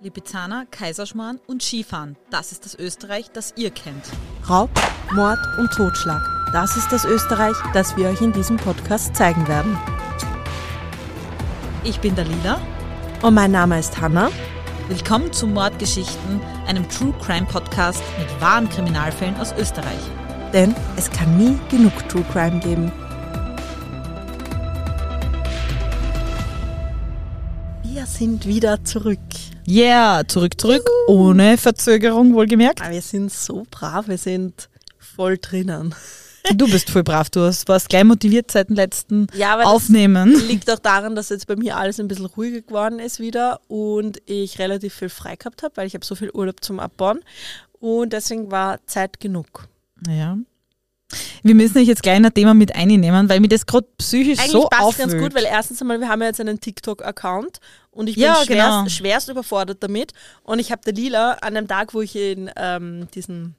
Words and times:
Lipizzaner, 0.00 0.64
Kaiserschmarrn 0.70 1.40
und 1.46 1.62
Skifahren. 1.62 2.16
Das 2.30 2.52
ist 2.52 2.64
das 2.64 2.74
Österreich, 2.76 3.30
das 3.32 3.52
ihr 3.56 3.70
kennt. 3.70 4.04
Raub, 4.48 4.70
Mord 5.12 5.38
und 5.58 5.72
Totschlag. 5.72 6.22
Das 6.52 6.76
ist 6.76 6.92
das 6.92 7.04
Österreich, 7.04 7.56
das 7.74 7.96
wir 7.96 8.08
euch 8.08 8.20
in 8.20 8.32
diesem 8.32 8.56
Podcast 8.56 9.16
zeigen 9.16 9.46
werden. 9.48 9.76
Ich 11.82 11.98
bin 12.00 12.14
Dalila. 12.14 12.60
Und 13.22 13.34
mein 13.34 13.50
Name 13.50 13.78
ist 13.78 14.00
Hanna. 14.00 14.30
Willkommen 14.88 15.32
zu 15.32 15.46
Mordgeschichten, 15.46 16.40
einem 16.66 16.88
True 16.88 17.12
Crime 17.20 17.46
Podcast 17.46 18.02
mit 18.18 18.40
wahren 18.40 18.68
Kriminalfällen 18.68 19.36
aus 19.36 19.52
Österreich. 19.58 20.00
Denn 20.52 20.74
es 20.96 21.10
kann 21.10 21.36
nie 21.36 21.58
genug 21.70 21.92
True 22.08 22.24
Crime 22.32 22.60
geben. 22.60 22.92
Wir 27.82 28.06
sind 28.06 28.46
wieder 28.46 28.84
zurück. 28.84 29.18
Yeah, 29.68 30.22
zurück, 30.26 30.58
zurück, 30.58 30.88
ohne 31.08 31.58
Verzögerung 31.58 32.32
wohlgemerkt. 32.32 32.80
Aber 32.80 32.90
wir 32.92 33.02
sind 33.02 33.30
so 33.30 33.66
brav, 33.70 34.08
wir 34.08 34.16
sind 34.16 34.68
voll 34.98 35.36
drinnen. 35.36 35.94
Du 36.54 36.66
bist 36.70 36.88
voll 36.88 37.02
brav, 37.02 37.28
du 37.28 37.40
hast, 37.40 37.68
warst 37.68 37.90
gleich 37.90 38.04
motiviert 38.04 38.50
seit 38.50 38.70
dem 38.70 38.76
letzten 38.76 39.26
Ja, 39.34 39.52
aber 39.52 39.66
Aufnehmen. 39.66 40.32
das 40.32 40.44
liegt 40.44 40.70
auch 40.70 40.78
daran, 40.78 41.14
dass 41.14 41.28
jetzt 41.28 41.46
bei 41.46 41.56
mir 41.56 41.76
alles 41.76 42.00
ein 42.00 42.08
bisschen 42.08 42.24
ruhiger 42.24 42.62
geworden 42.62 42.98
ist 43.00 43.20
wieder 43.20 43.60
und 43.68 44.22
ich 44.24 44.58
relativ 44.58 44.94
viel 44.94 45.10
frei 45.10 45.36
gehabt 45.36 45.62
habe, 45.62 45.76
weil 45.76 45.86
ich 45.86 45.92
habe 45.92 46.06
so 46.06 46.14
viel 46.14 46.30
Urlaub 46.30 46.64
zum 46.64 46.80
Abbauen 46.80 47.20
und 47.80 48.14
deswegen 48.14 48.50
war 48.50 48.78
Zeit 48.86 49.20
genug. 49.20 49.68
Ja. 50.08 50.38
Wir 51.42 51.54
müssen 51.54 51.78
euch 51.78 51.88
jetzt 51.88 52.02
gleich 52.02 52.16
in 52.18 52.24
ein 52.26 52.32
Thema 52.34 52.54
mit 52.54 52.74
einnehmen, 52.74 53.28
weil 53.28 53.40
mir 53.40 53.48
das 53.48 53.66
gerade 53.66 53.86
psychisch 53.98 54.38
Eigentlich 54.38 54.52
so 54.52 54.68
passt 54.68 54.82
aufwühlt. 54.82 55.10
ganz 55.10 55.22
gut, 55.22 55.34
weil 55.34 55.44
erstens 55.44 55.80
einmal, 55.82 56.00
wir 56.00 56.08
haben 56.08 56.20
ja 56.20 56.28
jetzt 56.28 56.40
einen 56.40 56.60
TikTok-Account 56.60 57.58
und 57.98 58.08
ich 58.08 58.14
bin 58.14 58.24
Ja, 58.24 58.36
schwerst, 58.36 58.48
genau. 58.48 58.88
schwerst 58.88 59.28
überfordert 59.28 59.82
damit. 59.82 60.12
Und 60.44 60.60
ich 60.60 60.70
habe 60.70 60.82
der 60.84 60.92
Lila 60.92 61.32
an 61.40 61.54
dem 61.54 61.66
Tag, 61.66 61.94
wo 61.94 62.00
ich 62.00 62.14
in 62.14 62.48
ähm, 62.54 63.08
diesen 63.12 63.56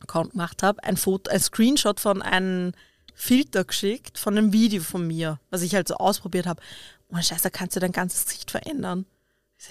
Account 0.00 0.30
gemacht 0.32 0.62
habe, 0.62 0.82
ein 0.82 0.96
Foto, 0.96 1.30
ein 1.30 1.40
Screenshot 1.40 2.00
von 2.00 2.22
einem 2.22 2.72
Filter 3.14 3.64
geschickt, 3.64 4.18
von 4.18 4.38
einem 4.38 4.54
Video 4.54 4.82
von 4.82 5.06
mir, 5.06 5.40
was 5.50 5.60
ich 5.60 5.74
halt 5.74 5.88
so 5.88 5.96
ausprobiert 5.96 6.46
habe. 6.46 6.62
Oh 7.12 7.20
Scheiße, 7.20 7.50
kannst 7.50 7.76
du 7.76 7.80
dein 7.80 7.92
ganzes 7.92 8.24
Gesicht 8.24 8.50
verändern? 8.50 9.04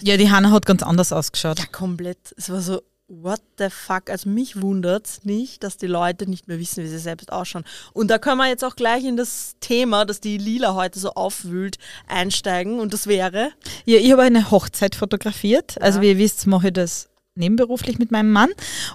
Ja, 0.01 0.17
die 0.17 0.29
Hanna 0.29 0.51
hat 0.51 0.67
ganz 0.67 0.83
anders 0.83 1.11
ausgeschaut. 1.11 1.57
Ja, 1.57 1.65
komplett. 1.65 2.33
Es 2.37 2.51
war 2.51 2.61
so, 2.61 2.83
what 3.07 3.41
the 3.57 3.69
fuck? 3.69 4.09
Also 4.09 4.29
mich 4.29 4.61
wundert 4.61 5.19
nicht, 5.23 5.63
dass 5.63 5.77
die 5.77 5.87
Leute 5.87 6.29
nicht 6.29 6.47
mehr 6.47 6.59
wissen, 6.59 6.83
wie 6.83 6.87
sie 6.87 6.97
selbst 6.97 7.31
ausschauen. 7.31 7.65
Und 7.93 8.09
da 8.09 8.17
können 8.17 8.37
wir 8.37 8.47
jetzt 8.47 8.63
auch 8.63 8.75
gleich 8.75 9.03
in 9.03 9.17
das 9.17 9.55
Thema, 9.59 10.05
das 10.05 10.19
die 10.19 10.37
Lila 10.37 10.75
heute 10.75 10.99
so 10.99 11.11
aufwühlt, 11.11 11.77
einsteigen. 12.07 12.79
Und 12.79 12.93
das 12.93 13.07
wäre, 13.07 13.51
Ja, 13.85 13.97
ich 13.97 14.11
habe 14.11 14.23
eine 14.23 14.51
Hochzeit 14.51 14.95
fotografiert. 14.95 15.81
Also 15.81 16.01
wie 16.01 16.09
ihr 16.09 16.17
wisst, 16.17 16.47
mache 16.47 16.67
ich 16.67 16.73
das 16.73 17.09
nebenberuflich 17.35 17.99
mit 17.99 18.11
meinem 18.11 18.31
Mann. 18.31 18.49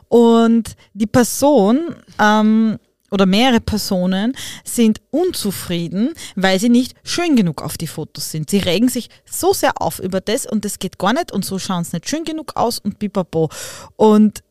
Und 0.08 0.76
die 0.94 1.06
Person 1.06 1.94
ähm, 2.18 2.78
oder 3.10 3.26
mehrere 3.26 3.60
Personen 3.60 4.36
sind 4.64 5.00
unzufrieden, 5.10 6.14
weil 6.36 6.58
sie 6.60 6.68
nicht 6.68 6.94
schön 7.02 7.36
genug 7.36 7.62
auf 7.62 7.76
die 7.76 7.86
Fotos 7.86 8.30
sind. 8.30 8.50
Sie 8.50 8.58
regen 8.58 8.88
sich 8.88 9.08
so 9.24 9.52
sehr 9.52 9.80
auf 9.80 9.98
über 9.98 10.20
das 10.20 10.46
und 10.46 10.64
das 10.64 10.78
geht 10.78 10.98
gar 10.98 11.12
nicht 11.12 11.32
und 11.32 11.44
so 11.44 11.58
schauen 11.58 11.84
sie 11.84 11.96
nicht 11.96 12.08
schön 12.08 12.24
genug 12.24 12.56
aus 12.56 12.78
und 12.78 12.98
pipapo. 12.98 13.50
Und 13.96 14.42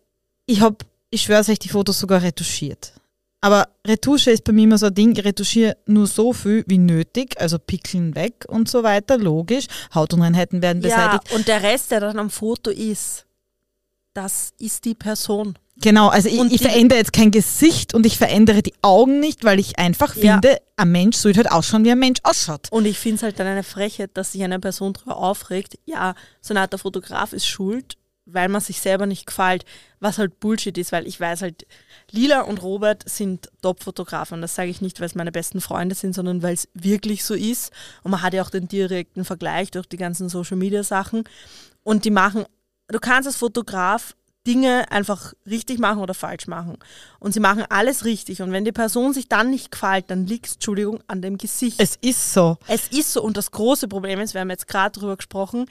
ich 0.46 0.62
habe, 0.62 0.78
ich 1.10 1.24
schwöre 1.24 1.50
euch, 1.50 1.60
die 1.60 1.70
Fotos 1.70 2.00
sogar 2.00 2.22
retuschiert. 2.22 2.94
Aber 3.42 3.70
Retusche 3.88 4.32
ist 4.32 4.44
bei 4.44 4.52
mir 4.52 4.66
immer 4.66 4.78
so 4.78 4.88
ein 4.88 4.94
Ding, 4.94 5.18
ich 5.18 5.24
retuschiere 5.24 5.78
nur 5.86 6.08
so 6.08 6.34
viel 6.34 6.66
wie 6.68 6.78
nötig, 6.78 7.40
also 7.40 7.58
Pickeln 7.58 8.16
weg 8.16 8.46
und 8.50 8.68
so 8.68 8.84
weiter, 8.84 9.18
logisch. 9.18 9.66
Hautunreinheiten 9.96 10.62
werden 10.62 10.82
beseitigt. 10.82 11.30
ja, 11.30 11.36
und 11.38 11.48
der 11.48 11.64
Rest, 11.64 11.92
der 11.92 12.02
dann 12.02 12.20
am 12.20 12.30
Foto 12.30 12.70
ist, 12.70 13.26
das 14.14 14.52
ist 14.60 14.84
die 14.84 14.96
Person. 14.96 15.58
Genau, 15.82 16.10
also 16.10 16.28
ich, 16.30 16.40
ich 16.54 16.62
verändere 16.62 17.00
jetzt 17.00 17.14
kein 17.14 17.32
Gesicht 17.32 17.94
und 17.94 18.06
ich 18.06 18.18
verändere 18.18 18.62
die 18.62 18.74
Augen 18.82 19.20
nicht, 19.20 19.44
weil 19.44 19.60
ich 19.60 19.80
einfach 19.80 20.16
Ja. 20.16 20.34
finde, 20.34 20.58
ein 20.76 20.92
Mensch 20.92 21.18
sollte 21.18 21.38
halt 21.38 21.52
ausschauen, 21.52 21.86
wie 21.86 21.92
ein 21.92 22.00
Mensch 22.00 22.20
ausschaut. 22.24 22.68
Und 22.72 22.86
ich 22.86 22.98
finde 23.00 23.18
es 23.18 23.24
halt 23.24 23.40
dann 23.40 23.48
eine 23.48 23.64
Frechheit, 23.64 24.12
dass 24.16 24.32
sich 24.34 24.44
eine 24.44 24.60
Person 24.60 24.94
darüber 24.94 25.18
aufregt, 25.18 25.78
ja, 25.86 26.16
so 26.42 26.54
eine 26.54 26.62
Art 26.62 26.74
der 26.74 26.80
Fotograf 26.80 27.34
ist 27.34 27.48
schuld, 27.48 27.96
weil 28.26 28.50
man 28.50 28.62
sich 28.62 28.80
selber 28.80 29.06
nicht 29.08 29.26
gefällt, 29.26 29.66
was 30.00 30.18
halt 30.20 30.40
Bullshit 30.40 30.78
ist, 30.78 30.92
weil 30.92 31.08
ich 31.08 31.20
weiß 31.20 31.42
halt, 31.42 31.66
Lila 32.12 32.42
und 32.42 32.62
Robert 32.62 33.08
sind 33.10 33.50
Top-Fotografen. 33.62 34.36
Und 34.36 34.42
das 34.42 34.54
sage 34.56 34.70
ich 34.70 34.82
nicht, 34.82 35.00
weil 35.00 35.08
es 35.08 35.16
meine 35.16 35.32
besten 35.32 35.62
Freunde 35.62 35.96
sind, 35.96 36.14
sondern 36.14 36.44
weil 36.44 36.54
es 36.54 36.68
wirklich 36.74 37.24
so 37.24 37.34
ist. 37.34 37.72
Und 38.04 38.12
man 38.12 38.22
hat 38.22 38.34
ja 38.34 38.44
auch 38.44 38.52
den 38.52 38.68
direkten 38.68 39.26
Vergleich 39.26 39.72
durch 39.72 39.88
die 39.88 39.98
ganzen 39.98 40.30
Social-Media-Sachen. 40.30 41.24
Und 41.84 42.06
die 42.06 42.12
machen, 42.12 42.46
du 42.90 43.00
kannst 43.00 43.26
als 43.28 43.38
Fotograf 43.38 44.16
Dinge 44.48 44.92
einfach 44.92 45.34
richtig 45.46 45.80
machen 45.80 46.00
oder 46.00 46.14
falsch 46.14 46.48
machen. 46.48 46.78
Und 47.20 47.34
sie 47.34 47.40
machen 47.40 47.66
alles 47.70 48.06
richtig. 48.06 48.42
Und 48.42 48.52
wenn 48.52 48.66
die 48.66 48.72
Person 48.72 49.14
sich 49.14 49.28
dann 49.28 49.50
nicht 49.50 49.72
gefällt, 49.72 50.10
dann 50.10 50.26
liegt 50.26 50.48
es, 50.48 50.54
Entschuldigung, 50.54 51.02
an 51.08 51.22
dem 51.22 51.38
Gesicht. 51.38 51.80
Es 51.80 51.98
ist 51.98 52.34
so. 52.34 52.58
Es 52.68 52.88
ist 52.88 53.14
so, 53.14 53.22
und 53.22 53.38
das 53.38 53.52
große 53.52 53.88
Problem 53.88 54.20
ist, 54.20 54.34
wir 54.34 54.42
haben 54.42 54.50
jetzt 54.50 54.68
gerade 54.68 54.98
drüber 54.98 55.18
gesprochen, 55.18 55.66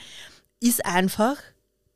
ist 0.61 0.85
einfach, 0.85 1.37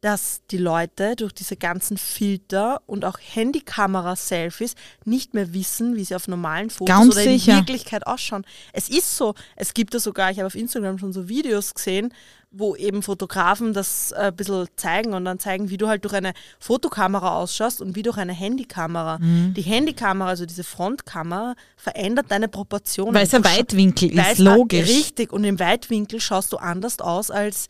dass 0.03 0.43
die 0.51 0.59
Leute 0.59 1.15
durch 1.15 1.33
diese 1.33 1.57
ganzen 1.57 1.97
Filter 1.97 2.83
und 2.87 3.05
auch 3.05 3.19
Handykamera-Selfies 3.21 4.75
nicht 5.05 5.33
mehr 5.33 5.55
wissen, 5.55 5.95
wie 5.95 6.05
sie 6.05 6.17
auf 6.17 6.27
normalen 6.27 6.71
Fotos 6.71 6.95
Ganz 6.95 7.15
oder 7.15 7.23
sicher. 7.23 7.53
in 7.53 7.59
Wirklichkeit 7.59 8.07
ausschauen. 8.07 8.45
Es 8.73 8.89
ist 8.89 9.17
so. 9.17 9.35
Es 9.55 9.75
gibt 9.75 9.95
ja 9.95 10.01
sogar, 10.01 10.33
ich 10.33 10.39
habe 10.39 10.49
auf 10.49 10.57
Instagram 10.57 10.99
schon 10.99 11.13
so 11.13 11.29
Videos 11.29 11.73
gesehen, 11.73 12.13
wo 12.51 12.75
eben 12.75 13.03
Fotografen 13.03 13.73
das 13.73 14.11
äh, 14.11 14.27
ein 14.27 14.37
bisschen 14.37 14.67
zeigen 14.75 15.15
und 15.15 15.25
dann 15.25 15.39
zeigen, 15.39 15.71
wie 15.71 15.79
du 15.79 15.87
halt 15.87 16.05
durch 16.05 16.15
eine 16.15 16.33
Fotokamera 16.59 17.37
ausschaust 17.37 17.81
und 17.81 17.95
wie 17.95 18.03
durch 18.03 18.19
eine 18.19 18.33
Handykamera. 18.33 19.19
Mhm. 19.21 19.55
Die 19.55 19.63
Handykamera, 19.63 20.31
also 20.31 20.47
diese 20.47 20.65
Frontkamera, 20.65 21.55
verändert 21.77 22.27
deine 22.29 22.49
Proportionen. 22.49 23.15
Weil 23.15 23.25
es 23.25 23.35
ein 23.35 23.45
Weitwinkel 23.45 24.19
ist, 24.19 24.39
logisch. 24.39 24.89
Richtig, 24.89 25.33
und 25.33 25.45
im 25.45 25.61
Weitwinkel 25.61 26.21
schaust 26.21 26.53
du 26.53 26.57
anders 26.57 26.99
aus 26.99 27.31
als, 27.31 27.69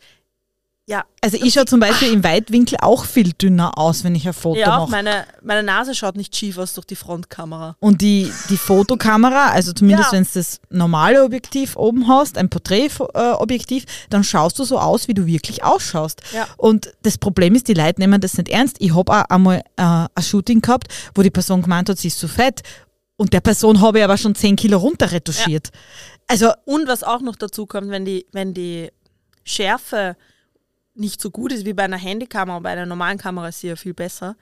ja, 0.85 1.05
Also 1.21 1.37
ich 1.41 1.53
schaue 1.53 1.65
zum 1.65 1.79
Beispiel 1.79 2.11
im 2.11 2.23
Weitwinkel 2.25 2.77
auch 2.81 3.05
viel 3.05 3.31
dünner 3.33 3.77
aus, 3.77 4.03
wenn 4.03 4.15
ich 4.15 4.27
ein 4.27 4.33
Foto 4.33 4.59
ja 4.59 4.79
mache. 4.79 4.91
meine, 4.91 5.25
meine 5.41 5.63
Nase 5.63 5.95
schaut 5.95 6.17
nicht 6.17 6.35
schief 6.35 6.57
aus 6.57 6.73
durch 6.73 6.85
die 6.85 6.97
Frontkamera. 6.97 7.77
Und 7.79 8.01
die, 8.01 8.29
die 8.49 8.57
Fotokamera, 8.57 9.51
also 9.51 9.71
zumindest 9.71 10.11
Ja. 10.11 10.17
wenn 10.17 10.23
du 10.25 10.29
das 10.33 10.59
normale 10.69 11.23
Objektiv 11.23 11.77
oben 11.77 12.07
hast, 12.09 12.37
ein 12.37 12.49
Porträtobjektiv, 12.49 13.85
dann 14.09 14.23
schaust 14.23 14.59
du 14.59 14.63
so 14.65 14.77
aus, 14.77 15.07
wie 15.07 15.13
du 15.13 15.25
wirklich 15.25 15.63
ausschaust. 15.63 16.21
Ja. 16.33 16.47
Und 16.57 16.93
das 17.03 17.17
Problem 17.17 17.55
ist, 17.55 17.67
die 17.67 17.73
Leute 17.73 18.01
nehmen 18.01 18.19
das 18.19 18.37
nicht 18.37 18.49
ernst. 18.49 18.75
Ich 18.79 18.93
habe 18.93 19.11
auch 19.11 19.23
einmal 19.29 19.59
äh, 19.77 19.81
ein 19.83 20.09
Shooting 20.21 20.61
gehabt, 20.61 20.87
wo 21.15 21.21
die 21.21 21.31
Person 21.31 21.61
gemeint 21.61 21.89
hat, 21.89 21.97
sie 21.97 22.09
ist 22.09 22.19
zu 22.19 22.27
fett. 22.27 22.61
Und 23.15 23.31
der 23.31 23.41
Person 23.41 23.79
habe 23.79 23.99
ich 23.99 24.03
aber 24.03 24.17
schon 24.17 24.35
10 24.35 24.55
Kilo 24.57 24.79
runter 24.79 25.11
retuschiert. 25.11 25.69
Also 26.27 26.51
Und 26.65 26.87
was 26.87 27.03
auch 27.03 27.21
noch 27.21 27.35
dazu 27.35 27.65
kommt, 27.67 27.89
wenn 27.89 28.05
die, 28.05 28.25
wenn 28.33 28.53
die 28.53 28.89
Schärfe 29.45 30.15
nicht 30.95 31.21
so 31.21 31.31
gut 31.31 31.51
ist 31.51 31.65
wie 31.65 31.73
bei 31.73 31.83
einer 31.83 31.97
Handykamera, 31.97 32.59
bei 32.59 32.69
einer 32.71 32.85
normalen 32.85 33.17
Kamera 33.17 33.47
ist 33.49 33.59
sie 33.61 33.67
ja 33.67 33.75
viel 33.75 33.93
besser, 33.93 34.35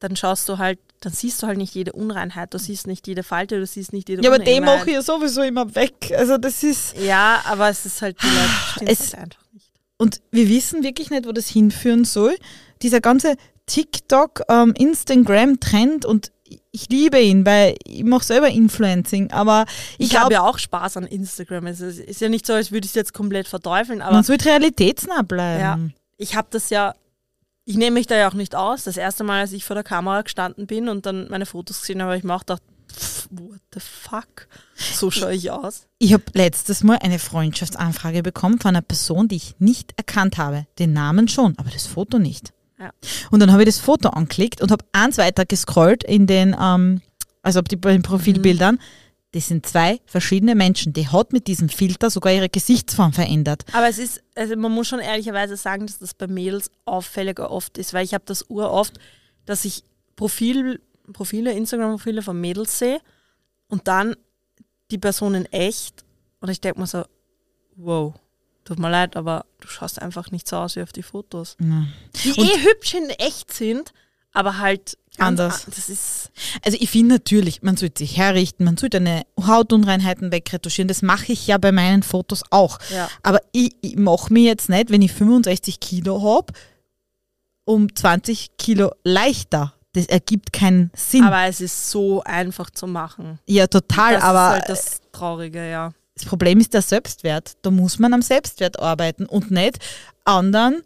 dann 0.00 0.16
schaust 0.16 0.48
du 0.48 0.58
halt, 0.58 0.78
dann 1.00 1.12
siehst 1.12 1.42
du 1.42 1.46
halt 1.46 1.58
nicht 1.58 1.74
jede 1.74 1.92
Unreinheit, 1.92 2.54
du 2.54 2.58
siehst 2.58 2.86
nicht 2.86 3.06
jede 3.06 3.22
Falte, 3.22 3.58
du 3.58 3.66
siehst 3.66 3.92
nicht 3.92 4.08
jede 4.08 4.22
Ja, 4.22 4.30
aber 4.30 4.38
den 4.42 4.64
mache 4.64 4.88
ich 4.88 4.94
ja 4.94 5.02
sowieso 5.02 5.42
immer 5.42 5.74
weg. 5.74 6.12
Also 6.16 6.38
das 6.38 6.62
ist. 6.62 6.96
Ja, 6.98 7.42
aber 7.44 7.68
es 7.68 7.84
ist 7.84 8.00
halt, 8.02 8.18
verstehen 8.20 8.86
Es- 8.88 9.00
es 9.00 9.12
halt 9.14 9.22
einfach 9.24 9.42
nicht. 9.52 9.70
Und 9.96 10.20
wir 10.30 10.48
wissen 10.48 10.82
wirklich 10.84 11.10
nicht, 11.10 11.26
wo 11.26 11.32
das 11.32 11.48
hinführen 11.48 12.04
soll. 12.04 12.36
Dieser 12.82 13.00
ganze 13.00 13.36
TikTok, 13.66 14.42
ähm, 14.48 14.72
Instagram-Trend 14.76 16.04
und 16.04 16.30
ich 16.70 16.88
liebe 16.88 17.20
ihn, 17.20 17.44
weil 17.44 17.74
ich 17.84 18.04
mache 18.04 18.24
selber 18.24 18.48
Influencing, 18.48 19.30
aber 19.32 19.66
ich, 19.98 20.12
Ich, 20.12 20.16
habe 20.18 20.32
ja 20.32 20.42
auch 20.42 20.58
Spaß 20.58 20.96
an 20.96 21.04
Instagram. 21.06 21.66
Es 21.66 21.80
ist, 21.80 21.98
ist 21.98 22.20
ja 22.20 22.28
nicht 22.28 22.46
so, 22.46 22.54
als 22.54 22.70
würde 22.72 22.84
ich 22.86 22.92
es 22.92 22.94
jetzt 22.94 23.12
komplett 23.12 23.46
verteufeln, 23.48 24.00
aber 24.00 24.14
man 24.14 24.24
sollte 24.24 24.46
realitätsnah 24.46 25.22
bleiben. 25.22 25.60
Ja. 25.60 25.78
Ich 26.18 26.36
habe 26.36 26.48
das 26.50 26.68
ja, 26.68 26.94
ich 27.64 27.76
nehme 27.76 27.94
mich 27.94 28.06
da 28.06 28.16
ja 28.16 28.28
auch 28.28 28.34
nicht 28.34 28.54
aus. 28.54 28.84
Das 28.84 28.96
erste 28.96 29.24
Mal, 29.24 29.40
als 29.40 29.52
ich 29.52 29.64
vor 29.64 29.74
der 29.74 29.84
Kamera 29.84 30.22
gestanden 30.22 30.66
bin 30.66 30.88
und 30.88 31.06
dann 31.06 31.28
meine 31.28 31.46
Fotos 31.46 31.80
gesehen 31.80 32.02
habe, 32.02 32.16
ich 32.16 32.24
mir 32.24 32.34
auch 32.34 32.40
gedacht, 32.40 32.62
pff, 32.92 33.28
what 33.30 33.60
the 33.72 33.80
fuck? 33.80 34.48
So 34.76 35.10
schaue 35.10 35.34
ich 35.34 35.50
aus. 35.50 35.86
Ich 35.98 36.12
habe 36.12 36.24
letztes 36.34 36.82
Mal 36.82 36.98
eine 37.02 37.18
Freundschaftsanfrage 37.18 38.22
bekommen 38.22 38.58
von 38.58 38.70
einer 38.70 38.82
Person, 38.82 39.28
die 39.28 39.36
ich 39.36 39.54
nicht 39.58 39.94
erkannt 39.96 40.38
habe. 40.38 40.66
Den 40.78 40.92
Namen 40.92 41.28
schon, 41.28 41.56
aber 41.58 41.70
das 41.70 41.86
Foto 41.86 42.18
nicht. 42.18 42.52
Ja. 42.78 42.90
Und 43.30 43.40
dann 43.40 43.52
habe 43.52 43.62
ich 43.62 43.68
das 43.68 43.78
Foto 43.78 44.10
angeklickt 44.10 44.60
und 44.60 44.70
habe 44.70 44.84
eins 44.92 45.18
weiter 45.18 45.44
gescrollt 45.44 46.04
in 46.04 46.26
den, 46.26 46.56
ähm, 46.60 47.02
also 47.42 47.60
bei 47.62 47.92
den 47.92 48.02
Profilbildern. 48.02 48.78
Das 49.32 49.48
sind 49.48 49.66
zwei 49.66 50.00
verschiedene 50.06 50.54
Menschen. 50.54 50.94
Die 50.94 51.06
hat 51.08 51.32
mit 51.34 51.46
diesem 51.48 51.68
Filter 51.68 52.08
sogar 52.08 52.32
ihre 52.32 52.48
Gesichtsform 52.48 53.12
verändert. 53.12 53.64
Aber 53.72 53.88
es 53.88 53.98
ist, 53.98 54.22
also 54.34 54.56
man 54.56 54.72
muss 54.72 54.88
schon 54.88 55.00
ehrlicherweise 55.00 55.56
sagen, 55.56 55.86
dass 55.86 55.98
das 55.98 56.14
bei 56.14 56.26
Mädels 56.26 56.70
auffälliger 56.86 57.50
oft 57.50 57.76
ist, 57.76 57.92
weil 57.92 58.04
ich 58.04 58.14
habe 58.14 58.24
das 58.26 58.42
uroft, 58.48 58.98
dass 59.44 59.64
ich 59.66 59.84
Profil, 60.16 60.80
Profile, 61.12 61.52
Instagram-Profile 61.52 62.22
von 62.22 62.40
Mädels 62.40 62.78
sehe 62.78 63.00
und 63.68 63.86
dann 63.86 64.16
die 64.90 64.98
Person 64.98 65.34
in 65.34 65.44
echt 65.46 66.04
und 66.40 66.48
ich 66.48 66.60
denke 66.62 66.80
mir 66.80 66.86
so, 66.86 67.04
wow, 67.76 68.14
tut 68.64 68.78
mir 68.78 68.90
leid, 68.90 69.14
aber 69.16 69.44
du 69.60 69.68
schaust 69.68 70.00
einfach 70.00 70.30
nicht 70.30 70.48
so 70.48 70.56
aus 70.56 70.76
wie 70.76 70.82
auf 70.82 70.92
die 70.92 71.02
Fotos. 71.02 71.56
Ja. 71.60 71.86
Die 72.24 72.32
Und- 72.32 72.48
eh 72.48 72.62
hübsch 72.62 72.94
in 72.94 73.10
echt 73.10 73.52
sind, 73.52 73.92
aber 74.32 74.58
halt 74.58 74.96
Anders. 75.20 75.66
an- 75.66 75.72
Das 75.74 75.88
ist 75.88 76.30
Also 76.64 76.78
ich 76.80 76.90
finde 76.90 77.14
natürlich, 77.16 77.62
man 77.62 77.76
sollte 77.76 77.98
sich 78.04 78.16
herrichten, 78.16 78.64
man 78.64 78.76
sollte 78.76 78.98
eine 78.98 79.22
Hautunreinheiten 79.40 80.30
wegretuschieren. 80.32 80.88
Das 80.88 81.02
mache 81.02 81.32
ich 81.32 81.46
ja 81.46 81.58
bei 81.58 81.72
meinen 81.72 82.02
Fotos 82.02 82.42
auch. 82.50 82.78
ja. 82.92 83.08
Aber 83.22 83.40
ich, 83.52 83.74
ich 83.80 83.96
mache 83.96 84.32
mir 84.32 84.44
jetzt 84.44 84.68
nicht, 84.68 84.90
wenn 84.90 85.02
ich 85.02 85.12
65 85.12 85.80
Kilo 85.80 86.22
habe, 86.22 86.52
um 87.64 87.94
20 87.94 88.56
Kilo 88.56 88.92
leichter. 89.04 89.74
Das 89.92 90.06
ergibt 90.06 90.52
keinen 90.52 90.90
Sinn. 90.94 91.24
Aber 91.24 91.44
es 91.46 91.60
ist 91.60 91.90
so 91.90 92.22
einfach 92.22 92.70
zu 92.70 92.86
machen. 92.86 93.38
ja, 93.46 93.66
total. 93.66 94.14
das 94.14 94.22
aber 94.22 94.46
ist 94.48 94.52
halt 94.60 94.68
das 94.68 95.00
Traurige, 95.12 95.68
ja. 95.70 95.90
das 96.14 96.24
Problem 96.26 96.60
ist 96.60 96.74
der 96.74 96.82
Selbstwert. 96.82 97.56
Da 97.62 97.70
muss 97.70 97.98
man 97.98 98.12
am 98.14 98.22
Selbstwert 98.22 98.78
arbeiten 98.78 99.26
und 99.26 99.50
nicht 99.50 99.78
anderen 100.24 100.82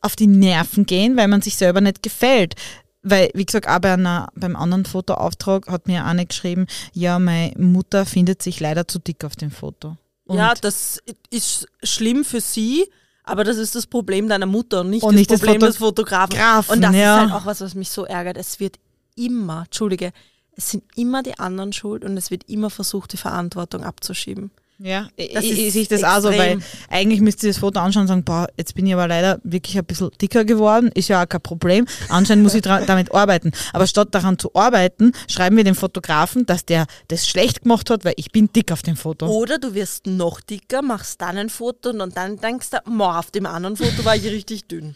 auf 0.00 0.14
die 0.14 0.28
Nerven 0.28 0.86
gehen, 0.86 1.16
weil 1.16 1.26
man 1.28 1.42
sich 1.42 1.56
selber 1.56 1.80
nicht 1.80 2.02
gefällt. 2.02 2.54
Weil, 3.02 3.30
wie 3.34 3.46
gesagt, 3.46 3.68
auch 3.68 3.78
bei 3.78 3.92
einer, 3.92 4.28
beim 4.34 4.56
anderen 4.56 4.84
Fotoauftrag 4.84 5.68
hat 5.68 5.86
mir 5.86 6.04
eine 6.04 6.26
geschrieben, 6.26 6.66
ja, 6.92 7.18
meine 7.18 7.52
Mutter 7.56 8.04
findet 8.06 8.42
sich 8.42 8.58
leider 8.60 8.88
zu 8.88 8.98
dick 8.98 9.24
auf 9.24 9.36
dem 9.36 9.50
Foto. 9.50 9.96
Und, 10.24 10.36
ja, 10.36 10.52
das 10.54 11.00
ist 11.30 11.66
schlimm 11.82 12.24
für 12.24 12.40
sie, 12.40 12.86
aber 13.24 13.44
das 13.44 13.56
ist 13.56 13.74
das 13.74 13.86
Problem 13.86 14.28
deiner 14.28 14.46
Mutter 14.46 14.80
und 14.80 14.90
nicht 14.90 15.02
Und 15.02 15.14
das 15.14 15.20
nicht 15.20 15.30
Problem 15.30 15.60
des 15.60 15.76
Fotografen, 15.76 16.32
Fotografen. 16.32 16.74
Und 16.74 16.82
das 16.82 16.94
ja. 16.94 17.14
ist 17.14 17.30
halt 17.30 17.42
auch 17.42 17.46
was, 17.46 17.60
was 17.60 17.74
mich 17.74 17.90
so 17.90 18.04
ärgert. 18.04 18.36
Es 18.36 18.58
wird 18.58 18.78
immer, 19.16 19.62
Entschuldige, 19.64 20.12
es 20.52 20.70
sind 20.70 20.84
immer 20.96 21.22
die 21.22 21.38
anderen 21.38 21.72
schuld 21.72 22.04
und 22.04 22.16
es 22.16 22.30
wird 22.30 22.48
immer 22.48 22.68
versucht, 22.68 23.12
die 23.12 23.16
Verantwortung 23.16 23.84
abzuschieben. 23.84 24.50
Ja, 24.80 25.08
Das 25.34 25.44
ich, 25.44 25.50
ist 25.52 25.58
ich 25.58 25.72
sehe 25.72 25.86
das 25.86 26.04
auch 26.04 26.20
so, 26.20 26.28
weil 26.28 26.52
extrem. 26.58 26.62
eigentlich 26.88 27.20
müsste 27.20 27.48
ich 27.48 27.54
das 27.54 27.60
Foto 27.60 27.80
anschauen 27.80 28.02
und 28.02 28.06
sagen, 28.08 28.22
boah, 28.24 28.46
jetzt 28.56 28.76
bin 28.76 28.86
ich 28.86 28.92
aber 28.94 29.08
leider 29.08 29.40
wirklich 29.42 29.76
ein 29.76 29.84
bisschen 29.84 30.10
dicker 30.22 30.44
geworden, 30.44 30.90
ist 30.94 31.08
ja 31.08 31.22
auch 31.24 31.28
kein 31.28 31.40
Problem. 31.40 31.84
Anscheinend 32.08 32.44
muss 32.44 32.54
ich 32.54 32.62
damit 32.62 33.12
arbeiten. 33.12 33.50
Aber 33.72 33.88
statt 33.88 34.08
daran 34.12 34.38
zu 34.38 34.54
arbeiten, 34.54 35.12
schreiben 35.28 35.56
wir 35.56 35.64
dem 35.64 35.74
Fotografen, 35.74 36.46
dass 36.46 36.64
der 36.64 36.86
das 37.08 37.26
schlecht 37.26 37.62
gemacht 37.62 37.90
hat, 37.90 38.04
weil 38.04 38.14
ich 38.16 38.30
bin 38.30 38.52
dick 38.52 38.70
auf 38.70 38.82
dem 38.82 38.96
Foto. 38.96 39.26
Oder 39.26 39.58
du 39.58 39.74
wirst 39.74 40.06
noch 40.06 40.40
dicker, 40.40 40.80
machst 40.82 41.20
dann 41.22 41.38
ein 41.38 41.48
Foto 41.50 41.90
und 41.90 42.16
dann 42.16 42.36
denkst 42.36 42.70
du, 42.70 42.78
boah, 42.86 43.18
auf 43.18 43.32
dem 43.32 43.46
anderen 43.46 43.76
Foto 43.76 44.04
war 44.04 44.14
ich 44.14 44.24
richtig 44.24 44.68
dünn. 44.68 44.94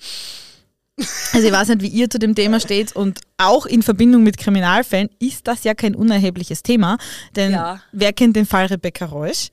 Also 1.33 1.47
ich 1.47 1.53
weiß 1.53 1.69
nicht, 1.69 1.81
wie 1.81 1.89
ihr 1.89 2.11
zu 2.11 2.19
dem 2.19 2.35
Thema 2.35 2.61
steht 2.61 2.95
und 2.95 3.21
auch 3.39 3.65
in 3.65 3.83
Verbindung 3.83 4.23
mit 4.23 4.37
Kriminalfällen 4.37 5.09
ist 5.19 5.49
das 5.49 5.65
ja 5.65 5.75
kein 5.75 5.95
unerhebliches 5.95 6.63
Thema, 6.63 6.99
denn 7.35 7.53
Ja. 7.53 7.81
wer 7.93 8.13
kennt 8.13 8.37
den 8.37 8.45
Fall 8.47 8.67
Rebecca 8.67 9.07
Reusch? 9.07 9.49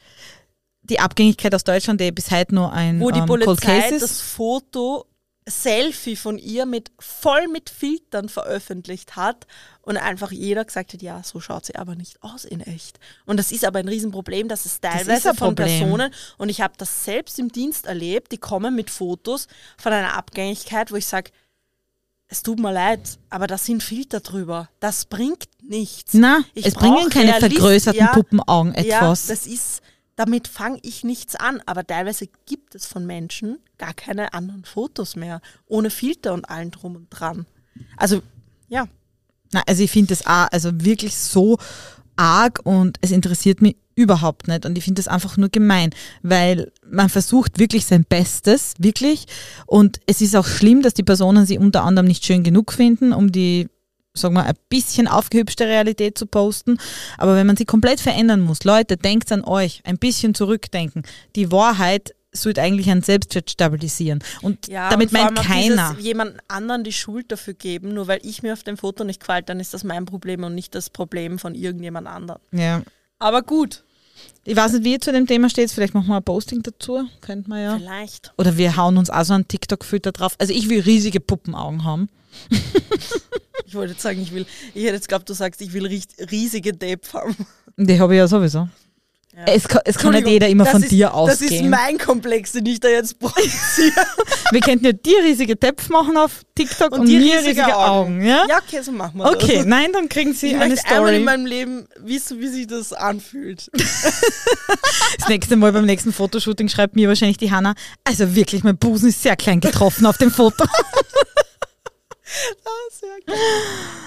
Die 0.89 1.00
Abgängigkeit 1.00 1.53
aus 1.53 1.63
Deutschland, 1.63 2.01
die 2.01 2.12
bis 2.12 2.31
heute 2.31 2.56
nur 2.56 2.74
ein 2.74 3.00
Wo 3.00 3.12
die 3.12 3.19
ähm, 3.19 3.25
Polizei 3.25 3.97
das 4.00 4.21
Foto 4.21 5.06
Selfie 5.47 6.15
von 6.15 6.38
ihr 6.38 6.65
mit 6.65 6.91
voll 7.00 7.47
mit 7.47 7.69
Filtern 7.69 8.30
veröffentlicht 8.30 9.15
hat 9.15 9.47
und 9.81 9.97
einfach 9.97 10.31
jeder 10.31 10.63
gesagt 10.63 10.94
hat, 10.94 11.01
ja, 11.01 11.21
so 11.24 11.39
schaut 11.39 11.65
sie 11.65 11.75
aber 11.75 11.95
nicht 11.95 12.21
aus 12.21 12.45
in 12.45 12.62
echt. 12.62 13.00
Und 13.25 13.38
das 13.38 13.51
ist 13.51 13.65
aber 13.65 13.80
ein 13.80 13.88
Riesenproblem, 13.88 14.47
dass 14.47 14.65
es 14.65 14.80
teilweise 14.80 15.31
ein 15.31 15.36
von. 15.36 15.56
Personen, 15.56 16.13
und 16.38 16.50
ich 16.50 16.62
habe 16.62 16.74
das 16.77 17.03
selbst 17.03 17.39
im 17.39 17.51
Dienst 17.51 17.86
erlebt, 17.88 18.31
die 18.31 18.38
kommen 18.38 18.75
mit 18.75 18.89
Fotos 18.89 19.47
von 19.77 19.91
einer 19.91 20.15
Abgängigkeit, 20.15 20.91
wo 20.91 20.95
ich 20.95 21.07
sage, 21.07 21.31
es 22.27 22.44
tut 22.44 22.59
mir 22.59 22.71
leid, 22.71 23.18
aber 23.31 23.47
da 23.47 23.57
sind 23.57 23.81
Filter 23.81 24.19
drüber. 24.19 24.69
Das 24.80 25.06
bringt 25.06 25.45
nichts. 25.63 26.13
Na, 26.13 26.41
Ich 26.53 26.68
es 26.68 26.75
bringen 26.75 27.09
keine 27.09 27.33
Realist- 27.33 27.39
vergrößerten 27.39 28.00
ja, 28.00 28.13
Puppenaugen 28.13 28.75
etwas. 28.75 29.27
Ja, 29.27 29.33
das 29.33 29.47
ist, 29.47 29.81
damit 30.19 30.50
fange 30.50 30.80
ich 30.81 31.06
nichts 31.06 31.38
an. 31.38 31.62
Aber 31.66 31.88
teilweise 31.88 32.27
gibt 32.45 32.75
es 32.75 32.86
von 32.86 33.06
Menschen 33.06 33.57
gar 33.77 33.94
keine 33.94 34.33
anderen 34.33 34.66
Fotos 34.66 35.16
mehr. 35.16 35.39
Ohne 35.66 35.89
Filter 35.89 36.33
und 36.33 36.50
allen 36.50 36.71
drum 36.71 36.98
und 36.98 37.07
dran. 37.10 37.45
Also, 37.95 38.21
ja. 38.68 38.89
Na, 39.54 39.63
also 39.66 39.81
ich 39.81 39.89
finde 39.89 40.10
das 40.10 40.27
auch 40.27 40.51
also 40.51 40.71
wirklich 40.83 41.16
so 41.16 41.57
arg 42.18 42.60
und 42.66 42.98
es 43.00 43.12
interessiert 43.12 43.62
mich 43.62 43.77
überhaupt 43.95 44.50
nicht. 44.50 44.66
Und 44.66 44.77
ich 44.77 44.83
finde 44.83 45.00
das 45.00 45.07
einfach 45.07 45.38
nur 45.38 45.48
gemein, 45.48 45.92
weil 46.22 46.69
man 46.86 47.07
versucht 47.07 47.57
wirklich 47.57 47.86
sein 47.86 48.04
Bestes, 48.04 48.74
wirklich. 48.77 49.25
Und 49.68 50.01
es 50.06 50.19
ist 50.19 50.36
auch 50.36 50.45
schlimm, 50.45 50.81
dass 50.81 50.95
die 50.95 51.04
Personen 51.04 51.45
sie 51.45 51.57
unter 51.57 51.86
anderem 51.86 52.07
nicht 52.07 52.25
schön 52.25 52.44
genug 52.44 52.74
finden, 52.74 53.13
um 53.13 53.31
die, 53.31 53.69
sagen 54.19 54.36
wir, 54.36 54.45
ein 54.45 54.56
bisschen 54.69 55.07
aufgehübschte 55.07 55.66
Realität 55.66 56.18
zu 56.18 56.25
posten. 56.25 56.77
Aber 57.18 57.36
wenn 57.36 57.48
man 57.48 57.57
sie 57.57 57.66
komplett 57.66 58.00
verändern 58.00 58.42
muss, 58.42 58.63
Leute, 58.63 58.98
denkt 58.98 59.31
an 59.31 59.44
euch, 59.44 59.81
ein 59.86 59.98
bisschen 59.98 60.33
zurückdenken. 60.36 61.04
Die 61.36 61.51
Wahrheit 61.51 62.13
sollte 62.31 62.62
eigentlich 62.62 62.89
einen 62.89 63.01
Selbstwert 63.01 63.50
stabilisieren. 63.50 64.24
Und 64.42 64.68
ja 64.68 64.89
damit 64.89 65.12
und 65.12 65.13
meint 65.13 65.36
keiner. 65.36 65.89
Dieses, 65.92 66.06
jemand 66.06 66.38
anderen 66.48 66.83
die 66.83 66.94
Schuld 66.94 67.31
dafür 67.31 67.56
geben, 67.56 67.94
nur 67.94 68.07
weil 68.07 68.19
ich 68.24 68.44
mir 68.44 68.54
auf 68.54 68.63
dem 68.63 68.77
Foto 68.77 69.04
nicht 69.04 69.19
gefällt, 69.19 69.50
dann 69.50 69.60
ist 69.60 69.74
das 69.74 69.83
mein 69.83 70.06
Problem 70.06 70.44
und 70.44 70.54
nicht 70.54 70.75
das 70.75 70.89
Problem 70.89 71.39
von 71.39 71.56
irgendjemand 71.56 72.07
anderem. 72.07 72.42
Ja. 72.51 72.83
Aber 73.18 73.42
gut, 73.42 73.83
Ich 74.44 74.56
weiß 74.56 74.74
nicht, 74.74 74.83
wie 74.83 74.94
ihr 74.94 75.01
zu 75.01 75.12
dem 75.12 75.27
Thema 75.27 75.50
steht. 75.50 75.72
Vielleicht 75.72 75.94
machen 75.94 76.07
wir 76.07 76.18
ein 76.18 76.24
Posting 76.24 76.62
dazu. 76.63 77.07
Könnte 77.22 77.50
man 77.50 77.62
ja. 77.62 77.77
vielleicht. 77.77 78.33
Oder 78.38 78.57
wir 78.57 78.75
hauen 78.75 78.98
uns 78.98 79.10
auch 79.10 79.24
so 79.24 79.33
einen 79.33 79.48
TikTok-Filter 79.48 80.12
drauf. 80.12 80.36
Also 80.39 80.54
ich 80.54 80.69
will 80.69 80.81
riesige 80.81 81.19
Puppenaugen 81.19 81.83
haben. 81.83 82.10
Ich 83.65 83.75
wollte 83.75 83.91
jetzt 83.94 84.01
sagen, 84.01 84.19
ich 84.19 84.33
will, 84.33 84.47
ich 84.74 84.83
hätte 84.83 84.95
jetzt 84.95 85.07
geglaubt, 85.07 85.30
du 85.30 85.33
sagst, 85.33 85.62
ich 85.62 85.71
will 85.74 85.86
riesige 86.31 86.74
Depp 86.74 87.13
haben. 87.13 87.36
Die 87.77 88.00
habe 88.00 88.15
ich 88.15 88.18
ja 88.18 88.27
sowieso. 88.27 88.68
Ja. 89.31 89.45
Es, 89.45 89.68
kann, 89.68 89.81
es 89.86 89.95
kann 89.95 90.12
nicht 90.13 90.27
jeder 90.27 90.47
immer 90.50 90.65
von 90.65 90.81
ist, 90.81 90.91
dir 90.91 91.12
Das 91.13 91.39
ist 91.39 91.44
ausgehen. 91.51 91.69
mein 91.69 92.00
Komplex, 92.00 92.53
den 92.53 92.65
ich 92.65 92.80
da 92.80 92.88
jetzt 92.88 93.19
projiziere. 93.19 93.94
wir 94.51 94.59
könnten 94.59 94.86
ja 94.86 94.91
dir 94.91 95.24
riesige 95.24 95.57
Töpf 95.57 95.88
machen 95.89 96.18
auf 96.18 96.41
TikTok 96.56 96.94
und, 96.94 97.01
Und 97.01 97.07
mir 97.09 97.19
riesige 97.19 97.45
riesige 97.50 97.77
Augen. 97.77 98.25
ja? 98.25 98.44
Ja, 98.50 98.57
okay, 98.57 98.81
so 98.81 98.91
machen 98.91 99.19
wir 99.19 99.25
das. 99.25 99.36
Okay, 99.36 99.63
nein, 99.68 99.94
dann 99.94 100.09
kriegen 100.09 100.33
sie 100.33 100.47
Ich 100.47 100.56
eine 100.56 100.69
möchte 100.69 100.88
einmal 100.88 101.13
in 101.13 101.21
Story. 101.21 101.25
meinem 101.25 101.45
Leben 101.45 101.88
wissen, 102.00 102.39
wie 102.39 102.47
sich 102.47 102.65
das 102.65 102.91
anfühlt. 102.91 103.69
Das 105.19 105.27
nächste 105.27 105.56
Mal 105.57 105.74
beim 105.74 105.86
nächsten 105.86 106.13
Fotoshooting 106.13 106.69
schreibt 106.69 106.95
mir 106.95 107.07
wahrscheinlich 107.07 107.38
die 107.38 107.51
Hanna, 107.51 107.74
also 108.03 108.36
wirklich, 108.36 108.63
mein 108.63 108.77
Busen 108.77 109.09
ist 109.09 109.21
sehr 109.21 109.36
klein 109.36 109.59
getroffen 109.59 110.06
auf 110.06 110.18
dem 110.18 110.31
Foto. 110.31 110.65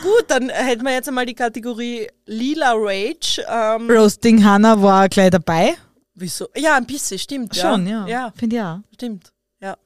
Gut, 0.02 0.24
dann 0.28 0.48
hätten 0.48 0.84
wir 0.84 0.92
jetzt 0.92 1.08
einmal 1.08 1.26
die 1.26 1.34
Kategorie 1.34 2.08
Lila 2.26 2.72
Rage. 2.76 3.44
Ähm, 3.48 3.90
Roasting 3.90 4.44
Hanna 4.44 4.80
war 4.80 5.08
gleich 5.08 5.30
dabei. 5.30 5.74
wieso? 6.14 6.48
Ja, 6.56 6.76
ein 6.76 6.86
bisschen, 6.86 7.18
stimmt. 7.18 7.56
Ja. 7.56 7.70
Schon, 7.72 7.86
ja. 7.86 8.06
Ja, 8.06 8.32
Finde 8.36 8.56
ich 8.56 8.62
auch. 8.62 8.78
stimmt. 8.94 9.32
Ja. 9.60 9.76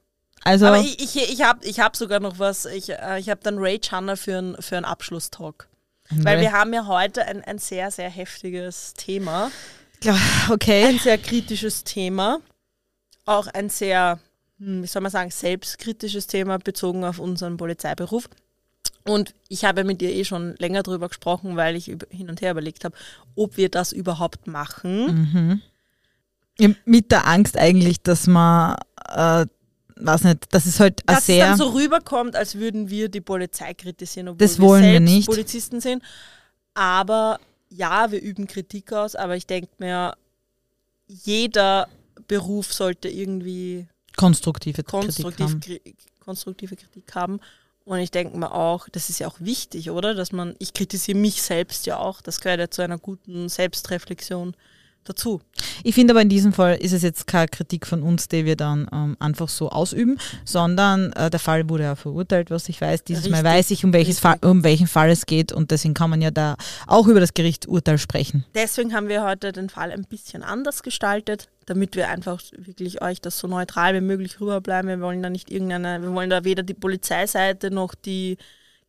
Also, 0.43 0.67
Aber 0.67 0.79
ich, 0.79 0.99
ich, 1.03 1.31
ich 1.31 1.41
habe 1.41 1.65
ich 1.65 1.79
hab 1.79 1.95
sogar 1.95 2.19
noch 2.19 2.39
was. 2.39 2.65
Ich, 2.65 2.89
äh, 2.89 3.19
ich 3.19 3.29
habe 3.29 3.41
dann 3.43 3.55
Rage 3.57 3.91
Hanna 3.91 4.15
für, 4.15 4.37
ein, 4.37 4.55
für 4.59 4.77
einen 4.77 4.85
Abschlusstalk. 4.85 5.67
Weil 6.09 6.39
wir 6.39 6.53
haben 6.53 6.73
ja 6.73 6.85
heute 6.87 7.25
ein, 7.25 7.43
ein 7.43 7.57
sehr, 7.59 7.91
sehr 7.91 8.09
heftiges 8.09 8.93
Thema. 8.93 9.51
Okay. 10.49 10.85
Ein 10.85 10.99
sehr 10.99 11.17
kritisches 11.17 11.83
Thema. 11.83 12.39
Auch 13.25 13.47
ein 13.47 13.69
sehr, 13.69 14.19
wie 14.59 14.87
soll 14.87 15.01
man 15.01 15.11
sagen, 15.11 15.29
selbstkritisches 15.31 16.27
Thema 16.27 16.57
bezogen 16.57 17.03
auf 17.03 17.19
unseren 17.19 17.57
Polizeiberuf. 17.57 18.29
Und 19.05 19.33
ich 19.47 19.63
habe 19.63 19.83
mit 19.83 20.01
ihr 20.01 20.09
eh 20.13 20.25
schon 20.25 20.55
länger 20.57 20.83
drüber 20.83 21.07
gesprochen, 21.07 21.55
weil 21.55 21.75
ich 21.75 21.85
hin 22.09 22.29
und 22.29 22.41
her 22.41 22.51
überlegt 22.51 22.83
habe, 22.83 22.95
ob 23.35 23.55
wir 23.55 23.69
das 23.69 23.93
überhaupt 23.93 24.47
machen. 24.47 25.61
Ja, 26.59 26.69
mit 26.85 27.11
der 27.11 27.27
Angst 27.27 27.57
eigentlich, 27.57 28.01
dass 28.01 28.27
man, 28.27 28.75
äh, 29.07 29.45
weiß 29.95 30.23
nicht, 30.23 30.53
dass 30.53 30.65
es 30.65 30.79
halt 30.79 31.01
ein 31.07 31.15
Dass 31.15 31.19
es 31.19 31.25
sehr. 31.27 31.47
dann 31.47 31.57
so 31.57 31.69
rüberkommt, 31.69 32.35
als 32.35 32.55
würden 32.55 32.89
wir 32.89 33.09
die 33.09 33.21
Polizei 33.21 33.73
kritisieren, 33.73 34.27
obwohl 34.29 34.37
Das 34.45 34.59
wollen 34.59 34.83
wir 34.83 34.91
selbst 34.93 35.13
nicht. 35.13 35.27
Polizisten 35.27 35.79
sind. 35.79 36.03
Aber 36.73 37.39
ja, 37.69 38.11
wir 38.11 38.21
üben 38.21 38.47
Kritik 38.47 38.91
aus, 38.91 39.15
aber 39.15 39.35
ich 39.37 39.47
denke 39.47 39.69
mir, 39.77 40.15
jeder 41.07 41.87
Beruf 42.27 42.73
sollte 42.73 43.07
irgendwie 43.07 43.87
konstruktive 44.17 44.83
Kritik 44.83 44.89
konstruktiv, 44.89 45.45
haben. 45.45 45.59
Kri 45.61 45.81
konstruktive 46.19 46.75
Kritik 46.75 47.15
haben. 47.15 47.39
Und 47.85 47.99
ich 47.99 48.11
denke 48.11 48.37
mir 48.37 48.51
auch, 48.51 48.89
das 48.89 49.09
ist 49.09 49.19
ja 49.19 49.27
auch 49.29 49.39
wichtig, 49.39 49.89
oder? 49.91 50.13
Dass 50.13 50.33
man, 50.33 50.55
ich 50.59 50.73
kritisiere 50.73 51.17
mich 51.17 51.41
selbst 51.41 51.85
ja 51.85 51.97
auch. 51.97 52.21
Das 52.21 52.41
gehört 52.41 52.59
ja 52.59 52.69
zu 52.69 52.81
einer 52.81 52.97
guten 52.97 53.47
Selbstreflexion 53.47 54.53
dazu. 55.07 55.41
Ich 55.83 55.95
finde 55.95 56.13
aber 56.13 56.21
in 56.21 56.29
diesem 56.29 56.53
Fall 56.53 56.75
ist 56.75 56.93
es 56.93 57.01
jetzt 57.01 57.27
keine 57.27 57.47
Kritik 57.47 57.87
von 57.87 58.03
uns, 58.03 58.27
die 58.27 58.45
wir 58.45 58.55
dann 58.55 58.87
ähm, 58.91 59.17
einfach 59.19 59.49
so 59.49 59.69
ausüben, 59.69 60.17
sondern 60.45 61.13
äh, 61.13 61.29
der 61.29 61.39
Fall 61.39 61.69
wurde 61.69 61.83
ja 61.83 61.95
verurteilt, 61.95 62.51
was 62.51 62.69
ich 62.69 62.81
weiß. 62.81 63.03
Dieses 63.03 63.29
Mal 63.29 63.37
Richtig, 63.37 63.53
weiß 63.53 63.71
ich, 63.71 63.85
um, 63.85 63.93
welches. 63.93 64.19
Fall, 64.19 64.37
um 64.41 64.63
welchen 64.63 64.87
Fall 64.87 65.09
es 65.09 65.25
geht 65.25 65.51
und 65.51 65.71
deswegen 65.71 65.93
kann 65.93 66.09
man 66.09 66.21
ja 66.21 66.31
da 66.31 66.55
auch 66.85 67.07
über 67.07 67.19
das 67.19 67.33
Gerichtsurteil 67.33 67.97
sprechen. 67.97 68.45
Deswegen 68.55 68.93
haben 68.93 69.07
wir 69.07 69.23
heute 69.23 69.51
den 69.51 69.69
Fall 69.69 69.91
ein 69.91 70.03
bisschen 70.03 70.43
anders 70.43 70.83
gestaltet, 70.83 71.49
damit 71.65 71.95
wir 71.95 72.09
einfach 72.09 72.41
wirklich 72.57 73.01
euch 73.01 73.21
das 73.21 73.39
so 73.39 73.47
neutral 73.47 73.93
wie 73.95 74.01
möglich 74.01 74.39
rüberbleiben. 74.39 74.89
Wir 74.89 75.01
wollen 75.01 75.21
da 75.21 75.29
nicht 75.29 75.51
irgendeine, 75.51 76.01
wir 76.01 76.13
wollen 76.13 76.29
da 76.29 76.43
weder 76.43 76.63
die 76.63 76.73
Polizeiseite 76.73 77.71
noch 77.71 77.95
die 77.95 78.37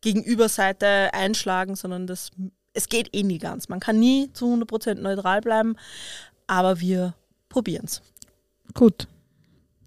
Gegenüberseite 0.01 1.13
einschlagen, 1.13 1.75
sondern 1.75 2.07
das, 2.07 2.31
es 2.79 2.87
geht 2.87 3.09
eh 3.13 3.23
nie 3.23 3.39
ganz. 3.39 3.67
Man 3.67 3.81
kann 3.81 3.99
nie 3.99 4.31
zu 4.31 4.45
100% 4.45 4.95
neutral 4.95 5.41
bleiben, 5.41 5.75
aber 6.47 6.79
wir 6.79 7.13
probieren 7.49 7.85
es. 7.85 8.01
Gut. 8.73 9.07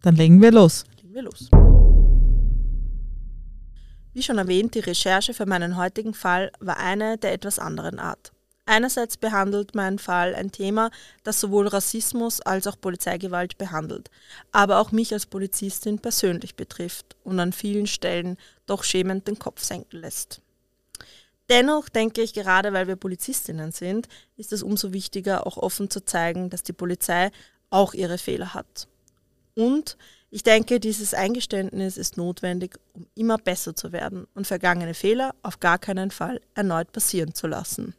Dann 0.03 0.15
legen 0.17 0.43
wir 0.43 0.53
los. 0.53 0.85
Legen 1.01 1.15
wir 1.15 1.23
los. 1.23 1.49
Wie 4.13 4.23
schon 4.23 4.37
erwähnt, 4.37 4.75
die 4.75 4.81
Recherche 4.81 5.33
für 5.33 5.47
meinen 5.47 5.79
heutigen 5.79 6.13
Fall 6.13 6.53
war 6.61 6.77
eine 6.77 7.17
der 7.17 7.33
etwas 7.33 7.59
anderen 7.59 7.99
Art. 7.99 8.31
Einerseits 8.67 9.17
behandelt 9.17 9.75
mein 9.75 9.99
Fall 9.99 10.35
ein 10.35 10.53
Thema, 10.53 10.91
das 11.25 11.41
sowohl 11.41 11.69
Rassismus 11.69 12.43
als 12.43 12.67
auch 12.67 12.79
Polizeigewalt 12.79 13.57
behandelt, 13.57 14.11
aber 14.53 14.79
auch 14.81 14.93
mich 14.93 15.15
als 15.15 15.25
Polizistin 15.25 15.99
persönlich 15.99 16.57
betrifft 16.57 17.17
und 17.25 17.41
an 17.41 17.55
vielen 17.55 17.87
Stellen 17.87 18.37
doch 18.67 18.85
schämend 18.85 19.27
den 19.27 19.39
Kopf 19.39 19.63
senken 19.65 20.01
lässt. 20.01 20.43
Dennoch 21.53 21.91
denke 21.91 22.23
ich, 22.23 22.33
gerade 22.33 22.73
weil 22.73 22.87
wir 22.89 22.97
Polizistinnen 22.97 23.73
sind, 23.73 24.09
ist 24.39 24.55
es 24.55 24.63
umso 24.63 24.95
wichtiger, 24.95 25.47
auch 25.47 25.59
offen 25.59 25.91
zu 25.91 26.03
zeigen, 26.03 26.49
dass 26.49 26.63
die 26.63 26.73
Polizei 26.73 27.31
auch 27.69 27.93
ihre 27.93 28.17
Fehler 28.17 28.55
hat. 28.55 28.89
Und 29.55 29.99
ich 30.31 30.43
denke, 30.43 30.81
dieses 30.81 31.13
Eingeständnis 31.13 31.99
ist 31.99 32.17
notwendig, 32.17 32.79
um 32.95 33.07
immer 33.15 33.37
besser 33.37 33.77
zu 33.77 33.93
werden 33.93 34.27
und 34.35 34.47
vergangene 34.47 34.95
Fehler 34.95 35.35
auf 35.43 35.61
gar 35.61 35.79
keinen 35.79 36.11
Fall 36.11 36.41
erneut 36.55 36.91
passieren 36.91 37.35
zu 37.35 37.49
lassen. 37.49 37.95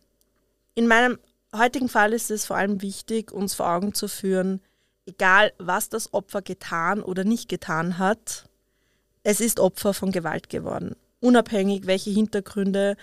In 0.73 0.87
meinem 0.87 1.19
heutigen 1.55 1.89
Fall 1.89 2.13
ist 2.13 2.31
es 2.31 2.47
vor 2.47 2.57
allem 2.57 2.81
wichtig, 2.81 3.31
uns 3.31 3.53
vor 3.53 3.69
Augen 3.69 3.93
zu 3.93 4.07
führen, 4.07 4.61
egal 5.05 5.53
was 5.59 5.89
das 5.89 6.11
Opfer 6.11 6.41
getan 6.41 7.03
oder 7.03 7.23
nicht 7.23 7.49
getan 7.49 7.99
hat, 7.99 8.49
es 9.21 9.39
ist 9.39 9.59
Opfer 9.59 9.93
von 9.93 10.11
Gewalt 10.11 10.49
geworden, 10.49 10.95
unabhängig 11.19 11.85
welche 11.85 12.09
Hintergründe 12.09 12.97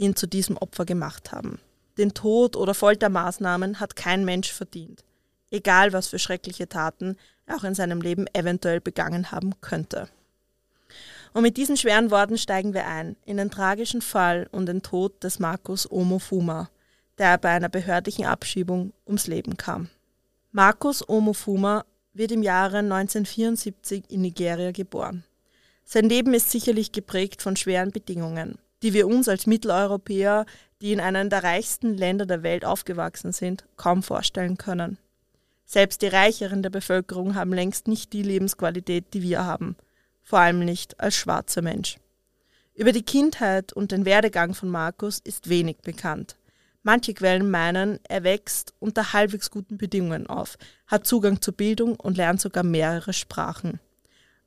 ihn 0.00 0.16
zu 0.16 0.26
diesem 0.26 0.56
Opfer 0.56 0.84
gemacht 0.84 1.30
haben. 1.30 1.60
Den 1.98 2.14
Tod 2.14 2.56
oder 2.56 2.74
Foltermaßnahmen 2.74 3.78
hat 3.78 3.94
kein 3.94 4.24
Mensch 4.24 4.52
verdient, 4.52 5.04
egal 5.50 5.92
was 5.92 6.08
für 6.08 6.18
schreckliche 6.18 6.68
Taten 6.68 7.16
er 7.46 7.56
auch 7.56 7.64
in 7.64 7.74
seinem 7.74 8.00
Leben 8.00 8.26
eventuell 8.32 8.80
begangen 8.80 9.30
haben 9.30 9.60
könnte. 9.60 10.08
Und 11.32 11.42
mit 11.42 11.56
diesen 11.56 11.76
schweren 11.76 12.10
Worten 12.10 12.38
steigen 12.38 12.74
wir 12.74 12.86
ein 12.86 13.16
in 13.24 13.36
den 13.36 13.50
tragischen 13.50 14.02
Fall 14.02 14.48
und 14.50 14.66
den 14.66 14.82
Tod 14.82 15.22
des 15.22 15.38
Markus 15.38 15.90
Omofuma, 15.90 16.70
der 17.18 17.38
bei 17.38 17.50
einer 17.50 17.68
behördlichen 17.68 18.24
Abschiebung 18.24 18.92
ums 19.06 19.26
Leben 19.26 19.56
kam. 19.56 19.90
Markus 20.52 21.06
Omofuma 21.08 21.84
wird 22.14 22.32
im 22.32 22.42
Jahre 22.42 22.78
1974 22.78 24.04
in 24.08 24.22
Nigeria 24.22 24.72
geboren. 24.72 25.24
Sein 25.84 26.08
Leben 26.08 26.34
ist 26.34 26.50
sicherlich 26.50 26.90
geprägt 26.92 27.42
von 27.42 27.56
schweren 27.56 27.90
Bedingungen 27.92 28.58
die 28.82 28.92
wir 28.92 29.06
uns 29.06 29.28
als 29.28 29.46
Mitteleuropäer, 29.46 30.46
die 30.80 30.92
in 30.92 31.00
einem 31.00 31.28
der 31.28 31.44
reichsten 31.44 31.94
Länder 31.94 32.26
der 32.26 32.42
Welt 32.42 32.64
aufgewachsen 32.64 33.32
sind, 33.32 33.64
kaum 33.76 34.02
vorstellen 34.02 34.56
können. 34.56 34.98
Selbst 35.66 36.02
die 36.02 36.08
Reicheren 36.08 36.62
der 36.62 36.70
Bevölkerung 36.70 37.34
haben 37.34 37.52
längst 37.52 37.86
nicht 37.86 38.12
die 38.12 38.22
Lebensqualität, 38.22 39.14
die 39.14 39.22
wir 39.22 39.44
haben, 39.44 39.76
vor 40.22 40.40
allem 40.40 40.64
nicht 40.64 40.98
als 40.98 41.14
schwarzer 41.14 41.62
Mensch. 41.62 41.98
Über 42.74 42.92
die 42.92 43.04
Kindheit 43.04 43.72
und 43.72 43.92
den 43.92 44.04
Werdegang 44.04 44.54
von 44.54 44.70
Markus 44.70 45.18
ist 45.18 45.48
wenig 45.48 45.78
bekannt. 45.78 46.36
Manche 46.82 47.12
Quellen 47.12 47.50
meinen, 47.50 48.00
er 48.08 48.24
wächst 48.24 48.72
unter 48.78 49.12
halbwegs 49.12 49.50
guten 49.50 49.76
Bedingungen 49.76 50.26
auf, 50.26 50.56
hat 50.86 51.06
Zugang 51.06 51.42
zur 51.42 51.54
Bildung 51.54 51.94
und 51.96 52.16
lernt 52.16 52.40
sogar 52.40 52.64
mehrere 52.64 53.12
Sprachen. 53.12 53.80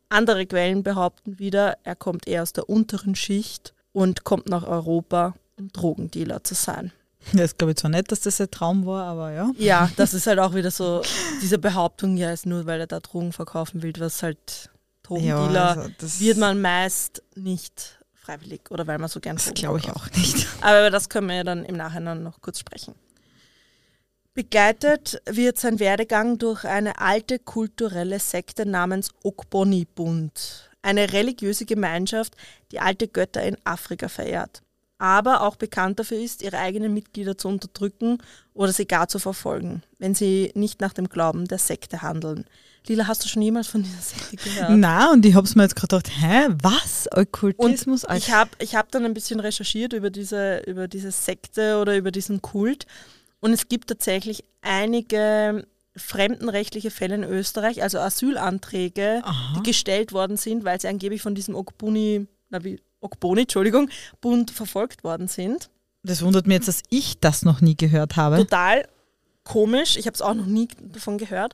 Andere 0.10 0.48
Quellen 0.48 0.82
behaupten 0.82 1.38
wieder, 1.38 1.78
er 1.84 1.96
kommt 1.96 2.28
eher 2.28 2.42
aus 2.42 2.54
der 2.54 2.70
unteren 2.70 3.16
Schicht 3.16 3.73
und 3.94 4.24
kommt 4.24 4.50
nach 4.50 4.68
Europa, 4.68 5.36
um 5.58 5.72
Drogendealer 5.72 6.44
zu 6.44 6.56
sein. 6.56 6.92
Das 7.32 7.52
ist, 7.52 7.58
glaube 7.58 7.72
ich, 7.72 7.78
zwar 7.78 7.92
nett, 7.92 8.12
dass 8.12 8.20
das 8.22 8.42
ein 8.42 8.52
Traum 8.52 8.86
war, 8.86 9.06
aber 9.06 9.32
ja. 9.32 9.52
Ja, 9.58 9.90
das 9.96 10.14
ist 10.14 10.28
halt 10.28 10.40
auch 10.40 10.54
wieder 10.54 10.72
so, 10.72 11.02
diese 11.42 11.58
Behauptung, 11.58 12.18
ja, 12.18 12.32
ist 12.32 12.46
nur, 12.46 12.66
weil 12.66 12.82
er 12.82 12.88
da 12.88 13.00
Drogen 13.00 13.32
verkaufen 13.32 13.82
will, 13.82 13.94
was 13.98 14.24
halt 14.24 14.70
Drogendealer 15.04 15.76
ja, 15.76 15.90
also 16.02 16.20
wird 16.20 16.38
man 16.38 16.62
meist 16.62 17.24
nicht 17.36 18.00
freiwillig 18.14 18.72
oder 18.72 18.88
weil 18.88 18.98
man 19.00 19.10
so 19.10 19.20
gern 19.20 19.36
Das 19.36 19.54
glaube 19.54 19.80
ich 19.80 19.90
auch 19.92 20.10
nicht. 20.12 20.48
Aber 20.62 20.80
über 20.80 20.90
das 20.90 21.10
können 21.10 21.28
wir 21.28 21.36
ja 21.36 21.44
dann 21.44 21.66
im 21.66 21.76
Nachhinein 21.76 22.24
noch 22.24 22.42
kurz 22.42 22.60
sprechen. 22.60 22.96
Begleitet 24.34 25.22
wird 25.30 25.60
sein 25.60 25.80
Werdegang 25.80 26.40
durch 26.40 26.64
eine 26.64 27.00
alte 27.00 27.38
kulturelle 27.38 28.20
Sekte 28.20 28.66
namens 28.66 29.10
Okboni-Bund 29.24 30.72
eine 30.84 31.12
religiöse 31.12 31.66
Gemeinschaft, 31.66 32.36
die 32.72 32.80
alte 32.80 33.08
Götter 33.08 33.42
in 33.42 33.58
Afrika 33.64 34.10
verehrt, 34.10 34.62
aber 35.00 35.42
auch 35.42 35.56
bekannt 35.56 36.00
dafür 36.00 36.20
ist, 36.20 36.44
ihre 36.44 36.60
eigenen 36.60 36.94
Mitglieder 36.94 37.38
zu 37.38 37.48
unterdrücken 37.48 38.20
oder 38.54 38.72
sie 38.72 38.86
gar 38.86 39.08
zu 39.08 39.18
verfolgen, 39.18 39.82
wenn 39.98 40.14
sie 40.14 40.52
nicht 40.54 40.82
nach 40.82 40.94
dem 40.94 41.10
Glauben 41.10 41.48
der 41.48 41.58
Sekte 41.58 42.04
handeln. 42.04 42.46
Lila, 42.86 43.08
hast 43.08 43.24
du 43.24 43.30
schon 43.30 43.42
jemals 43.42 43.68
von 43.68 43.82
dieser 43.82 44.02
Sekte 44.02 44.36
gehört? 44.36 44.72
Na, 44.72 45.12
und 45.12 45.26
ich 45.26 45.36
habe 45.36 45.48
es 45.48 45.56
mir 45.56 45.64
jetzt 45.64 45.76
gerade 45.76 45.96
gedacht, 45.96 46.12
hä, 46.20 46.48
was? 46.62 47.08
Okkultismus? 47.12 48.04
Und 48.04 48.18
ich 48.18 48.32
habe 48.32 48.52
ich 48.60 48.76
hab 48.76 48.92
dann 48.92 49.06
ein 49.06 49.14
bisschen 49.14 49.40
recherchiert 49.40 49.94
über 49.94 50.10
diese, 50.10 50.60
über 50.68 50.90
diese 50.90 51.12
Sekte 51.12 51.80
oder 51.80 51.96
über 51.96 52.12
diesen 52.12 52.42
Kult. 52.42 52.86
Und 53.40 53.54
es 53.54 53.70
gibt 53.70 53.88
tatsächlich 53.88 54.44
einige 54.62 55.66
fremdenrechtliche 55.96 56.92
Fälle 56.92 57.16
in 57.16 57.24
Österreich, 57.24 57.84
also 57.84 58.00
Asylanträge, 58.00 59.22
Aha. 59.24 59.56
die 59.58 59.64
gestellt 59.64 60.12
worden 60.12 60.38
sind, 60.38 60.64
weil 60.64 60.80
sie 60.82 60.88
angeblich 60.88 61.22
von 61.22 61.36
diesem 61.36 61.56
Okbuni, 61.56 62.28
na 62.50 62.64
wie, 62.64 62.82
Okboni, 63.00 63.42
Entschuldigung, 63.42 63.90
Bund 64.22 64.52
verfolgt 64.52 65.04
worden 65.04 65.28
sind. 65.28 65.70
Das 66.04 66.22
wundert 66.22 66.48
mich 66.48 66.56
jetzt, 66.56 66.68
dass 66.68 66.84
ich 66.90 67.20
das 67.20 67.44
noch 67.44 67.62
nie 67.62 67.76
gehört 67.76 68.16
habe. 68.16 68.38
Total 68.38 68.88
komisch, 69.44 69.98
ich 69.98 70.06
habe 70.06 70.16
es 70.16 70.22
auch 70.22 70.34
noch 70.34 70.46
nie 70.46 70.68
davon 70.82 71.18
gehört. 71.18 71.54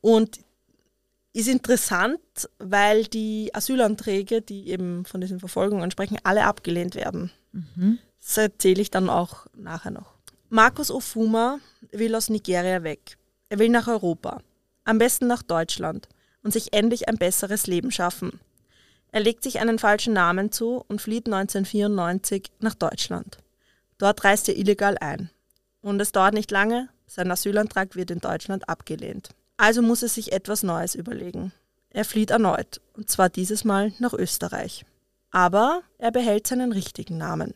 Und 0.00 0.38
ist 1.32 1.48
interessant, 1.48 2.20
weil 2.58 3.04
die 3.04 3.54
Asylanträge, 3.54 4.42
die 4.42 4.68
eben 4.68 5.04
von 5.04 5.20
diesen 5.20 5.38
Verfolgungen 5.38 5.90
sprechen, 5.90 6.18
alle 6.24 6.44
abgelehnt 6.44 6.94
werden. 6.94 7.30
Mhm. 7.52 7.98
Das 8.20 8.36
erzähle 8.38 8.82
ich 8.82 8.90
dann 8.90 9.08
auch 9.08 9.46
nachher 9.54 9.90
noch. 9.90 10.14
Markus 10.48 10.90
Ofuma 10.90 11.58
will 11.92 12.14
aus 12.14 12.28
Nigeria 12.28 12.82
weg. 12.82 13.16
Er 13.48 13.58
will 13.58 13.68
nach 13.68 13.88
Europa, 13.88 14.40
am 14.84 14.98
besten 14.98 15.26
nach 15.26 15.42
Deutschland 15.42 16.08
und 16.42 16.52
sich 16.52 16.72
endlich 16.72 17.08
ein 17.08 17.16
besseres 17.16 17.66
Leben 17.66 17.90
schaffen. 17.90 18.40
Er 19.10 19.20
legt 19.20 19.42
sich 19.42 19.60
einen 19.60 19.78
falschen 19.78 20.12
Namen 20.12 20.52
zu 20.52 20.84
und 20.88 21.00
flieht 21.00 21.26
1994 21.26 22.50
nach 22.60 22.74
Deutschland. 22.74 23.38
Dort 23.96 24.22
reist 24.24 24.48
er 24.48 24.56
illegal 24.56 24.98
ein. 24.98 25.30
Und 25.80 26.00
es 26.00 26.12
dauert 26.12 26.34
nicht 26.34 26.50
lange, 26.50 26.88
sein 27.06 27.30
Asylantrag 27.30 27.96
wird 27.96 28.10
in 28.10 28.20
Deutschland 28.20 28.68
abgelehnt. 28.68 29.30
Also 29.56 29.82
muss 29.82 30.02
er 30.02 30.08
sich 30.08 30.32
etwas 30.32 30.62
Neues 30.62 30.94
überlegen. 30.94 31.52
Er 31.90 32.04
flieht 32.04 32.30
erneut, 32.30 32.80
und 32.94 33.10
zwar 33.10 33.30
dieses 33.30 33.64
Mal 33.64 33.92
nach 33.98 34.12
Österreich. 34.12 34.84
Aber 35.30 35.82
er 35.96 36.10
behält 36.10 36.46
seinen 36.46 36.72
richtigen 36.72 37.16
Namen, 37.16 37.54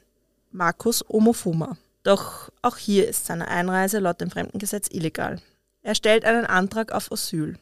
Markus 0.51 1.05
Omofuma. 1.09 1.77
Doch 2.03 2.51
auch 2.63 2.79
hier 2.79 3.09
ist 3.09 3.27
seine 3.27 3.49
Einreise 3.49 3.99
laut 3.99 4.21
dem 4.21 4.31
Fremdengesetz 4.31 4.89
illegal. 4.91 5.41
Er 5.83 5.95
stellt 5.95 6.25
einen 6.25 6.47
Antrag 6.47 6.93
auf 6.93 7.11
Asyl. 7.11 7.59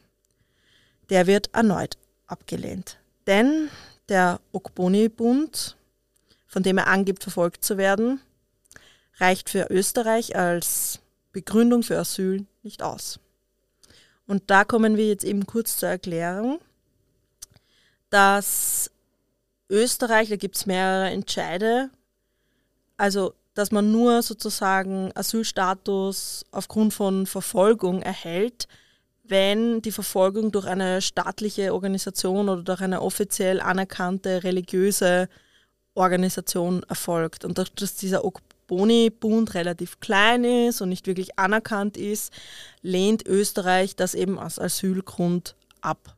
Der 1.09 1.27
wird 1.27 1.49
erneut 1.53 1.97
abgelehnt. 2.27 2.97
Denn 3.27 3.69
der 4.09 4.39
Okboni-Bund, 4.51 5.75
von 6.47 6.63
dem 6.63 6.77
er 6.77 6.87
angibt, 6.87 7.23
verfolgt 7.23 7.65
zu 7.65 7.77
werden, 7.77 8.21
reicht 9.17 9.49
für 9.49 9.67
Österreich 9.69 10.35
als 10.35 10.99
Begründung 11.31 11.83
für 11.83 11.97
Asyl 11.97 12.45
nicht 12.63 12.83
aus. 12.83 13.19
Und 14.27 14.43
da 14.49 14.63
kommen 14.63 14.97
wir 14.97 15.07
jetzt 15.07 15.23
eben 15.23 15.45
kurz 15.45 15.77
zur 15.77 15.89
Erklärung, 15.89 16.59
dass 18.09 18.91
Österreich, 19.69 20.29
da 20.29 20.35
gibt 20.35 20.55
es 20.55 20.65
mehrere 20.65 21.09
Entscheide, 21.09 21.89
also 22.97 23.33
dass 23.53 23.71
man 23.71 23.91
nur 23.91 24.21
sozusagen 24.21 25.11
Asylstatus 25.15 26.45
aufgrund 26.51 26.93
von 26.93 27.25
Verfolgung 27.25 28.01
erhält, 28.01 28.67
wenn 29.23 29.81
die 29.81 29.91
Verfolgung 29.91 30.51
durch 30.51 30.65
eine 30.65 31.01
staatliche 31.01 31.73
Organisation 31.73 32.49
oder 32.49 32.63
durch 32.63 32.81
eine 32.81 33.01
offiziell 33.01 33.59
anerkannte 33.61 34.43
religiöse 34.43 35.29
Organisation 35.93 36.83
erfolgt. 36.83 37.45
Und 37.45 37.57
dass 37.57 37.95
dieser 37.95 38.23
Okboni-Bund 38.25 39.53
relativ 39.53 39.99
klein 39.99 40.43
ist 40.43 40.81
und 40.81 40.89
nicht 40.89 41.07
wirklich 41.07 41.37
anerkannt 41.37 41.97
ist, 41.97 42.31
lehnt 42.81 43.25
Österreich 43.25 43.95
das 43.95 44.13
eben 44.13 44.39
als 44.39 44.59
Asylgrund 44.59 45.55
ab. 45.81 46.15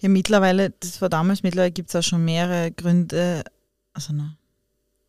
Ja, 0.00 0.08
mittlerweile, 0.08 0.70
das 0.80 1.00
war 1.00 1.08
damals, 1.08 1.42
mittlerweile 1.42 1.72
gibt 1.72 1.88
es 1.88 1.96
auch 1.96 2.02
schon 2.02 2.24
mehrere 2.24 2.70
Gründe, 2.70 3.42
also 3.94 4.12
na, 4.12 4.36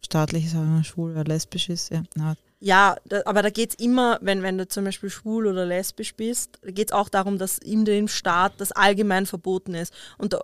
staatlich 0.04 0.46
ist, 0.46 0.54
man 0.54 0.84
schwul 0.84 1.12
oder 1.12 1.24
lesbisch 1.24 1.70
ist. 1.70 1.92
Ja, 1.92 2.04
Na. 2.16 2.36
ja 2.60 2.96
da, 3.06 3.22
aber 3.26 3.42
da 3.42 3.50
geht 3.50 3.72
es 3.72 3.76
immer, 3.76 4.20
wenn, 4.22 4.44
wenn 4.44 4.58
du 4.58 4.68
zum 4.68 4.86
Beispiel 4.86 5.10
schwul 5.10 5.48
oder 5.48 5.66
lesbisch 5.66 6.16
bist, 6.16 6.60
da 6.62 6.72
geht 6.72 6.90
es 6.90 6.94
auch 6.94 7.10
darum, 7.10 7.38
dass 7.38 7.58
in 7.58 7.86
dem 7.86 8.08
Staat 8.08 8.54
das 8.58 8.72
allgemein 8.72 9.26
verboten 9.26 9.74
ist. 9.74 9.94
Und 10.18 10.36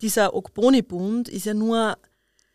dieser 0.00 0.34
Okboni-Bund 0.34 1.28
ist 1.28 1.46
ja 1.46 1.54
nur 1.54 1.96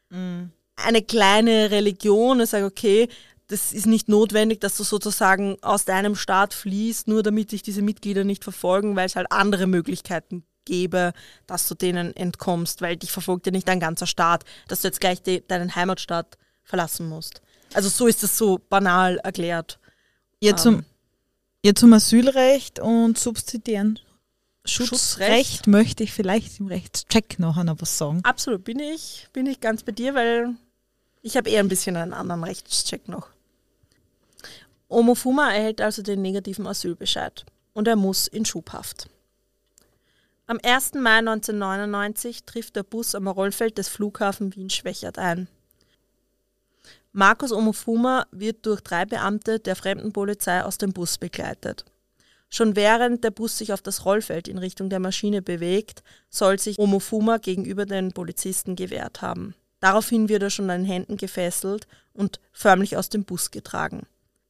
mhm. 0.10 0.52
eine 0.76 1.02
kleine 1.02 1.72
Religion. 1.72 2.42
Ich 2.42 2.50
sage, 2.50 2.66
okay, 2.66 3.08
das 3.48 3.74
ist 3.74 3.86
nicht 3.86 4.08
notwendig, 4.08 4.62
dass 4.62 4.78
du 4.78 4.84
sozusagen 4.84 5.58
aus 5.62 5.86
deinem 5.86 6.16
Staat 6.16 6.54
fließt, 6.54 7.08
nur 7.08 7.22
damit 7.22 7.52
dich 7.52 7.62
diese 7.64 7.82
Mitglieder 7.82 8.24
nicht 8.24 8.44
verfolgen, 8.44 8.96
weil 8.96 9.08
es 9.08 9.16
halt 9.16 9.28
andere 9.30 9.68
Möglichkeiten 9.68 10.44
gäbe, 10.66 11.14
dass 11.48 11.68
du 11.68 11.76
denen 11.76 12.16
entkommst, 12.16 12.82
weil 12.82 12.98
dich 12.98 13.12
verfolgt 13.12 13.46
ja 13.46 13.52
nicht 13.52 13.68
dein 13.68 13.80
ganzer 13.80 14.08
Staat, 14.08 14.44
dass 14.68 14.82
du 14.82 14.88
jetzt 14.88 15.00
gleich 15.02 15.22
de 15.22 15.44
deinen 15.48 15.76
Heimatstaat 15.76 16.38
verlassen 16.64 17.08
musst. 17.10 17.42
Also 17.74 17.90
so 17.90 18.08
ist 18.08 18.24
es 18.24 18.38
so 18.38 18.60
banal 18.70 19.18
erklärt. 19.18 19.80
Ihr 20.40 20.58
zum, 20.58 20.76
Ähm. 20.76 20.86
ihr 21.62 21.76
zum 21.76 21.94
Asylrecht 21.94 22.80
und 22.80 23.18
subsidiären 23.18 24.00
Schutzrecht, 24.66 24.90
Schutzrecht. 24.90 25.68
möchte 25.68 26.04
ich 26.04 26.12
vielleicht 26.14 26.60
im 26.60 26.68
Rechtscheck 26.68 27.40
noch 27.40 27.64
noch 27.64 27.78
was 27.80 27.98
sagen. 27.98 28.22
Absolut, 28.24 28.64
bin 28.64 28.80
ich, 28.80 29.28
bin 29.34 29.46
ich 29.48 29.60
ganz 29.60 29.84
bei 29.84 29.92
dir, 29.92 30.14
weil 30.14 30.56
ich 31.24 31.38
habe 31.38 31.50
eher 31.50 31.62
ein 31.62 31.68
bisschen 31.70 31.96
einen 31.96 32.14
anderen 32.14 32.44
Rechtscheck 32.44 33.08
noch. 33.08 33.28
Omofuma 34.88 35.52
erhält 35.54 35.82
also 35.82 36.02
den 36.02 36.22
negativen 36.22 36.68
Asylbescheid 36.68 37.46
und 37.74 37.88
er 37.88 37.96
muss 37.96 38.28
in 38.28 38.46
Schubhaft. 38.46 39.08
Am 40.52 40.60
1. 40.62 40.96
Mai 40.96 41.20
1999 41.20 42.44
trifft 42.44 42.76
der 42.76 42.84
Bus 42.84 43.16
am 43.16 43.30
Rollfeld 43.30 43.78
des 43.78 43.88
Flughafen 43.88 44.54
Wien-Schwächert 44.54 45.18
ein. 45.18 45.48
Markus 47.14 47.54
Omofuma 47.54 48.26
wird 48.32 48.66
durch 48.66 48.82
drei 48.82 49.06
Beamte 49.06 49.62
der 49.62 49.78
Fremdenpolizei 49.78 50.66
aus 50.66 50.78
dem 50.78 50.92
Bus 50.92 51.18
begleitet. 51.20 51.86
Schon 52.50 52.76
während 52.76 53.24
der 53.24 53.32
Bus 53.32 53.58
sich 53.58 53.72
auf 53.72 53.82
das 53.82 54.04
Rollfeld 54.04 54.50
in 54.50 54.58
Richtung 54.58 54.90
der 54.90 55.00
Maschine 55.00 55.42
bewegt, 55.42 56.04
soll 56.30 56.60
sich 56.60 56.78
Omofuma 56.78 57.38
gegenüber 57.38 57.86
den 57.86 58.12
Polizisten 58.12 58.76
gewehrt 58.76 59.22
haben. 59.22 59.56
Daraufhin 59.80 60.28
wird 60.28 60.44
er 60.44 60.50
schon 60.50 60.70
an 60.70 60.82
den 60.82 60.92
Händen 60.92 61.16
gefesselt 61.16 61.88
und 62.12 62.42
förmlich 62.52 62.98
aus 62.98 63.08
dem 63.08 63.24
Bus 63.24 63.52
getragen. 63.52 64.06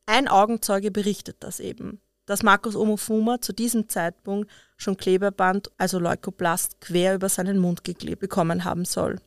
Ein 0.08 0.28
Augenzeuge 0.28 0.90
berichtet 0.90 1.38
das 1.42 1.60
eben, 1.60 2.02
dass 2.26 2.42
Markus 2.42 2.76
Omofuma 2.76 3.40
zu 3.40 3.54
diesem 3.54 3.88
Zeitpunkt 3.88 4.50
schon 4.82 4.98
Klebeband, 4.98 5.72
also 5.78 6.00
Leukoplast, 6.00 6.82
quer 6.82 7.16
über 7.16 7.30
seinen 7.30 7.60
Mund 7.60 7.84
geklebt 7.84 8.22
bekommen 8.22 8.64
haben 8.64 8.86
soll. 8.86 9.20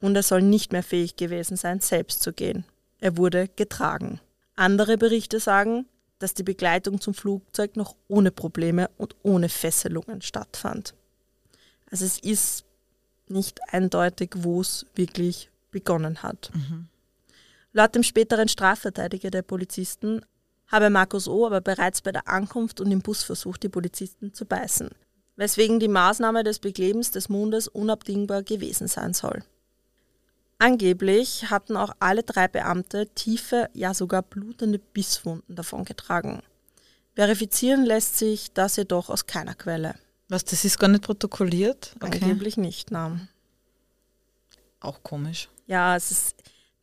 Und 0.00 0.14
er 0.14 0.22
soll 0.22 0.42
nicht 0.42 0.72
mehr 0.72 0.82
fähig 0.82 1.16
gewesen 1.16 1.56
sein, 1.56 1.80
selbst 1.80 2.22
zu 2.22 2.32
gehen. 2.32 2.64
Er 3.00 3.16
wurde 3.16 3.48
getragen. 3.56 4.20
Andere 4.54 4.98
Berichte 4.98 5.40
sagen, 5.40 5.86
dass 6.18 6.34
die 6.34 6.42
Begleitung 6.42 7.00
zum 7.00 7.14
Flugzeug 7.14 7.76
noch 7.76 7.94
ohne 8.08 8.30
Probleme 8.30 8.90
und 8.98 9.14
ohne 9.22 9.48
Fesselungen 9.48 10.20
stattfand. 10.20 10.94
Also 11.90 12.04
es 12.04 12.18
ist 12.18 12.64
nicht 13.28 13.60
eindeutig, 13.72 14.30
wo 14.36 14.60
es 14.60 14.86
wirklich 14.94 15.50
begonnen 15.70 16.22
hat. 16.22 16.50
Laut 17.72 17.94
dem 17.94 18.02
späteren 18.02 18.48
Strafverteidiger 18.48 19.30
der 19.30 19.42
Polizisten 19.42 20.22
habe 20.68 20.90
Markus 20.90 21.28
O. 21.28 21.46
aber 21.46 21.60
bereits 21.60 22.02
bei 22.02 22.12
der 22.12 22.28
Ankunft 22.28 22.80
und 22.80 22.90
im 22.90 23.00
Bus 23.00 23.22
versucht, 23.22 23.62
die 23.62 23.68
Polizisten 23.68 24.32
zu 24.32 24.44
beißen, 24.44 24.90
weswegen 25.36 25.80
die 25.80 25.88
Maßnahme 25.88 26.44
des 26.44 26.58
Beklebens 26.58 27.10
des 27.10 27.28
Mundes 27.28 27.68
unabdingbar 27.68 28.42
gewesen 28.42 28.88
sein 28.88 29.14
soll. 29.14 29.42
Angeblich 30.58 31.50
hatten 31.50 31.76
auch 31.76 31.92
alle 32.00 32.24
drei 32.24 32.48
Beamte 32.48 33.06
tiefe, 33.14 33.70
ja 33.74 33.94
sogar 33.94 34.22
blutende 34.22 34.78
Bisswunden 34.78 35.54
davongetragen. 35.54 36.42
Verifizieren 37.14 37.84
lässt 37.84 38.18
sich 38.18 38.52
das 38.52 38.76
jedoch 38.76 39.08
aus 39.08 39.26
keiner 39.26 39.54
Quelle. 39.54 39.94
Was, 40.28 40.44
das 40.44 40.64
ist 40.64 40.78
gar 40.78 40.88
nicht 40.88 41.04
protokolliert? 41.04 41.94
Okay. 42.00 42.18
Angeblich 42.20 42.56
nicht, 42.56 42.90
nein. 42.90 43.28
Auch 44.80 45.02
komisch. 45.02 45.48
Ja, 45.66 45.96
es 45.96 46.10
ist, 46.10 46.36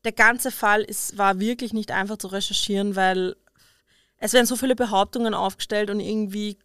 der 0.04 0.12
ganze 0.14 0.52
Fall 0.52 0.82
ist, 0.82 1.18
war 1.18 1.40
wirklich 1.40 1.74
nicht 1.74 1.92
einfach 1.92 2.18
zu 2.18 2.28
recherchieren, 2.28 2.96
weil 2.96 3.36
es 4.20 4.34
werden 4.34 4.46
so 4.46 4.56
viele 4.56 4.76
Behauptungen 4.76 5.34
aufgestellt 5.34 5.90
und 5.90 6.00
irgendwie 6.00 6.58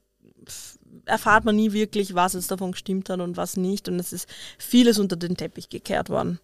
erfahrt 1.04 1.44
man 1.44 1.56
nie 1.56 1.72
wirklich, 1.72 2.14
was 2.14 2.34
jetzt 2.34 2.50
davon 2.50 2.72
gestimmt 2.72 3.10
hat 3.10 3.20
und 3.20 3.36
was 3.36 3.56
nicht. 3.56 3.88
Und 3.88 3.98
es 3.98 4.12
ist 4.12 4.28
vieles 4.58 4.98
unter 4.98 5.16
den 5.16 5.36
Teppich 5.36 5.68
gekehrt 5.68 6.08
worden. 6.10 6.40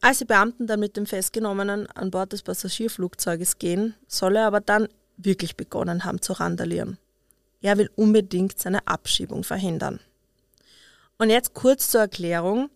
Als 0.00 0.18
die 0.18 0.24
Beamten 0.24 0.66
dann 0.66 0.80
mit 0.80 0.96
dem 0.96 1.06
Festgenommenen 1.06 1.86
an 1.88 2.10
Bord 2.10 2.32
des 2.32 2.42
Passagierflugzeuges 2.42 3.58
gehen, 3.58 3.94
soll 4.08 4.36
er 4.36 4.46
aber 4.46 4.60
dann 4.60 4.88
wirklich 5.16 5.56
begonnen 5.56 6.04
haben 6.04 6.20
zu 6.20 6.32
randalieren. 6.32 6.98
Er 7.60 7.78
will 7.78 7.90
unbedingt 7.94 8.58
seine 8.58 8.86
Abschiebung 8.88 9.44
verhindern. 9.44 10.00
Und 11.18 11.30
jetzt 11.30 11.54
kurz 11.54 11.90
zur 11.90 12.00
Erklärung. 12.00 12.68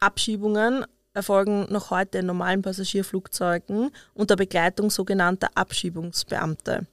Abschiebungen 0.00 0.84
erfolgen 1.14 1.66
noch 1.70 1.90
heute 1.90 2.18
in 2.18 2.26
normalen 2.26 2.62
Passagierflugzeugen 2.62 3.90
unter 4.14 4.36
Begleitung 4.36 4.90
sogenannter 4.90 5.48
Abschiebungsbeamte. 5.54 6.86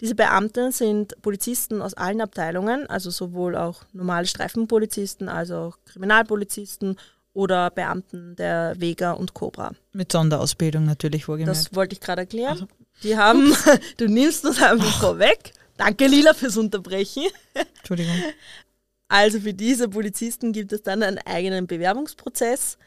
Diese 0.00 0.14
Beamte 0.14 0.72
sind 0.72 1.20
Polizisten 1.22 1.80
aus 1.80 1.94
allen 1.94 2.20
Abteilungen, 2.20 2.88
also 2.88 3.10
sowohl 3.10 3.56
auch 3.56 3.82
normale 3.92 4.26
Streifenpolizisten 4.26 5.28
als 5.28 5.50
auch 5.50 5.78
Kriminalpolizisten 5.86 6.96
oder 7.32 7.70
Beamten 7.70 8.36
der 8.36 8.74
Vega 8.78 9.12
und 9.12 9.34
Cobra. 9.34 9.72
Mit 9.92 10.12
Sonderausbildung 10.12 10.84
natürlich 10.84 11.28
wohlgemerkt. 11.28 11.58
Das 11.58 11.74
wollte 11.74 11.94
ich 11.94 12.00
gerade 12.00 12.22
erklären. 12.22 12.68
Die 13.02 13.16
haben, 13.16 13.54
du 13.96 14.06
nimmst 14.06 14.44
das 14.44 14.62
einfach 14.62 15.00
vorweg. 15.00 15.52
Danke 15.76 16.06
Lila 16.06 16.34
fürs 16.34 16.56
Unterbrechen. 16.56 17.24
Entschuldigung. 17.78 18.14
Also 19.08 19.40
für 19.40 19.54
diese 19.54 19.88
Polizisten 19.88 20.52
gibt 20.52 20.72
es 20.72 20.82
dann 20.82 21.02
einen 21.02 21.18
eigenen 21.18 21.66
Bewerbungsprozess 21.66 22.78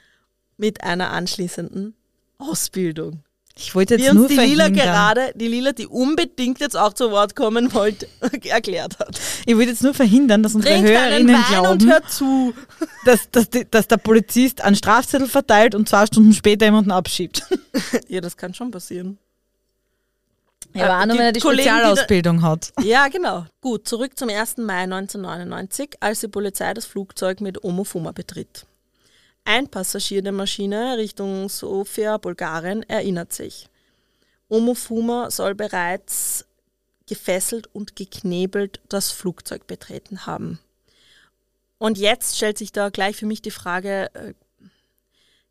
mit 0.57 0.83
einer 0.83 1.11
anschließenden 1.11 1.93
Ausbildung. 2.37 3.23
Ich 3.59 3.73
wollte 3.73 3.95
jetzt 3.95 4.05
Wie 4.07 4.13
nur 4.13 4.25
uns 4.25 4.33
die 4.33 4.39
Lila 4.39 4.65
verhindern. 4.65 4.85
gerade, 4.85 5.31
die 5.33 5.47
Lila, 5.47 5.71
die 5.71 5.87
unbedingt 5.87 6.59
jetzt 6.59 6.77
auch 6.77 6.93
zu 6.93 7.09
Wort 7.09 7.35
kommen 7.35 7.73
wollte, 7.73 8.07
erklärt 8.43 8.99
hat. 8.99 9.19
Ich 9.47 9.55
wollte 9.55 9.71
jetzt 9.71 9.81
nur 9.81 9.95
verhindern, 9.95 10.43
dass 10.43 10.53
unsere 10.53 10.75
Trink 10.75 10.85
deinen 10.85 10.95
Hörerinnen 10.95 11.33
Wein 11.35 11.71
und 11.71 11.79
glauben, 11.79 11.91
hör 11.91 12.07
zu. 12.07 12.53
dass, 13.05 13.31
dass, 13.31 13.49
die, 13.49 13.65
dass 13.69 13.87
der 13.87 13.97
Polizist 13.97 14.61
einen 14.61 14.75
Strafzettel 14.75 15.27
verteilt 15.27 15.73
und 15.73 15.89
zwei 15.89 16.05
Stunden 16.05 16.33
später 16.33 16.65
jemanden 16.65 16.91
abschiebt. 16.91 17.41
Ja, 18.07 18.21
das 18.21 18.37
kann 18.37 18.53
schon 18.53 18.69
passieren. 18.71 19.17
Ja, 20.73 20.85
aber 20.85 21.01
auch 21.01 21.05
nur, 21.05 21.13
die 21.15 21.19
wenn 21.19 21.25
er 21.27 21.31
die 21.31 21.39
Kollegen, 21.39 21.63
die 21.63 21.69
da- 21.69 21.73
Spezialausbildung 21.79 22.41
hat. 22.43 22.73
Ja, 22.83 23.07
genau. 23.07 23.45
Gut, 23.61 23.87
zurück 23.87 24.17
zum 24.17 24.29
1. 24.29 24.57
Mai 24.57 24.83
1999, 24.83 25.95
als 25.99 26.19
die 26.19 26.27
Polizei 26.27 26.73
das 26.73 26.85
Flugzeug 26.85 27.41
mit 27.41 27.63
Omofuma 27.63 28.11
betritt. 28.11 28.65
Ein 29.47 29.69
Passagier 29.69 30.21
der 30.21 30.33
Maschine 30.33 30.97
Richtung 30.97 31.47
Sofia, 31.47 32.17
Bulgarien, 32.17 32.83
erinnert 32.83 33.31
sich. 33.31 33.69
Omofuma 34.49 35.31
soll 35.31 35.55
bereits 35.55 36.45
gefesselt 37.07 37.73
und 37.73 37.95
geknebelt 37.95 38.81
das 38.89 39.11
Flugzeug 39.11 39.65
betreten 39.65 40.25
haben. 40.25 40.59
Und 41.77 41.97
jetzt 41.97 42.35
stellt 42.35 42.57
sich 42.57 42.73
da 42.73 42.89
gleich 42.89 43.15
für 43.15 43.25
mich 43.25 43.41
die 43.41 43.51
Frage, 43.51 44.13
äh, 44.15 44.33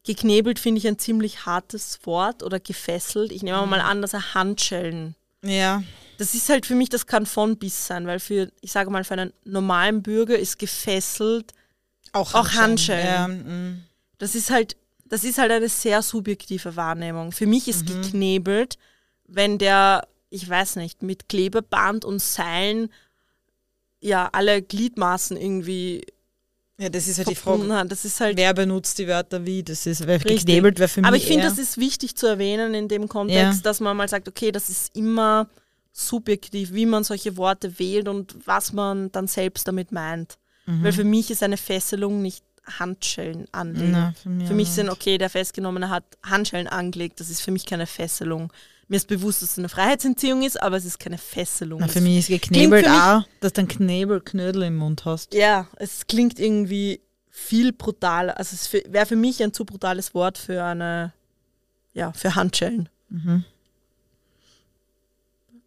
geknebelt 0.05 0.59
finde 0.59 0.79
ich 0.79 0.87
ein 0.87 0.99
ziemlich 0.99 1.47
hartes 1.47 2.01
Wort 2.05 2.43
oder 2.43 2.61
gefesselt. 2.61 3.33
Ich 3.33 3.43
nehme 3.43 3.65
mal 3.67 3.81
an, 3.81 4.03
dass 4.03 4.13
er 4.13 4.35
Handschellen 4.35 5.15
Ja. 5.43 5.83
das 6.19 6.35
ist 6.35 6.51
halt 6.51 6.67
für 6.67 6.75
mich, 6.75 6.91
das 6.91 7.07
kann 7.07 7.25
von 7.25 7.57
bis 7.57 7.87
sein, 7.87 8.07
weil 8.07 8.21
für, 8.21 8.53
ich 8.61 8.73
sage 8.73 8.91
mal, 8.91 9.05
für 9.05 9.15
einen 9.15 9.33
normalen 9.45 10.03
Bürger 10.03 10.39
ist 10.39 10.59
gefesselt, 10.59 11.55
Auch 12.13 12.35
Auch 12.35 12.53
Handschellen. 12.53 13.07
Ja, 13.07 13.29
mm. 13.29 13.85
das 14.19 14.35
ist 14.35 14.51
halt, 14.51 14.77
das 15.05 15.25
ist 15.25 15.39
halt 15.39 15.53
eine 15.53 15.69
sehr 15.69 16.03
subjektive 16.03 16.77
Wahrnehmung. 16.77 17.33
Für 17.33 17.47
mich 17.47 17.69
ist 17.69 17.87
geknebelt, 17.87 18.79
wenn 19.27 19.59
der, 19.59 20.07
ich 20.31 20.49
weiß 20.49 20.77
nicht, 20.77 21.03
mit 21.03 21.29
Klebeband 21.29 22.05
und 22.05 22.21
Seilen 22.21 22.91
ja 24.01 24.29
alle 24.33 24.63
Gliedmaßen 24.63 25.37
irgendwie 25.37 26.05
ja, 26.79 26.91
das 26.91 27.09
ist 27.09 27.19
halt 27.19 27.31
die 27.31 27.35
Frage. 27.35 27.73
hat. 27.73 27.91
Das 27.91 28.05
ist 28.05 28.21
halt 28.21 28.37
Wer 28.37 28.53
benutzt 28.53 28.99
die 28.99 29.09
Wörter 29.09 29.47
wie? 29.47 29.63
Das 29.63 29.87
ist, 29.87 30.07
Richtig. 30.07 30.41
geknebelt 30.41 30.79
wäre 30.79 30.89
für 30.89 31.01
mich 31.01 31.09
Aber 31.09 31.17
ich 31.17 31.27
finde, 31.27 31.45
das 31.45 31.57
ist 31.59 31.79
wichtig 31.79 32.17
zu 32.17 32.27
erwähnen 32.27 32.75
in 32.75 32.89
dem 32.89 33.09
Kontext, 33.09 33.61
Ja. 33.61 33.63
dass 33.63 33.81
man 33.81 33.97
mal 33.97 34.09
sagt, 34.09 34.29
okay, 34.29 34.53
das 34.53 34.69
ist 34.69 34.95
immer 34.95 35.49
subjektiv, 35.93 36.75
wie 36.75 36.85
man 36.85 37.03
solche 37.03 37.39
Worte 37.39 37.79
wählt 37.79 38.09
und 38.09 38.37
was 38.47 38.75
man 38.75 39.11
dann 39.13 39.27
selbst 39.27 39.67
damit 39.67 39.91
meint. 39.91 40.37
Mhm. 40.67 40.85
Weil 40.85 40.93
für 40.93 41.05
mich 41.05 41.31
ist 41.31 41.43
eine 41.43 41.57
Fesselung 41.57 42.23
nicht 42.23 42.45
Handschellen 42.67 43.47
anlegen. 43.53 43.93
Na, 43.93 44.13
für 44.21 44.29
mich 44.29 44.49
für 44.49 44.55
mich 44.55 44.71
sind, 44.71 44.91
okay, 44.91 45.19
der 45.19 45.31
Festgenommene 45.31 45.89
hat 45.89 46.05
Handschellen 46.23 46.67
angelegt, 46.67 47.21
das 47.21 47.31
ist 47.31 47.41
für 47.41 47.53
mich 47.53 47.65
keine 47.65 47.87
Fesselung. 47.87 48.53
Mir 48.89 48.97
ist 48.97 49.09
bewusst, 49.09 49.43
dass 49.43 49.53
es 49.53 49.59
eine 49.59 49.69
Freiheitsentziehung 49.69 50.43
ist, 50.43 50.61
aber 50.63 50.77
es 50.77 50.85
ist 50.85 50.99
keine 50.99 51.19
Fesselung. 51.19 51.81
Na, 51.81 51.89
für 51.89 52.01
mich 52.01 52.19
ist 52.19 52.29
geknebelt 52.29 52.87
auch, 52.89 53.25
dass 53.41 53.53
du 53.53 53.61
einen 53.61 53.69
Knebelknödel 53.69 54.63
im 54.63 54.77
Mund 54.77 55.05
hast. 55.05 55.35
Ja, 55.35 55.69
es 55.77 56.07
klingt 56.07 56.39
irgendwie 56.39 57.01
viel 57.29 57.73
brutaler. 57.73 58.39
Also 58.39 58.55
es 58.55 58.73
wäre 58.73 59.07
für 59.07 59.17
mich 59.17 59.43
ein 59.43 59.53
zu 59.53 59.65
brutales 59.65 60.15
Wort 60.15 60.39
für 60.39 60.63
eine, 60.63 61.13
ja, 61.95 62.13
für 62.13 62.35
Handschellen. 62.35 62.89
Mhm. 63.09 63.45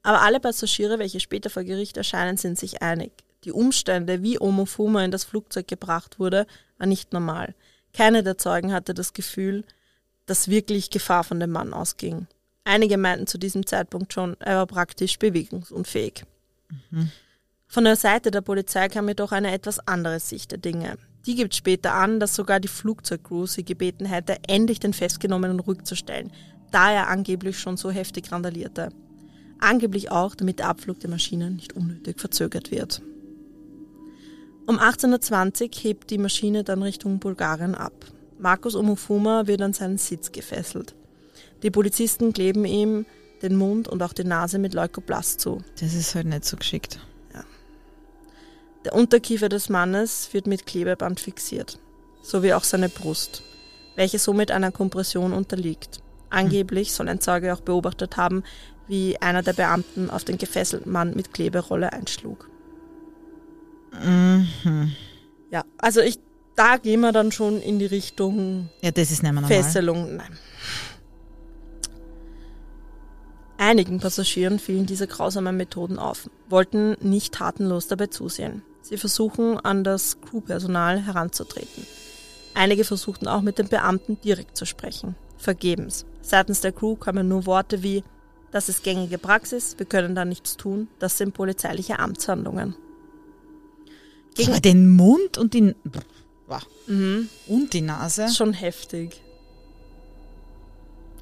Aber 0.01 0.21
alle 0.21 0.39
Passagiere, 0.39 0.97
welche 0.97 1.19
später 1.19 1.49
vor 1.49 1.63
Gericht 1.63 1.97
erscheinen, 1.97 2.37
sind 2.37 2.57
sich 2.57 2.81
einig. 2.81 3.11
Die 3.45 3.51
Umstände, 3.51 4.21
wie 4.21 4.39
Omofuma 4.39 5.03
in 5.03 5.11
das 5.11 5.23
Flugzeug 5.23 5.67
gebracht 5.67 6.19
wurde, 6.19 6.45
war 6.77 6.87
nicht 6.87 7.13
normal. 7.13 7.55
Keine 7.93 8.23
der 8.23 8.37
Zeugen 8.37 8.73
hatte 8.73 8.93
das 8.93 9.13
Gefühl, 9.13 9.63
dass 10.25 10.49
wirklich 10.49 10.89
Gefahr 10.89 11.23
von 11.23 11.39
dem 11.39 11.51
Mann 11.51 11.73
ausging. 11.73 12.27
Einige 12.65 12.97
meinten 12.97 13.27
zu 13.27 13.37
diesem 13.37 13.65
Zeitpunkt 13.65 14.13
schon, 14.13 14.35
er 14.39 14.57
war 14.57 14.67
praktisch 14.67 15.17
bewegungsunfähig. 15.17 16.23
Von 17.67 17.83
der 17.83 17.95
Seite 17.95 18.29
der 18.29 18.41
Polizei 18.41 18.89
kam 18.89 19.07
jedoch 19.07 19.31
eine 19.31 19.51
etwas 19.51 19.79
andere 19.87 20.19
Sicht 20.19 20.51
der 20.51 20.59
Dinge. 20.59 20.97
Die 21.25 21.35
gibt 21.35 21.55
später 21.55 21.93
an, 21.93 22.19
dass 22.19 22.35
sogar 22.35 22.59
die 22.59 22.67
Flugzeugcrew 22.67 23.45
sie 23.45 23.63
gebeten 23.63 24.05
hätte, 24.05 24.37
endlich 24.47 24.79
den 24.79 24.93
Festgenommenen 24.93 25.59
rückzustellen, 25.59 26.31
da 26.71 26.91
er 26.91 27.07
angeblich 27.07 27.59
schon 27.59 27.77
so 27.77 27.89
heftig 27.89 28.31
randalierte. 28.31 28.89
Angeblich 29.59 30.11
auch, 30.11 30.35
damit 30.35 30.59
der 30.59 30.67
Abflug 30.67 30.99
der 30.99 31.09
Maschine 31.09 31.51
nicht 31.51 31.73
unnötig 31.73 32.19
verzögert 32.19 32.71
wird. 32.71 33.01
Um 34.69 34.77
1820 34.77 35.83
hebt 35.83 36.11
die 36.11 36.19
Maschine 36.19 36.63
dann 36.63 36.83
Richtung 36.83 37.17
Bulgarien 37.17 37.73
ab. 37.73 37.91
Markus 38.37 38.75
Omofuma 38.75 39.47
wird 39.47 39.63
an 39.63 39.73
seinen 39.73 39.97
Sitz 39.97 40.31
gefesselt. 40.31 40.93
Die 41.63 41.71
Polizisten 41.71 42.33
kleben 42.33 42.65
ihm 42.65 43.07
den 43.41 43.55
Mund 43.55 43.87
und 43.87 44.03
auch 44.03 44.13
die 44.13 44.25
Nase 44.25 44.59
mit 44.59 44.75
Leukoplast 44.75 45.39
zu. 45.41 45.63
Das 45.79 45.95
ist 45.95 46.13
halt 46.13 46.27
nicht 46.27 46.45
so 46.45 46.55
geschickt. 46.55 46.99
Der 48.85 48.93
Unterkiefer 48.93 49.49
des 49.49 49.69
Mannes 49.69 50.29
wird 50.33 50.45
mit 50.45 50.67
Klebeband 50.67 51.19
fixiert, 51.19 51.79
sowie 52.21 52.53
auch 52.53 52.63
seine 52.63 52.89
Brust, 52.89 53.41
welche 53.95 54.19
somit 54.19 54.51
einer 54.51 54.71
Kompression 54.71 55.33
unterliegt. 55.33 56.03
Angeblich 56.29 56.93
soll 56.93 57.09
ein 57.09 57.21
Zeuge 57.21 57.55
auch 57.55 57.61
beobachtet 57.61 58.17
haben, 58.17 58.43
wie 58.87 59.19
einer 59.19 59.41
der 59.41 59.53
Beamten 59.53 60.11
auf 60.11 60.25
den 60.25 60.37
gefesselten 60.37 60.91
Mann 60.91 61.15
mit 61.15 61.33
Kleberolle 61.33 61.91
einschlug. 61.91 62.48
Mhm. 63.91 64.95
Ja, 65.51 65.63
also 65.77 66.01
ich, 66.01 66.19
da 66.55 66.77
gehen 66.77 67.01
wir 67.01 67.11
dann 67.11 67.31
schon 67.31 67.61
in 67.61 67.79
die 67.79 67.85
Richtung 67.85 68.69
Ja, 68.81 68.91
das 68.91 69.11
ist 69.11 69.23
nicht 69.23 69.31
mehr 69.33 69.41
normal. 69.41 69.49
Fesselung. 69.49 70.17
Nein. 70.17 70.37
Einigen 73.57 73.99
Passagieren 73.99 74.57
fielen 74.57 74.85
diese 74.85 75.07
grausamen 75.07 75.57
Methoden 75.57 75.99
auf, 75.99 76.29
wollten 76.47 76.95
nicht 77.01 77.33
tatenlos 77.33 77.87
dabei 77.87 78.07
zusehen. 78.07 78.63
Sie 78.81 78.97
versuchen, 78.97 79.59
an 79.59 79.83
das 79.83 80.21
Crewpersonal 80.21 81.05
heranzutreten. 81.05 81.85
Einige 82.53 82.85
versuchten 82.85 83.27
auch 83.27 83.41
mit 83.41 83.59
den 83.59 83.67
Beamten 83.67 84.19
direkt 84.21 84.55
zu 84.55 84.65
sprechen. 84.65 85.15
Vergebens. 85.37 86.05
Seitens 86.21 86.61
der 86.61 86.71
Crew 86.71 86.95
kamen 86.95 87.27
nur 87.27 87.45
Worte 87.45 87.83
wie 87.83 88.03
das 88.51 88.67
ist 88.67 88.83
gängige 88.83 89.19
Praxis, 89.19 89.75
wir 89.77 89.85
können 89.85 90.15
da 90.15 90.25
nichts 90.25 90.57
tun, 90.57 90.87
das 90.97 91.17
sind 91.17 91.35
polizeiliche 91.35 91.99
Amtshandlungen. 91.99 92.75
Gegen 94.39 94.51
Aber 94.51 94.61
den 94.61 94.89
Mund 94.89 95.37
und 95.37 95.53
die, 95.53 95.75
Boah. 96.47 96.61
mhm. 96.87 97.29
und 97.47 97.73
die 97.73 97.81
Nase. 97.81 98.29
Schon 98.29 98.53
heftig. 98.53 99.21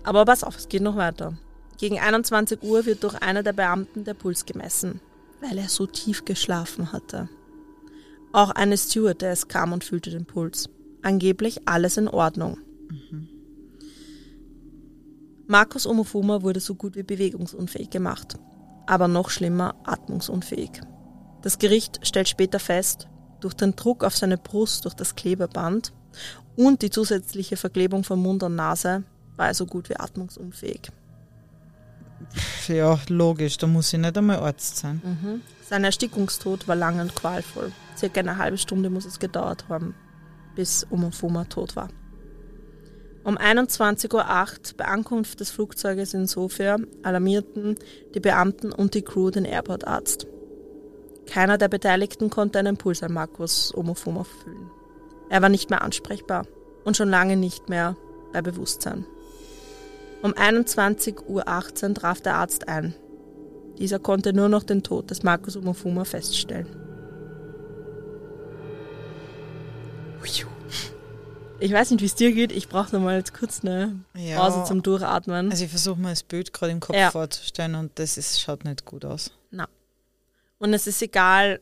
Aber 0.04 0.24
pass 0.24 0.44
auf, 0.44 0.56
es 0.56 0.70
geht 0.70 0.84
noch 0.84 0.96
weiter. 0.96 1.36
Gegen 1.80 2.00
21 2.00 2.62
Uhr 2.62 2.86
wird 2.86 3.04
durch 3.04 3.16
einer 3.16 3.42
der 3.42 3.54
Beamten 3.54 4.04
der 4.04 4.14
Puls 4.14 4.46
gemessen, 4.46 5.02
weil 5.42 5.58
er 5.58 5.68
so 5.68 5.88
tief 5.88 6.26
geschlafen 6.26 6.92
hatte. 6.92 7.28
Auch 8.34 8.52
eine 8.52 8.78
Stewardess 8.78 9.48
kam 9.48 9.74
und 9.74 9.84
fühlte 9.84 10.12
den 10.12 10.26
Puls. 10.26 10.70
Angeblich 11.02 11.68
alles 11.68 11.98
in 11.98 12.08
Ordnung. 12.08 12.60
Markus 15.48 15.88
Omofuma 15.88 16.44
wurde 16.44 16.60
so 16.60 16.76
gut 16.76 16.96
wie 16.96 17.04
bewegungsunfähig 17.04 17.90
gemacht, 17.90 18.38
aber 18.86 19.08
noch 19.08 19.30
schlimmer 19.32 19.76
atmungsunfähig. 19.86 20.82
Das 21.42 21.60
Gericht 21.60 22.06
stellt 22.06 22.28
später 22.28 22.60
fest, 22.60 23.08
durch 23.40 23.54
den 23.54 23.76
Druck 23.76 24.04
auf 24.04 24.16
seine 24.16 24.38
Brust 24.38 24.86
durch 24.86 24.96
das 24.96 25.16
Klebeband 25.16 25.94
und 26.56 26.82
die 26.82 26.90
zusätzliche 26.90 27.58
Verklebung 27.58 28.04
von 28.04 28.20
Mund 28.20 28.44
und 28.44 28.56
Nase 28.56 29.04
war 29.36 29.48
er 29.48 29.54
so 29.54 29.66
gut 29.66 29.90
wie 29.90 29.96
atmungsunfähig. 29.96 30.92
Ja, 32.68 33.00
logisch, 33.10 33.58
da 33.58 33.68
muss 33.68 33.94
ich 33.94 34.00
nicht 34.00 34.18
einmal 34.18 34.40
Arzt 34.40 34.78
sein. 34.78 35.42
Sein 35.62 35.84
Erstickungstod 35.84 36.68
war 36.68 36.76
lang 36.76 37.00
und 37.00 37.16
qualvoll. 37.16 37.72
Circa 37.96 38.22
eine 38.22 38.38
halbe 38.38 38.58
Stunde 38.58 38.90
muss 38.90 39.06
es 39.06 39.20
gedauert 39.20 39.66
haben, 39.70 39.94
bis 40.56 40.88
Omofuma 40.90 41.46
tot 41.46 41.76
war. 41.76 41.90
Um 43.24 43.38
21.08 43.38 44.14
Uhr 44.14 44.78
bei 44.78 44.86
Ankunft 44.86 45.42
des 45.42 45.52
Flugzeuges 45.52 46.14
in 46.14 46.28
Sofia 46.28 46.78
alarmierten 47.04 47.76
die 48.16 48.22
Beamten 48.22 48.72
und 48.72 48.94
die 48.94 49.02
Crew 49.02 49.30
den 49.30 49.46
Airportarzt. 49.46 50.28
Keiner 51.28 51.58
der 51.58 51.68
Beteiligten 51.68 52.30
konnte 52.30 52.60
einen 52.60 52.78
Puls 52.78 53.04
an 53.04 53.14
Markus 53.14 53.74
Omofuma 53.76 54.24
fühlen. 54.24 54.72
Er 55.30 55.42
war 55.42 55.50
nicht 55.50 55.70
mehr 55.70 55.82
ansprechbar 55.82 56.46
und 56.86 56.96
schon 56.98 57.10
lange 57.10 57.36
nicht 57.36 57.70
mehr 57.70 57.96
bei 58.34 58.42
Bewusstsein. 58.42 59.06
Um 60.24 60.34
21.18 60.34 61.26
Uhr 61.28 61.94
traf 61.94 62.22
der 62.22 62.36
Arzt 62.36 62.68
ein. 62.68 62.96
Dieser 63.78 64.00
konnte 64.00 64.34
nur 64.34 64.50
noch 64.50 64.64
den 64.64 64.82
Tod 64.84 65.12
des 65.12 65.22
Markus 65.24 65.56
Omofuma 65.56 66.06
feststellen. 66.06 66.68
Ich 71.60 71.74
weiß 71.74 71.90
nicht, 71.92 72.02
wie 72.02 72.06
es 72.06 72.14
dir 72.16 72.32
geht. 72.34 72.52
Ich 72.52 72.70
brauche 72.70 72.96
noch 72.96 73.02
mal 73.04 73.18
jetzt 73.18 73.34
kurz 73.34 73.62
eine 73.64 74.00
Ja. 74.16 74.38
Pause 74.38 74.64
zum 74.68 74.84
Durchatmen. 74.84 75.50
Also 75.50 75.64
ich 75.64 75.70
versuche 75.72 76.00
mir 76.00 76.10
das 76.10 76.22
Bild 76.24 76.54
gerade 76.54 76.72
im 76.72 76.80
Kopf 76.80 76.96
Ja. 76.96 77.10
vorzustellen 77.12 77.76
und 77.76 77.92
das 77.96 78.18
ist, 78.18 78.40
schaut 78.40 78.64
nicht 78.64 78.86
gut 78.86 79.06
aus. 79.06 79.32
Und 80.60 80.74
es 80.74 80.88
ist 80.88 81.02
egal, 81.02 81.62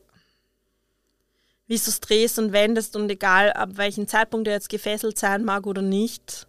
wie 1.66 1.76
du 1.76 1.82
es 1.90 2.00
drehst 2.00 2.38
und 2.38 2.52
wendest 2.52 2.96
und 2.96 3.10
egal, 3.10 3.52
ab 3.52 3.70
welchem 3.74 4.06
Zeitpunkt 4.06 4.46
er 4.48 4.54
jetzt 4.54 4.68
gefesselt 4.68 5.18
sein 5.18 5.44
mag 5.44 5.66
oder 5.66 5.82
nicht. 5.82 6.46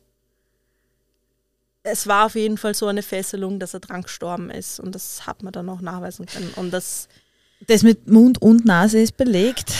Es 1.83 2.05
war 2.07 2.25
auf 2.25 2.35
jeden 2.35 2.57
Fall 2.57 2.73
so 2.73 2.87
eine 2.87 3.01
Fesselung, 3.01 3.59
dass 3.59 3.73
er 3.73 3.79
dran 3.79 4.03
gestorben 4.03 4.49
ist. 4.51 4.79
Und 4.79 4.93
das 4.93 5.25
hat 5.25 5.41
man 5.41 5.53
dann 5.53 5.69
auch 5.69 5.81
nachweisen 5.81 6.25
können. 6.25 6.51
Und 6.55 6.71
das, 6.71 7.07
Das 7.65 7.83
mit 7.83 8.07
Mund 8.07 8.41
und 8.41 8.65
Nase 8.65 8.99
ist 8.99 9.17
belegt. 9.17 9.73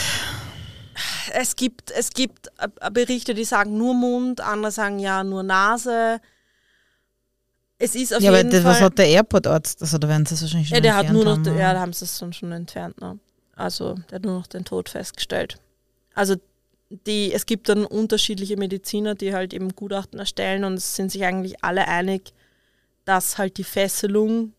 es 1.32 1.54
gibt, 1.54 1.90
es 1.90 2.10
gibt 2.10 2.50
Berichte, 2.92 3.34
die 3.34 3.44
sagen 3.44 3.76
nur 3.76 3.94
Mund, 3.94 4.40
andere 4.40 4.72
sagen 4.72 4.98
ja 4.98 5.22
nur 5.22 5.42
Nase. 5.42 6.20
Es 7.78 7.94
ist 7.94 8.12
auf 8.12 8.22
ja, 8.22 8.30
aber 8.30 8.38
jeden 8.38 8.50
das, 8.50 8.62
Fall. 8.62 8.72
was 8.72 8.80
hat 8.80 8.98
der 8.98 9.08
Airport-Arzt? 9.08 9.80
Also 9.82 9.98
da 9.98 10.08
werden 10.08 10.26
sie 10.26 10.34
es 10.34 10.42
wahrscheinlich 10.42 10.68
schon 10.68 10.76
Ja, 10.76 10.80
der 10.80 10.96
hat 10.96 11.10
nur 11.10 11.24
noch, 11.24 11.38
haben, 11.38 11.58
ja, 11.58 11.72
da 11.72 11.80
haben 11.80 11.92
sie 11.92 12.04
es 12.04 12.18
dann 12.18 12.32
schon 12.32 12.50
entfernt. 12.50 13.00
Ne? 13.00 13.18
Also 13.54 13.94
der 14.10 14.16
hat 14.16 14.24
nur 14.24 14.38
noch 14.38 14.48
den 14.48 14.64
Tod 14.64 14.88
festgestellt. 14.88 15.60
Also 16.14 16.36
die, 16.90 17.32
es 17.32 17.46
gibt 17.46 17.68
dann 17.68 17.84
unterschiedliche 17.84 18.56
Mediziner, 18.56 19.14
die 19.14 19.32
halt 19.32 19.54
eben 19.54 19.76
Gutachten 19.76 20.18
erstellen 20.18 20.64
und 20.64 20.74
es 20.74 20.96
sind 20.96 21.12
sich 21.12 21.24
eigentlich 21.24 21.62
alle 21.62 21.86
einig, 21.86 22.32
dass 23.04 23.38
halt 23.38 23.58
die 23.58 23.64
Fesselung 23.64 24.52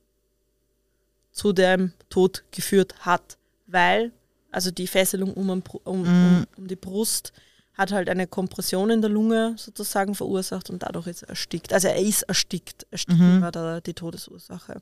zu 1.31 1.53
dem 1.53 1.93
Tod 2.09 2.43
geführt 2.51 2.95
hat, 3.01 3.37
weil 3.67 4.11
also 4.51 4.71
die 4.71 4.87
Fesselung 4.87 5.33
um, 5.33 5.49
um, 5.49 5.63
um, 5.83 6.45
um 6.57 6.67
die 6.67 6.75
Brust 6.75 7.33
hat 7.79 7.91
halt 7.93 8.09
eine 8.09 8.27
Kompression 8.27 8.89
in 8.89 9.01
der 9.01 9.09
Lunge 9.09 9.55
sozusagen 9.57 10.13
verursacht 10.13 10.69
und 10.69 10.83
dadurch 10.83 11.07
ist 11.07 11.23
er 11.23 11.29
erstickt. 11.29 11.71
Also 11.73 11.87
er 11.87 11.95
ist 11.97 12.23
erstickt. 12.23 12.85
Ersticken 12.91 13.37
Mhm. 13.37 13.41
war 13.41 13.51
da 13.51 13.79
die 13.79 13.93
Todesursache. 13.93 14.81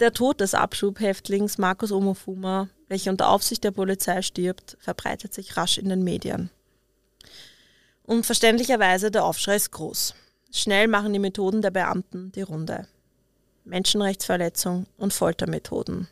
Der 0.00 0.12
Tod 0.12 0.40
des 0.40 0.54
Abschubhäftlings 0.54 1.58
Markus 1.58 1.90
Omofuma, 1.90 2.68
welcher 2.88 3.10
unter 3.10 3.30
Aufsicht 3.30 3.64
der 3.64 3.72
Polizei 3.72 4.22
stirbt, 4.22 4.76
verbreitet 4.80 5.34
sich 5.34 5.56
rasch 5.56 5.78
in 5.78 5.88
den 5.88 6.04
Medien. 6.04 6.50
Und 8.04 8.24
verständlicherweise 8.24 9.10
der 9.10 9.24
Aufschrei 9.24 9.56
ist 9.56 9.72
groß. 9.72 10.14
Schnell 10.52 10.88
machen 10.88 11.12
die 11.12 11.18
Methoden 11.18 11.62
der 11.62 11.70
Beamten 11.70 12.32
die 12.32 12.42
Runde. 12.42 12.86
Menschenrechtsverletzung 13.64 14.86
und 14.98 15.12
Foltermethoden. 15.12 16.06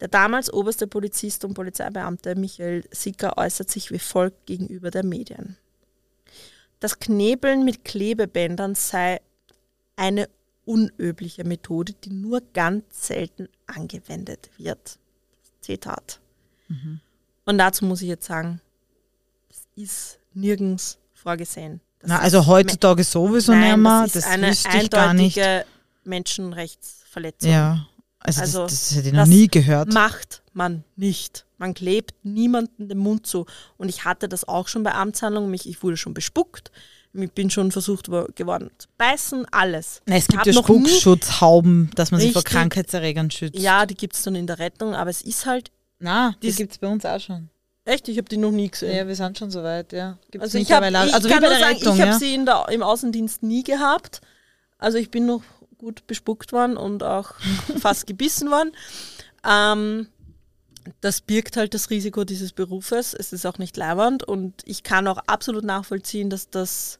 Der 0.00 0.08
damals 0.08 0.52
oberste 0.52 0.86
Polizist 0.86 1.44
und 1.44 1.54
Polizeibeamte 1.54 2.34
Michael 2.36 2.84
Sicker 2.92 3.36
äußert 3.36 3.70
sich 3.70 3.90
wie 3.90 3.98
folgt 3.98 4.46
gegenüber 4.46 4.90
der 4.90 5.04
Medien. 5.04 5.56
Das 6.80 7.00
Knebeln 7.00 7.64
mit 7.64 7.84
Klebebändern 7.84 8.74
sei 8.76 9.20
eine 9.96 10.28
unübliche 10.64 11.42
Methode, 11.44 11.94
die 12.04 12.10
nur 12.10 12.40
ganz 12.54 12.84
selten 13.08 13.48
angewendet 13.66 14.50
wird. 14.58 14.98
Zitat. 15.60 16.20
Und 17.44 17.58
dazu 17.58 17.84
muss 17.84 18.02
ich 18.02 18.08
jetzt 18.08 18.26
sagen, 18.26 18.60
das 19.48 19.62
ist 19.74 20.18
nirgends 20.34 20.98
vorgesehen. 21.14 21.80
Das 22.00 22.10
Na, 22.10 22.18
also 22.20 22.46
heutzutage 22.46 23.02
sowieso 23.02 23.52
Nein, 23.52 23.70
nicht 23.72 23.76
mehr. 23.82 24.02
das 24.04 24.12
Das, 24.12 24.24
ist 24.24 24.66
eine 24.66 24.88
gar 24.90 25.14
nicht. 25.14 25.38
eindeutige 25.38 25.66
Menschenrechtsverletzung. 26.04 27.50
Ja, 27.50 27.86
also, 28.20 28.40
Also, 28.40 28.62
das, 28.64 28.72
das 28.88 28.94
hätte 28.96 29.08
ich 29.08 29.12
noch 29.14 29.20
das 29.22 29.28
nie 29.28 29.48
gehört. 29.48 29.92
Macht 29.92 30.42
man 30.52 30.84
nicht. 30.96 31.44
Man 31.58 31.74
klebt 31.74 32.14
niemanden 32.24 32.88
den 32.88 32.98
Mund 32.98 33.26
zu. 33.26 33.46
Und 33.76 33.88
ich 33.88 34.04
hatte 34.04 34.28
das 34.28 34.46
auch 34.46 34.68
schon 34.68 34.82
bei 34.82 34.92
Amtshandlungen. 34.94 35.50
Mich, 35.50 35.68
ich 35.68 35.82
wurde 35.82 35.96
schon 35.96 36.14
bespuckt. 36.14 36.70
Ich 37.14 37.32
bin 37.32 37.48
schon 37.50 37.72
versucht 37.72 38.10
wo- 38.10 38.26
geworden 38.34 38.70
zu 38.78 38.86
beißen, 38.98 39.46
alles. 39.50 40.02
Na, 40.06 40.16
es 40.16 40.26
gibt 40.28 40.40
hab 40.40 40.46
ja 40.46 40.52
Spuckschutzhauben, 40.52 41.90
dass 41.94 42.10
man 42.10 42.20
sich 42.20 42.32
vor. 42.32 42.42
Krankheitserregern 42.44 43.30
schützt. 43.30 43.58
Ja, 43.58 43.86
die 43.86 43.94
gibt 43.94 44.14
es 44.14 44.22
dann 44.22 44.34
in 44.34 44.46
der 44.46 44.58
Rettung, 44.58 44.94
aber 44.94 45.10
es 45.10 45.22
ist 45.22 45.46
halt 45.46 45.70
Na, 45.98 46.34
die 46.42 46.52
gibt 46.52 46.72
es 46.72 46.78
bei 46.78 46.86
uns 46.86 47.04
auch 47.06 47.18
schon. 47.18 47.48
echt, 47.84 48.08
ich 48.08 48.18
habe 48.18 48.28
die 48.28 48.36
noch 48.36 48.50
nie 48.50 48.68
gesehen. 48.68 48.94
Ja, 48.94 49.06
wir 49.06 49.16
sind 49.16 49.38
schon 49.38 49.50
so 49.50 49.62
weit, 49.62 49.92
ja. 49.92 50.18
Gibt's 50.30 50.42
also 50.44 50.58
ich 50.58 50.68
ich 50.68 50.74
also 50.74 51.28
kann 51.28 51.40
bei 51.40 51.48
nur 51.48 51.48
der 51.48 51.58
sagen, 51.58 51.76
Rettung, 51.78 51.94
ich 51.96 52.00
habe 52.02 52.10
ja. 52.12 52.18
sie 52.18 52.44
der, 52.44 52.66
im 52.70 52.82
Außendienst 52.82 53.42
nie 53.42 53.62
gehabt. 53.64 54.20
Also 54.76 54.98
ich 54.98 55.10
bin 55.10 55.26
noch 55.26 55.42
gut 55.78 56.06
bespuckt 56.06 56.52
worden 56.52 56.76
und 56.76 57.02
auch 57.02 57.34
fast 57.80 58.06
gebissen 58.06 58.50
worden. 58.50 58.72
Ähm, 59.48 60.08
das 61.00 61.20
birgt 61.20 61.56
halt 61.56 61.74
das 61.74 61.90
Risiko 61.90 62.24
dieses 62.24 62.52
Berufes. 62.52 63.14
Es 63.14 63.32
ist 63.32 63.46
auch 63.46 63.58
nicht 63.58 63.76
leibernd 63.76 64.24
und 64.24 64.62
ich 64.64 64.82
kann 64.82 65.06
auch 65.06 65.18
absolut 65.26 65.64
nachvollziehen, 65.64 66.30
dass 66.30 66.50
das 66.50 66.98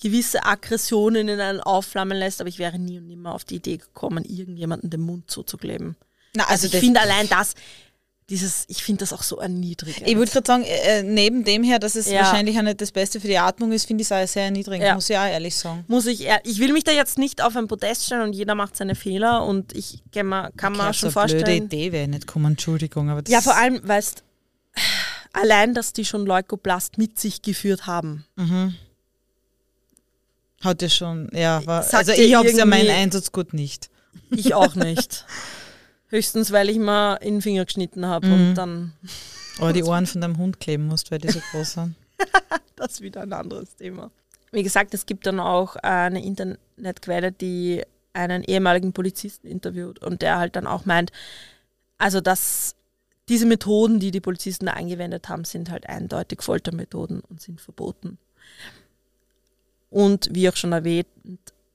gewisse 0.00 0.44
Aggressionen 0.44 1.28
in 1.28 1.40
einen 1.40 1.60
aufflammen 1.60 2.16
lässt, 2.16 2.40
aber 2.40 2.48
ich 2.48 2.58
wäre 2.58 2.78
nie 2.78 2.98
und 2.98 3.08
nimmer 3.08 3.34
auf 3.34 3.44
die 3.44 3.56
Idee 3.56 3.78
gekommen, 3.78 4.24
irgendjemanden 4.24 4.90
den 4.90 5.00
Mund 5.00 5.30
zuzukleben. 5.30 5.96
Na, 6.34 6.44
also, 6.44 6.66
also 6.66 6.76
ich 6.76 6.84
finde 6.84 7.00
allein 7.00 7.28
das, 7.28 7.54
dieses, 8.30 8.64
ich 8.68 8.82
finde 8.82 9.00
das 9.00 9.12
auch 9.12 9.22
so 9.22 9.38
erniedrigend. 9.38 10.06
Ich 10.06 10.16
würde 10.16 10.30
gerade 10.30 10.46
sagen, 10.46 10.62
äh, 10.64 10.98
äh, 10.98 11.02
neben 11.02 11.44
dem 11.44 11.62
her, 11.62 11.78
dass 11.78 11.96
es 11.96 12.10
ja. 12.10 12.20
wahrscheinlich 12.20 12.58
auch 12.58 12.62
nicht 12.62 12.80
das 12.80 12.92
Beste 12.92 13.20
für 13.20 13.26
die 13.26 13.38
Atmung 13.38 13.72
ist, 13.72 13.86
finde 13.86 14.02
ich 14.02 14.10
es 14.10 14.12
auch 14.12 14.26
sehr 14.26 14.44
erniedrigend, 14.44 14.86
ja. 14.86 14.94
muss 14.94 15.08
ich 15.08 15.16
auch 15.16 15.26
ehrlich 15.26 15.56
sagen. 15.56 15.84
Muss 15.88 16.06
ich, 16.06 16.26
ich 16.44 16.58
will 16.58 16.72
mich 16.72 16.84
da 16.84 16.92
jetzt 16.92 17.16
nicht 17.16 17.42
auf 17.42 17.56
ein 17.56 17.68
Podest 17.68 18.04
stellen 18.04 18.22
und 18.22 18.34
jeder 18.34 18.54
macht 18.54 18.76
seine 18.76 18.94
Fehler 18.94 19.44
und 19.46 19.74
ich 19.74 20.02
kann 20.12 20.26
mir, 20.26 20.50
kann 20.56 20.74
okay, 20.74 20.92
schon 20.92 21.08
so 21.08 21.10
vorstellen. 21.10 21.44
Blöde 21.44 21.64
Idee 21.64 21.92
wäre 21.92 22.08
nicht 22.08 22.26
kommen, 22.26 22.52
Entschuldigung. 22.52 23.08
Aber 23.08 23.22
ja, 23.28 23.40
vor 23.40 23.56
allem, 23.56 23.80
weißt 23.86 24.22
allein, 25.32 25.72
dass 25.72 25.94
die 25.94 26.04
schon 26.04 26.26
Leukoplast 26.26 26.98
mit 26.98 27.18
sich 27.18 27.40
geführt 27.40 27.86
haben. 27.86 28.26
Mhm. 28.36 28.74
Hat 30.60 30.82
ja 30.82 30.88
schon, 30.88 31.30
ja, 31.32 31.64
war, 31.64 31.86
also 31.94 32.12
ich 32.12 32.34
habe 32.34 32.48
es 32.48 32.58
ja 32.58 32.66
meinen 32.66 32.90
Einsatz 32.90 33.32
gut 33.32 33.54
nicht. 33.54 33.90
Ich 34.30 34.52
auch 34.54 34.74
nicht. 34.74 35.24
Höchstens, 36.08 36.52
weil 36.52 36.68
ich 36.70 36.78
mal 36.78 37.14
in 37.16 37.36
den 37.36 37.42
Finger 37.42 37.64
geschnitten 37.64 38.06
habe 38.06 38.26
mhm. 38.26 38.32
und 38.32 38.54
dann. 38.54 38.92
Oder 39.60 39.72
die 39.72 39.84
Ohren 39.84 40.06
von 40.06 40.20
deinem 40.20 40.38
Hund 40.38 40.60
kleben 40.60 40.86
musst, 40.86 41.10
weil 41.10 41.18
die 41.18 41.30
so 41.30 41.40
groß 41.52 41.72
sind. 41.74 41.94
das 42.76 42.92
ist 42.92 43.00
wieder 43.00 43.22
ein 43.22 43.32
anderes 43.32 43.76
Thema. 43.76 44.10
Wie 44.50 44.62
gesagt, 44.62 44.94
es 44.94 45.04
gibt 45.04 45.26
dann 45.26 45.40
auch 45.40 45.76
eine 45.76 46.24
Internetquelle, 46.24 47.32
die 47.32 47.82
einen 48.14 48.42
ehemaligen 48.42 48.92
Polizisten 48.92 49.46
interviewt 49.46 49.98
und 50.00 50.22
der 50.22 50.38
halt 50.38 50.56
dann 50.56 50.66
auch 50.66 50.86
meint, 50.86 51.12
also 51.98 52.20
dass 52.20 52.74
diese 53.28 53.46
Methoden, 53.46 54.00
die 54.00 54.10
die 54.10 54.20
Polizisten 54.20 54.66
da 54.66 54.72
angewendet 54.72 55.28
haben, 55.28 55.44
sind 55.44 55.70
halt 55.70 55.86
eindeutig 55.88 56.42
Foltermethoden 56.42 57.20
und 57.20 57.42
sind 57.42 57.60
verboten. 57.60 58.18
Und 59.90 60.28
wie 60.32 60.48
auch 60.48 60.56
schon 60.56 60.72
erwähnt, 60.72 61.06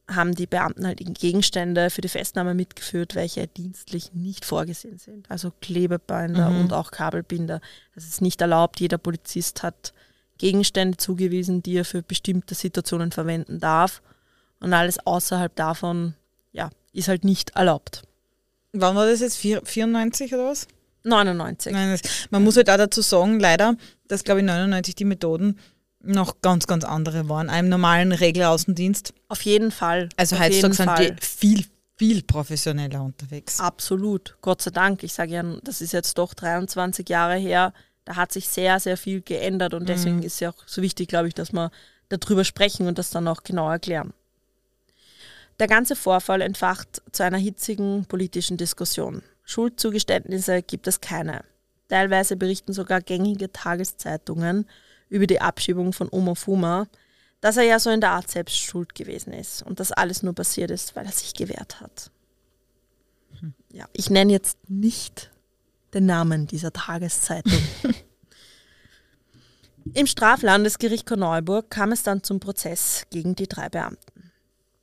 haben 0.07 0.35
die 0.35 0.47
Beamten 0.47 0.85
halt 0.85 0.99
Gegenstände 1.19 1.89
für 1.89 2.01
die 2.01 2.09
Festnahme 2.09 2.53
mitgeführt, 2.53 3.15
welche 3.15 3.47
dienstlich 3.47 4.13
nicht 4.13 4.43
vorgesehen 4.43 4.97
sind. 4.97 5.29
Also 5.31 5.51
Klebebinder 5.61 6.49
mhm. 6.49 6.61
und 6.61 6.73
auch 6.73 6.91
Kabelbinder. 6.91 7.61
Das 7.95 8.05
ist 8.05 8.21
nicht 8.21 8.41
erlaubt. 8.41 8.79
Jeder 8.79 8.97
Polizist 8.97 9.63
hat 9.63 9.93
Gegenstände 10.37 10.97
zugewiesen, 10.97 11.63
die 11.63 11.77
er 11.77 11.85
für 11.85 12.01
bestimmte 12.01 12.53
Situationen 12.55 13.11
verwenden 13.11 13.59
darf. 13.59 14.01
Und 14.59 14.73
alles 14.73 14.99
außerhalb 15.05 15.55
davon, 15.55 16.15
ja, 16.51 16.69
ist 16.91 17.07
halt 17.07 17.23
nicht 17.23 17.51
erlaubt. 17.51 18.03
Wann 18.73 18.95
war 18.95 19.05
das 19.05 19.21
jetzt? 19.21 19.37
94 19.37 20.33
oder 20.33 20.47
was? 20.47 20.67
99. 21.03 21.73
Man 22.29 22.43
muss 22.43 22.55
halt 22.55 22.69
auch 22.69 22.77
dazu 22.77 23.01
sagen, 23.01 23.39
leider, 23.39 23.75
dass, 24.07 24.23
glaube 24.23 24.39
ich, 24.39 24.45
99 24.45 24.95
die 24.95 25.05
Methoden 25.05 25.59
noch 26.03 26.41
ganz, 26.41 26.67
ganz 26.67 26.83
andere 26.83 27.29
waren. 27.29 27.49
Einem 27.49 27.69
normalen 27.69 28.11
Regelaußendienst. 28.11 29.13
Auf 29.29 29.41
jeden 29.41 29.71
Fall. 29.71 30.09
Also 30.17 30.37
heutzutage 30.39 30.73
sind 30.73 30.99
die 30.99 31.25
viel, 31.25 31.65
viel 31.95 32.21
professioneller 32.23 33.01
unterwegs. 33.01 33.59
Absolut. 33.59 34.37
Gott 34.41 34.61
sei 34.61 34.71
Dank. 34.71 35.03
Ich 35.03 35.13
sage 35.13 35.31
ja, 35.31 35.43
das 35.63 35.81
ist 35.81 35.93
jetzt 35.93 36.17
doch 36.17 36.33
23 36.33 37.07
Jahre 37.07 37.35
her. 37.35 37.73
Da 38.05 38.17
hat 38.17 38.33
sich 38.33 38.49
sehr, 38.49 38.79
sehr 38.79 38.97
viel 38.97 39.21
geändert 39.21 39.73
und 39.73 39.87
deswegen 39.87 40.17
mhm. 40.17 40.23
ist 40.23 40.33
es 40.33 40.39
ja 40.41 40.49
auch 40.49 40.63
so 40.65 40.81
wichtig, 40.81 41.07
glaube 41.07 41.29
ich, 41.29 41.33
dass 41.33 41.53
wir 41.53 41.71
darüber 42.09 42.43
sprechen 42.43 42.87
und 42.87 42.97
das 42.97 43.09
dann 43.09 43.27
auch 43.27 43.43
genau 43.43 43.69
erklären. 43.69 44.13
Der 45.59 45.67
ganze 45.67 45.95
Vorfall 45.95 46.41
entfacht 46.41 47.01
zu 47.11 47.23
einer 47.23 47.37
hitzigen 47.37 48.05
politischen 48.05 48.57
Diskussion. 48.57 49.21
Schuldzugeständnisse 49.45 50.61
gibt 50.63 50.87
es 50.87 50.99
keine. 50.99 51.45
Teilweise 51.87 52.35
berichten 52.35 52.73
sogar 52.73 53.01
gängige 53.01 53.51
Tageszeitungen 53.51 54.67
über 55.13 55.27
die 55.27 55.41
Abschiebung 55.41 55.93
von 55.93 56.09
Oma 56.11 56.33
Fuma, 56.33 56.87
dass 57.39 57.57
er 57.57 57.63
ja 57.63 57.77
so 57.77 57.91
in 57.91 58.01
der 58.01 58.11
Art 58.11 58.31
selbst 58.31 58.57
schuld 58.57 58.95
gewesen 58.95 59.31
ist 59.31 59.61
und 59.61 59.79
dass 59.79 59.91
alles 59.91 60.23
nur 60.23 60.33
passiert 60.33 60.71
ist, 60.71 60.95
weil 60.95 61.05
er 61.05 61.11
sich 61.11 61.35
gewehrt 61.35 61.81
hat. 61.81 62.09
Hm. 63.39 63.53
Ja, 63.71 63.85
ich 63.93 64.09
nenne 64.09 64.31
jetzt 64.31 64.57
nicht 64.67 65.29
den 65.93 66.07
Namen 66.07 66.47
dieser 66.47 66.73
Tageszeitung. 66.73 67.61
Im 69.93 70.07
Straflandesgericht 70.07 71.05
Korneuburg 71.05 71.69
kam 71.69 71.91
es 71.91 72.01
dann 72.01 72.23
zum 72.23 72.39
Prozess 72.39 73.03
gegen 73.11 73.35
die 73.35 73.47
drei 73.47 73.69
Beamten. 73.69 74.31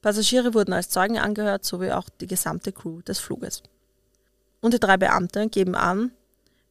Passagiere 0.01 0.55
wurden 0.55 0.73
als 0.73 0.91
Zeugen 0.91 1.19
angehört, 1.19 1.65
sowie 1.65 1.91
auch 1.91 2.09
die 2.09 2.29
gesamte 2.29 2.71
Crew 2.71 3.01
des 3.03 3.19
Fluges. 3.19 3.65
Und 4.61 4.75
die 4.75 4.81
drei 4.81 4.97
Beamte 4.97 5.49
geben 5.49 5.75
an, 5.75 6.13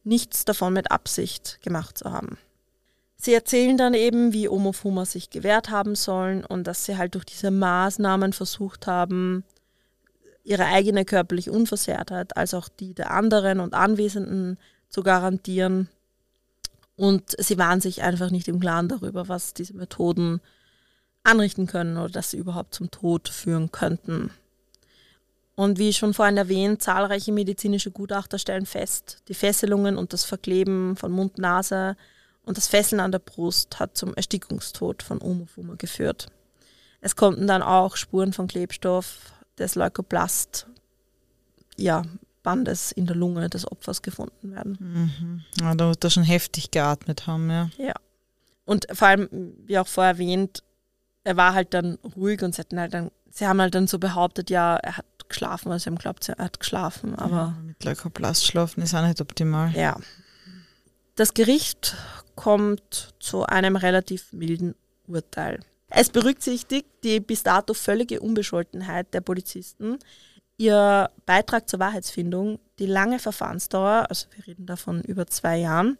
nichts 0.02 0.46
davon 0.46 0.72
mit 0.72 0.90
Absicht 0.90 1.60
gemacht 1.62 1.98
zu 1.98 2.10
haben. 2.10 2.38
Sie 3.22 3.34
erzählen 3.34 3.76
dann 3.76 3.92
eben, 3.92 4.32
wie 4.32 4.48
Omofuma 4.48 5.04
sich 5.04 5.28
gewehrt 5.28 5.68
haben 5.68 5.94
sollen 5.94 6.42
und 6.42 6.66
dass 6.66 6.86
sie 6.86 6.96
halt 6.96 7.14
durch 7.14 7.26
diese 7.26 7.50
Maßnahmen 7.50 8.32
versucht 8.32 8.86
haben, 8.86 9.44
ihre 10.42 10.64
eigene 10.64 11.04
körperliche 11.04 11.52
Unversehrtheit 11.52 12.34
als 12.38 12.54
auch 12.54 12.70
die 12.70 12.94
der 12.94 13.10
anderen 13.10 13.60
und 13.60 13.74
Anwesenden 13.74 14.56
zu 14.88 15.02
garantieren. 15.02 15.90
Und 16.96 17.34
sie 17.38 17.58
waren 17.58 17.82
sich 17.82 18.00
einfach 18.00 18.30
nicht 18.30 18.48
im 18.48 18.58
Klaren 18.58 18.88
darüber, 18.88 19.28
was 19.28 19.52
diese 19.52 19.76
Methoden 19.76 20.40
anrichten 21.22 21.66
können 21.66 21.98
oder 21.98 22.08
dass 22.08 22.30
sie 22.30 22.38
überhaupt 22.38 22.72
zum 22.72 22.90
Tod 22.90 23.28
führen 23.28 23.70
könnten. 23.70 24.30
Und 25.56 25.78
wie 25.78 25.92
schon 25.92 26.14
vorhin 26.14 26.38
erwähnt, 26.38 26.80
zahlreiche 26.80 27.32
medizinische 27.32 27.90
Gutachter 27.90 28.38
stellen 28.38 28.64
fest, 28.64 29.18
die 29.28 29.34
Fesselungen 29.34 29.98
und 29.98 30.14
das 30.14 30.24
Verkleben 30.24 30.96
von 30.96 31.12
Mund, 31.12 31.36
Nase, 31.36 31.98
und 32.44 32.56
das 32.56 32.68
Fesseln 32.68 33.00
an 33.00 33.12
der 33.12 33.18
Brust 33.18 33.78
hat 33.78 33.96
zum 33.96 34.14
Erstickungstod 34.14 35.02
von 35.02 35.20
Omofuma 35.20 35.74
geführt. 35.76 36.28
Es 37.00 37.16
konnten 37.16 37.46
dann 37.46 37.62
auch 37.62 37.96
Spuren 37.96 38.32
von 38.32 38.48
Klebstoff 38.48 39.32
des 39.58 39.74
Leukoplast 39.74 40.66
ja, 41.76 42.02
Bandes 42.42 42.92
in 42.92 43.06
der 43.06 43.16
Lunge 43.16 43.48
des 43.48 43.70
Opfers 43.70 44.02
gefunden 44.02 44.52
werden. 44.52 44.78
Mhm. 44.80 45.44
Ja, 45.60 45.74
da 45.74 45.86
muss 45.86 45.96
er 46.02 46.10
schon 46.10 46.22
heftig 46.22 46.70
geatmet 46.70 47.26
haben, 47.26 47.50
ja. 47.50 47.70
Ja. 47.78 47.94
Und 48.64 48.86
vor 48.92 49.08
allem, 49.08 49.28
wie 49.66 49.78
auch 49.78 49.86
vorher 49.86 50.12
erwähnt, 50.12 50.62
er 51.24 51.36
war 51.36 51.54
halt 51.54 51.74
dann 51.74 51.98
ruhig 52.16 52.42
und 52.42 52.54
sie, 52.54 52.62
halt 52.76 52.94
dann, 52.94 53.10
sie 53.30 53.46
haben 53.46 53.60
halt 53.60 53.74
dann 53.74 53.86
so 53.86 53.98
behauptet, 53.98 54.48
ja, 54.48 54.76
er 54.76 54.96
hat 54.96 55.06
geschlafen, 55.28 55.70
also 55.70 55.84
sie 55.84 55.90
haben 55.90 55.96
geglaubt, 55.96 56.28
er 56.28 56.44
hat 56.44 56.60
geschlafen, 56.60 57.14
aber. 57.14 57.36
Ja, 57.36 57.62
mit 57.62 57.82
Leukoplast 57.84 58.46
schlafen 58.46 58.82
ist 58.82 58.94
auch 58.94 59.06
nicht 59.06 59.20
optimal. 59.20 59.72
Ja. 59.72 59.98
Das 61.16 61.34
Gericht 61.34 61.96
kommt 62.40 63.12
zu 63.20 63.44
einem 63.44 63.76
relativ 63.76 64.32
milden 64.32 64.74
Urteil. 65.06 65.60
Es 65.90 66.08
berücksichtigt 66.08 66.86
die 67.04 67.20
bis 67.20 67.42
dato 67.42 67.74
völlige 67.74 68.20
Unbescholtenheit 68.20 69.12
der 69.12 69.20
Polizisten, 69.20 69.98
ihr 70.56 71.10
Beitrag 71.26 71.68
zur 71.68 71.80
Wahrheitsfindung, 71.80 72.58
die 72.78 72.86
lange 72.86 73.18
Verfahrensdauer, 73.18 74.06
also 74.08 74.26
wir 74.34 74.46
reden 74.46 74.64
davon 74.64 75.02
über 75.02 75.26
zwei 75.26 75.58
Jahren, 75.58 75.98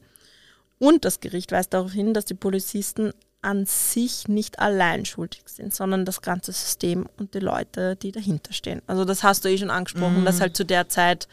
und 0.78 1.04
das 1.04 1.20
Gericht 1.20 1.52
weist 1.52 1.74
darauf 1.74 1.92
hin, 1.92 2.14
dass 2.14 2.24
die 2.24 2.32
Polizisten 2.32 3.12
an 3.42 3.66
sich 3.66 4.26
nicht 4.26 4.60
allein 4.60 5.04
schuldig 5.04 5.42
sind, 5.44 5.74
sondern 5.74 6.06
das 6.06 6.22
ganze 6.22 6.52
System 6.52 7.06
und 7.18 7.34
die 7.34 7.40
Leute, 7.40 7.96
die 7.96 8.12
dahinter 8.12 8.54
stehen. 8.54 8.80
Also 8.86 9.04
das 9.04 9.22
hast 9.22 9.44
du 9.44 9.50
eh 9.50 9.58
schon 9.58 9.70
angesprochen, 9.70 10.20
mhm. 10.20 10.24
dass 10.24 10.40
halt 10.40 10.56
zu 10.56 10.64
der 10.64 10.88
Zeit, 10.88 11.28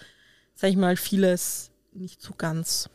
sag 0.54 0.70
ich 0.70 0.76
mal, 0.76 0.98
vieles 0.98 1.72
nicht 1.93 2.22
so 2.22 2.34
ganz 2.38 2.89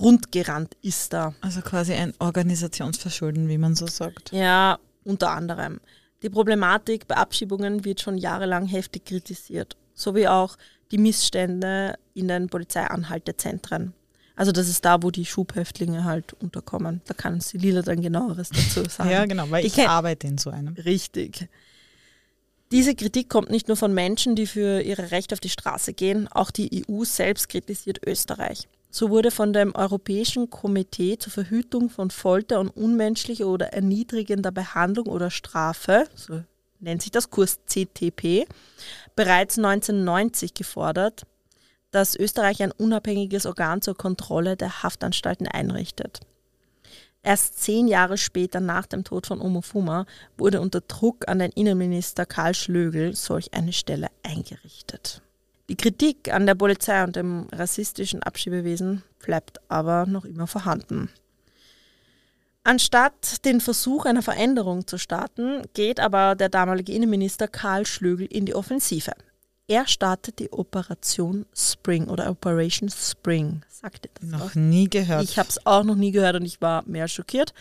rundgerannt 0.00 0.76
ist 0.82 1.12
da. 1.12 1.34
Also 1.40 1.60
quasi 1.60 1.92
ein 1.92 2.14
Organisationsverschulden, 2.18 3.48
wie 3.48 3.58
man 3.58 3.74
so 3.74 3.86
sagt. 3.86 4.32
Ja, 4.32 4.78
unter 5.04 5.30
anderem. 5.30 5.80
Die 6.22 6.30
Problematik 6.30 7.06
bei 7.06 7.16
Abschiebungen 7.16 7.84
wird 7.84 8.00
schon 8.00 8.18
jahrelang 8.18 8.66
heftig 8.66 9.04
kritisiert, 9.04 9.76
sowie 9.94 10.28
auch 10.28 10.56
die 10.90 10.98
Missstände 10.98 11.94
in 12.14 12.28
den 12.28 12.48
Polizeianhaltezentren. 12.48 13.92
Also 14.34 14.52
das 14.52 14.68
ist 14.68 14.84
da, 14.84 15.02
wo 15.02 15.10
die 15.10 15.24
Schubhäftlinge 15.24 16.04
halt 16.04 16.32
unterkommen. 16.34 17.00
Da 17.06 17.14
kann 17.14 17.40
sie 17.40 17.58
Lila 17.58 17.82
dann 17.82 18.00
genaueres 18.02 18.50
dazu 18.50 18.84
sagen. 18.88 19.10
ja, 19.10 19.26
genau, 19.26 19.50
weil 19.50 19.66
ich, 19.66 19.76
ich 19.76 19.88
arbeite 19.88 20.28
in 20.28 20.38
so 20.38 20.50
einem. 20.50 20.74
Richtig. 20.74 21.48
Diese 22.70 22.94
Kritik 22.94 23.28
kommt 23.30 23.50
nicht 23.50 23.66
nur 23.68 23.76
von 23.76 23.94
Menschen, 23.94 24.36
die 24.36 24.46
für 24.46 24.80
ihre 24.82 25.10
Rechte 25.10 25.34
auf 25.34 25.40
die 25.40 25.48
Straße 25.48 25.92
gehen, 25.94 26.28
auch 26.28 26.50
die 26.50 26.84
EU 26.88 27.04
selbst 27.04 27.48
kritisiert 27.48 28.06
Österreich. 28.06 28.68
So 28.90 29.10
wurde 29.10 29.30
von 29.30 29.52
dem 29.52 29.74
Europäischen 29.74 30.48
Komitee 30.50 31.18
zur 31.18 31.32
Verhütung 31.32 31.90
von 31.90 32.10
Folter 32.10 32.58
und 32.60 32.70
unmenschlicher 32.70 33.46
oder 33.46 33.72
erniedrigender 33.72 34.50
Behandlung 34.50 35.06
oder 35.06 35.30
Strafe, 35.30 36.08
so 36.14 36.42
nennt 36.80 37.02
sich 37.02 37.10
das 37.10 37.30
Kurs 37.30 37.58
CTP, 37.66 38.46
bereits 39.14 39.58
1990 39.58 40.54
gefordert, 40.54 41.24
dass 41.90 42.16
Österreich 42.16 42.62
ein 42.62 42.72
unabhängiges 42.72 43.46
Organ 43.46 43.82
zur 43.82 43.96
Kontrolle 43.96 44.56
der 44.56 44.82
Haftanstalten 44.82 45.48
einrichtet. 45.48 46.20
Erst 47.22 47.60
zehn 47.60 47.88
Jahre 47.88 48.16
später 48.16 48.60
nach 48.60 48.86
dem 48.86 49.04
Tod 49.04 49.26
von 49.26 49.40
Omofuma 49.40 50.06
wurde 50.36 50.60
unter 50.60 50.80
Druck 50.80 51.28
an 51.28 51.40
den 51.40 51.50
Innenminister 51.50 52.26
Karl 52.26 52.54
Schlögel 52.54 53.14
solch 53.16 53.52
eine 53.54 53.72
Stelle 53.72 54.08
eingerichtet. 54.22 55.20
Die 55.68 55.76
Kritik 55.76 56.32
an 56.32 56.46
der 56.46 56.54
Polizei 56.54 57.04
und 57.04 57.16
dem 57.16 57.46
rassistischen 57.52 58.22
Abschiebewesen 58.22 59.02
bleibt 59.18 59.60
aber 59.68 60.06
noch 60.06 60.24
immer 60.24 60.46
vorhanden. 60.46 61.10
Anstatt 62.64 63.44
den 63.44 63.60
Versuch 63.60 64.04
einer 64.04 64.22
Veränderung 64.22 64.86
zu 64.86 64.98
starten, 64.98 65.62
geht 65.74 66.00
aber 66.00 66.34
der 66.34 66.48
damalige 66.48 66.92
Innenminister 66.92 67.48
Karl 67.48 67.86
Schlögl 67.86 68.26
in 68.26 68.46
die 68.46 68.54
Offensive. 68.54 69.12
Er 69.66 69.86
startet 69.86 70.38
die 70.38 70.50
Operation 70.50 71.44
Spring 71.54 72.08
oder 72.08 72.30
Operation 72.30 72.88
Spring. 72.88 73.62
Sagt 73.68 74.06
ihr 74.06 74.10
das? 74.14 74.30
Noch 74.30 74.46
was? 74.46 74.54
nie 74.54 74.88
gehört. 74.88 75.24
Ich 75.24 75.38
habe 75.38 75.48
es 75.50 75.64
auch 75.66 75.84
noch 75.84 75.94
nie 75.94 76.10
gehört 76.10 76.36
und 76.36 76.46
ich 76.46 76.60
war 76.62 76.82
mehr 76.86 77.08
schockiert. 77.08 77.52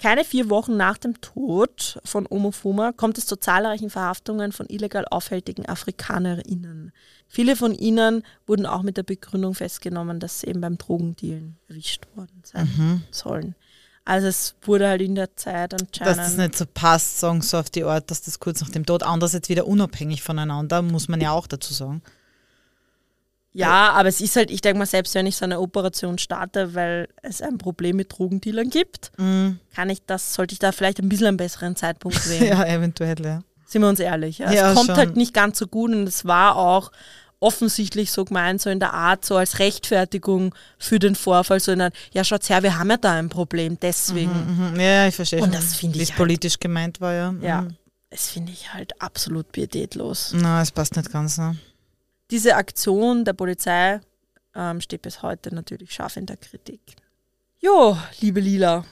Keine 0.00 0.24
vier 0.24 0.48
Wochen 0.48 0.76
nach 0.76 0.96
dem 0.96 1.20
Tod 1.20 1.98
von 2.04 2.24
Omofuma 2.30 2.92
kommt 2.92 3.18
es 3.18 3.26
zu 3.26 3.34
zahlreichen 3.36 3.90
Verhaftungen 3.90 4.52
von 4.52 4.66
illegal 4.68 5.04
aufhältigen 5.10 5.68
AfrikanerInnen. 5.68 6.92
Viele 7.26 7.56
von 7.56 7.74
ihnen 7.74 8.22
wurden 8.46 8.64
auch 8.64 8.82
mit 8.82 8.96
der 8.96 9.02
Begründung 9.02 9.54
festgenommen, 9.54 10.20
dass 10.20 10.40
sie 10.40 10.46
eben 10.46 10.60
beim 10.60 10.78
Drogendealen 10.78 11.58
erwischt 11.68 12.06
worden 12.14 12.40
sein 12.44 12.70
Mhm. 12.76 13.02
sollen. 13.10 13.54
Also 14.04 14.28
es 14.28 14.54
wurde 14.62 14.88
halt 14.88 15.02
in 15.02 15.16
der 15.16 15.36
Zeit 15.36 15.72
Dass 15.72 15.82
anscheinend. 15.82 16.18
das 16.18 16.36
nicht 16.36 16.56
so 16.56 16.64
passt, 16.72 17.18
sagen 17.18 17.42
so 17.42 17.58
auf 17.58 17.68
die 17.68 17.84
Art, 17.84 18.10
dass 18.10 18.22
das 18.22 18.38
kurz 18.38 18.60
nach 18.60 18.70
dem 18.70 18.86
Tod, 18.86 19.02
andererseits 19.02 19.48
wieder 19.48 19.66
unabhängig 19.66 20.22
voneinander, 20.22 20.80
muss 20.80 21.08
man 21.08 21.20
ja 21.20 21.32
auch 21.32 21.46
dazu 21.48 21.74
sagen. 21.74 22.02
Ja, 23.52 23.90
aber 23.92 24.08
es 24.08 24.20
ist 24.20 24.36
halt, 24.36 24.50
ich 24.50 24.60
denke 24.60 24.78
mal, 24.78 24.86
selbst 24.86 25.14
wenn 25.14 25.26
ich 25.26 25.36
so 25.36 25.44
eine 25.44 25.58
Operation 25.60 26.18
starte, 26.18 26.74
weil 26.74 27.08
es 27.22 27.40
ein 27.42 27.58
Problem 27.58 27.96
mit 27.96 28.12
Drogendealern 28.16 28.70
gibt, 28.70 29.10
Mhm. 29.16 29.58
kann 29.74 29.90
ich 29.90 30.02
das, 30.06 30.34
sollte 30.34 30.52
ich 30.52 30.58
da 30.58 30.70
vielleicht 30.72 31.00
ein 31.00 31.08
bisschen 31.08 31.26
einen 31.28 31.36
besseren 31.36 31.74
Zeitpunkt 31.76 32.16
wählen. 32.28 32.46
Ja, 32.48 32.64
eventuell, 32.66 33.16
ja. 33.24 33.42
Sind 33.66 33.82
wir 33.82 33.88
uns 33.88 34.00
ehrlich. 34.00 34.38
Ja? 34.38 34.50
Ja, 34.52 34.70
es 34.70 34.74
kommt 34.76 34.86
schon. 34.88 34.96
halt 34.96 35.16
nicht 35.16 35.34
ganz 35.34 35.58
so 35.58 35.66
gut 35.66 35.90
und 35.92 36.06
es 36.08 36.24
war 36.24 36.56
auch 36.56 36.90
offensichtlich 37.40 38.10
so 38.10 38.24
gemeint, 38.24 38.60
so 38.60 38.68
in 38.70 38.80
der 38.80 38.92
Art, 38.94 39.24
so 39.24 39.36
als 39.36 39.58
Rechtfertigung 39.60 40.54
für 40.78 40.98
den 40.98 41.14
Vorfall, 41.14 41.60
so 41.60 41.70
in 41.72 41.78
der, 41.78 41.92
ja 42.12 42.24
schaut 42.24 42.48
her, 42.48 42.62
wir 42.64 42.78
haben 42.78 42.90
ja 42.90 42.96
da 42.96 43.12
ein 43.12 43.28
Problem, 43.28 43.78
deswegen. 43.80 44.72
Mhm. 44.72 44.80
Ja, 44.80 45.06
ich 45.06 45.14
verstehe 45.14 45.40
Und 45.42 45.54
das 45.54 45.76
finde 45.76 45.96
wie 45.98 46.02
ich 46.02 46.08
es 46.08 46.10
halt- 46.10 46.18
politisch 46.18 46.58
gemeint 46.58 47.00
war, 47.00 47.12
ja. 47.14 47.34
Ja, 47.40 47.60
Mhm. 47.62 47.76
das 48.10 48.28
finde 48.30 48.50
ich 48.52 48.72
halt 48.74 49.00
absolut 49.00 49.52
pietätlos. 49.52 50.32
Na, 50.34 50.62
es 50.62 50.72
passt 50.72 50.96
nicht 50.96 51.12
ganz, 51.12 51.38
ne? 51.38 51.56
Diese 52.30 52.56
Aktion 52.56 53.24
der 53.24 53.32
Polizei 53.32 54.00
ähm, 54.54 54.80
steht 54.80 55.02
bis 55.02 55.22
heute 55.22 55.54
natürlich 55.54 55.92
scharf 55.92 56.16
in 56.16 56.26
der 56.26 56.36
Kritik. 56.36 56.80
Jo, 57.60 57.96
liebe 58.20 58.40
Lila, 58.40 58.84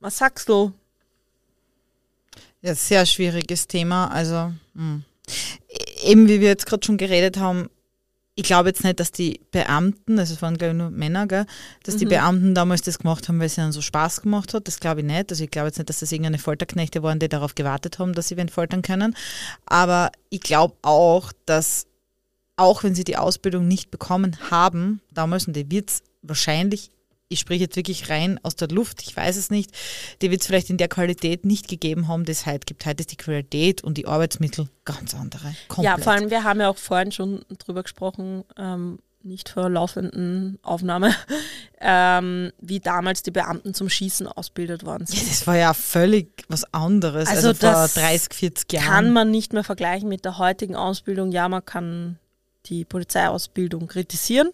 was 0.00 0.18
sagst 0.18 0.48
du? 0.48 0.72
Ja, 2.62 2.74
sehr 2.74 3.06
schwieriges 3.06 3.68
Thema. 3.68 4.08
Also, 4.08 4.52
mh. 4.74 5.00
eben 6.02 6.28
wie 6.28 6.40
wir 6.40 6.48
jetzt 6.48 6.66
gerade 6.66 6.84
schon 6.84 6.96
geredet 6.96 7.36
haben, 7.38 7.70
ich 8.38 8.44
glaube 8.44 8.68
jetzt 8.68 8.84
nicht, 8.84 9.00
dass 9.00 9.12
die 9.12 9.40
Beamten, 9.50 10.18
also 10.18 10.34
es 10.34 10.42
waren 10.42 10.58
glaube 10.58 10.72
ich 10.72 10.76
nur 10.76 10.90
Männer, 10.90 11.26
gell, 11.26 11.46
dass 11.84 11.96
die 11.96 12.04
Mhm. 12.04 12.10
Beamten 12.10 12.54
damals 12.54 12.82
das 12.82 12.98
gemacht 12.98 13.28
haben, 13.28 13.38
weil 13.38 13.46
es 13.46 13.56
ihnen 13.56 13.72
so 13.72 13.80
Spaß 13.80 14.20
gemacht 14.20 14.52
hat. 14.52 14.68
Das 14.68 14.78
glaube 14.78 15.00
ich 15.00 15.06
nicht. 15.06 15.30
Also 15.30 15.42
ich 15.44 15.50
glaube 15.50 15.68
jetzt 15.68 15.78
nicht, 15.78 15.88
dass 15.88 16.00
das 16.00 16.12
irgendeine 16.12 16.38
Folterknechte 16.38 17.02
waren, 17.02 17.18
die 17.18 17.30
darauf 17.30 17.54
gewartet 17.54 17.98
haben, 17.98 18.12
dass 18.12 18.28
sie 18.28 18.36
wen 18.36 18.50
foltern 18.50 18.82
können. 18.82 19.16
Aber 19.64 20.12
ich 20.28 20.40
glaube 20.40 20.74
auch, 20.82 21.32
dass 21.46 21.86
auch 22.56 22.82
wenn 22.82 22.94
sie 22.94 23.04
die 23.04 23.16
Ausbildung 23.16 23.68
nicht 23.68 23.90
bekommen 23.90 24.36
haben, 24.50 25.00
damals, 25.12 25.46
und 25.46 25.54
die 25.54 25.70
wird 25.70 25.90
es 25.90 26.02
wahrscheinlich, 26.22 26.90
ich 27.28 27.40
spreche 27.40 27.64
jetzt 27.64 27.76
wirklich 27.76 28.08
rein 28.08 28.38
aus 28.42 28.54
der 28.56 28.68
Luft, 28.68 29.02
ich 29.02 29.16
weiß 29.16 29.36
es 29.36 29.50
nicht, 29.50 29.72
die 30.22 30.30
wird 30.30 30.40
es 30.42 30.46
vielleicht 30.46 30.70
in 30.70 30.76
der 30.76 30.88
Qualität 30.88 31.44
nicht 31.44 31.68
gegeben 31.68 32.08
haben, 32.08 32.24
die 32.24 32.32
es 32.32 32.46
heute 32.46 32.64
gibt. 32.66 32.86
Heute 32.86 33.00
ist 33.00 33.10
die 33.10 33.16
Qualität 33.16 33.82
und 33.82 33.98
die 33.98 34.06
Arbeitsmittel 34.06 34.68
ganz 34.84 35.14
andere. 35.14 35.54
Komplett. 35.68 35.98
Ja, 35.98 36.02
vor 36.02 36.12
allem, 36.12 36.30
wir 36.30 36.44
haben 36.44 36.60
ja 36.60 36.68
auch 36.70 36.76
vorhin 36.78 37.10
schon 37.12 37.44
drüber 37.58 37.82
gesprochen, 37.82 38.44
ähm, 38.56 39.00
nicht 39.24 39.48
vor 39.48 39.68
laufenden 39.68 40.60
Aufnahme, 40.62 41.12
ähm, 41.80 42.52
wie 42.60 42.78
damals 42.78 43.24
die 43.24 43.32
Beamten 43.32 43.74
zum 43.74 43.88
Schießen 43.88 44.28
ausgebildet 44.28 44.86
worden 44.86 45.04
Ja, 45.08 45.16
sind. 45.16 45.28
das 45.28 45.46
war 45.48 45.56
ja 45.56 45.74
völlig 45.74 46.44
was 46.48 46.72
anderes, 46.72 47.28
Also 47.28 47.48
also, 47.48 47.60
vor 47.60 47.72
das 47.72 47.94
30, 47.94 48.34
40 48.34 48.72
Jahren. 48.72 48.86
Kann 48.86 49.12
man 49.12 49.30
nicht 49.32 49.52
mehr 49.52 49.64
vergleichen 49.64 50.08
mit 50.08 50.24
der 50.24 50.38
heutigen 50.38 50.76
Ausbildung. 50.76 51.32
Ja, 51.32 51.48
man 51.48 51.64
kann 51.64 52.20
die 52.68 52.84
Polizeiausbildung 52.84 53.88
kritisieren, 53.88 54.50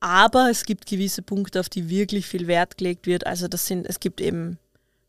aber 0.00 0.50
es 0.50 0.64
gibt 0.64 0.86
gewisse 0.86 1.22
Punkte, 1.22 1.60
auf 1.60 1.68
die 1.68 1.88
wirklich 1.88 2.26
viel 2.26 2.46
Wert 2.46 2.76
gelegt 2.76 3.06
wird. 3.06 3.26
Also 3.26 3.46
das 3.48 3.66
sind, 3.66 3.86
es 3.86 4.00
gibt 4.00 4.20
eben 4.20 4.58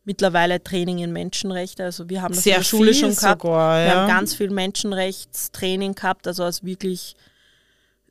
mittlerweile 0.06 0.62
Training 0.64 1.00
in 1.00 1.12
Menschenrechte. 1.14 1.84
Also 1.84 2.10
wir 2.10 2.22
haben 2.22 2.32
das 2.34 2.40
in 2.40 2.44
Sehr 2.44 2.58
der 2.58 2.64
Schule 2.64 2.94
schon 2.94 3.16
gehabt. 3.16 3.42
sogar, 3.42 3.80
Wir 3.80 3.86
ja. 3.88 3.96
haben 4.02 4.08
ganz 4.08 4.34
viel 4.36 4.50
Menschenrechtstraining 4.52 5.96
gehabt, 5.96 6.28
also 6.28 6.44
als 6.44 6.64
wirklich, 6.64 7.16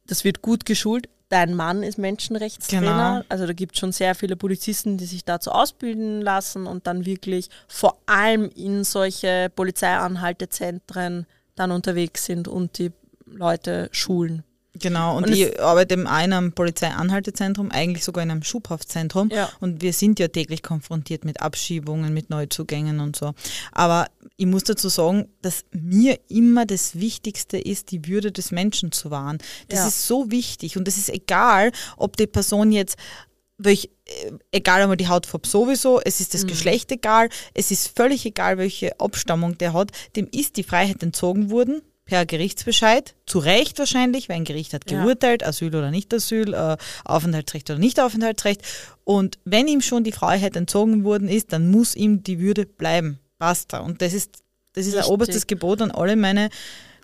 das 0.07 0.25
wird 0.25 0.43
gut 0.43 0.65
geschult. 0.65 1.09
Dein 1.29 1.55
Mann 1.55 1.83
ist 1.83 1.97
Menschenrechtstrainer, 1.99 3.21
Genau. 3.21 3.25
also 3.31 3.47
da 3.47 3.53
gibt 3.55 3.75
es 3.75 3.81
schon 3.81 3.93
sehr 3.93 4.15
viele 4.15 4.37
Polizisten, 4.37 4.99
die 4.99 5.07
sich 5.07 5.25
dazu 5.25 5.51
ausbilden 5.51 6.21
lassen 6.21 6.67
und 6.67 6.87
dann 6.87 7.07
wirklich 7.07 7.49
vor 7.69 7.97
allem 8.07 8.51
in 8.55 8.85
solche 8.85 9.51
Polizeianhaltezentren 9.55 11.27
dann 11.55 11.71
unterwegs 11.71 12.25
sind 12.27 12.49
und 12.49 12.79
die 12.79 12.91
Leute 13.27 13.89
schulen. 13.93 14.43
Genau, 14.75 15.19
und, 15.19 15.25
Und 15.27 15.33
ich 15.35 15.61
arbeite 15.61 15.95
in 15.95 16.07
einem 16.07 16.53
Polizeianhaltezentrum, 16.53 17.71
eigentlich 17.71 18.05
sogar 18.05 18.25
in 18.25 18.31
einem 18.31 18.43
Schubhaftzentrum. 18.43 19.29
Ja. 19.31 19.51
Und 19.61 19.83
wir 19.83 19.93
sind 19.93 20.19
ja 20.19 20.29
täglich 20.29 20.63
konfrontiert 20.63 21.27
mit 21.27 21.43
Abschiebungen, 21.43 22.15
mit 22.15 22.31
Neuzugängen 22.31 23.01
und 23.01 23.15
so. 23.15 23.35
Aber 23.73 24.07
ich 24.39 24.47
muss 24.47 24.65
dazu 24.65 24.89
sagen, 24.89 25.29
dass 25.43 25.65
mir 25.73 26.19
immer 26.29 26.65
das 26.65 26.95
Wichtigste 26.99 27.59
ist, 27.59 27.91
die 27.91 28.07
Würde 28.09 28.33
des 28.33 28.51
Menschen 28.51 28.93
zu 28.93 29.11
wahren. 29.11 29.39
Das 29.69 29.81
Ja. 29.81 29.89
ist 29.89 30.07
so 30.07 30.31
wichtig. 30.31 30.79
Und 30.79 30.89
es 30.89 30.97
ist 30.97 31.11
egal, 31.11 31.73
ob 31.99 32.17
die 32.17 32.27
Person 32.27 32.73
jetzt 32.73 32.97
welch, 33.59 33.91
äh, 34.07 34.33
egal 34.53 34.81
einmal 34.81 34.97
die 34.97 35.07
Hautfarbe 35.09 35.47
sowieso, 35.47 36.01
es 36.01 36.21
ist 36.21 36.33
Mhm. 36.33 36.39
das 36.39 36.47
Geschlecht 36.47 36.91
egal, 36.91 37.29
es 37.53 37.71
ist 37.71 37.95
völlig 37.95 38.25
egal, 38.25 38.57
welche 38.59 38.99
Abstammung 38.99 39.59
der 39.59 39.75
hat, 39.75 39.91
dem 40.17 40.29
ist 40.33 40.57
die 40.57 40.63
Freiheit 40.65 41.03
entzogen 41.03 41.51
worden 41.51 41.83
per 42.05 42.27
Gerichtsbescheid, 42.27 43.15
zu 43.27 43.39
Recht 43.39 43.79
wahrscheinlich, 43.79 44.29
weil 44.29 44.37
ein 44.37 44.45
Gericht 44.45 44.75
hat 44.75 44.91
Ja. 44.91 45.03
geurteilt, 45.03 45.45
Asyl 45.45 45.69
oder 45.75 45.91
nicht 45.91 46.13
Asyl, 46.13 46.53
äh, 46.53 46.77
Aufenthaltsrecht 47.05 47.71
oder 47.71 47.79
nicht 47.79 48.01
Aufenthaltsrecht. 48.01 48.63
Und 49.05 49.39
wenn 49.45 49.69
ihm 49.69 49.81
schon 49.81 50.05
die 50.05 50.13
Freiheit 50.13 50.57
entzogen 50.57 51.05
worden 51.05 51.29
ist, 51.29 51.53
dann 51.53 51.71
muss 51.71 51.95
ihm 51.95 52.23
die 52.23 52.41
Würde 52.41 52.67
bleiben. 52.67 53.19
Basta. 53.39 53.79
Und 53.79 54.03
das 54.03 54.13
ist, 54.15 54.39
das 54.73 54.87
ist 54.87 54.97
ein 54.97 55.05
oberstes 55.05 55.47
Gebot 55.47 55.81
an 55.81 55.91
alle 55.91 56.17
meine 56.17 56.49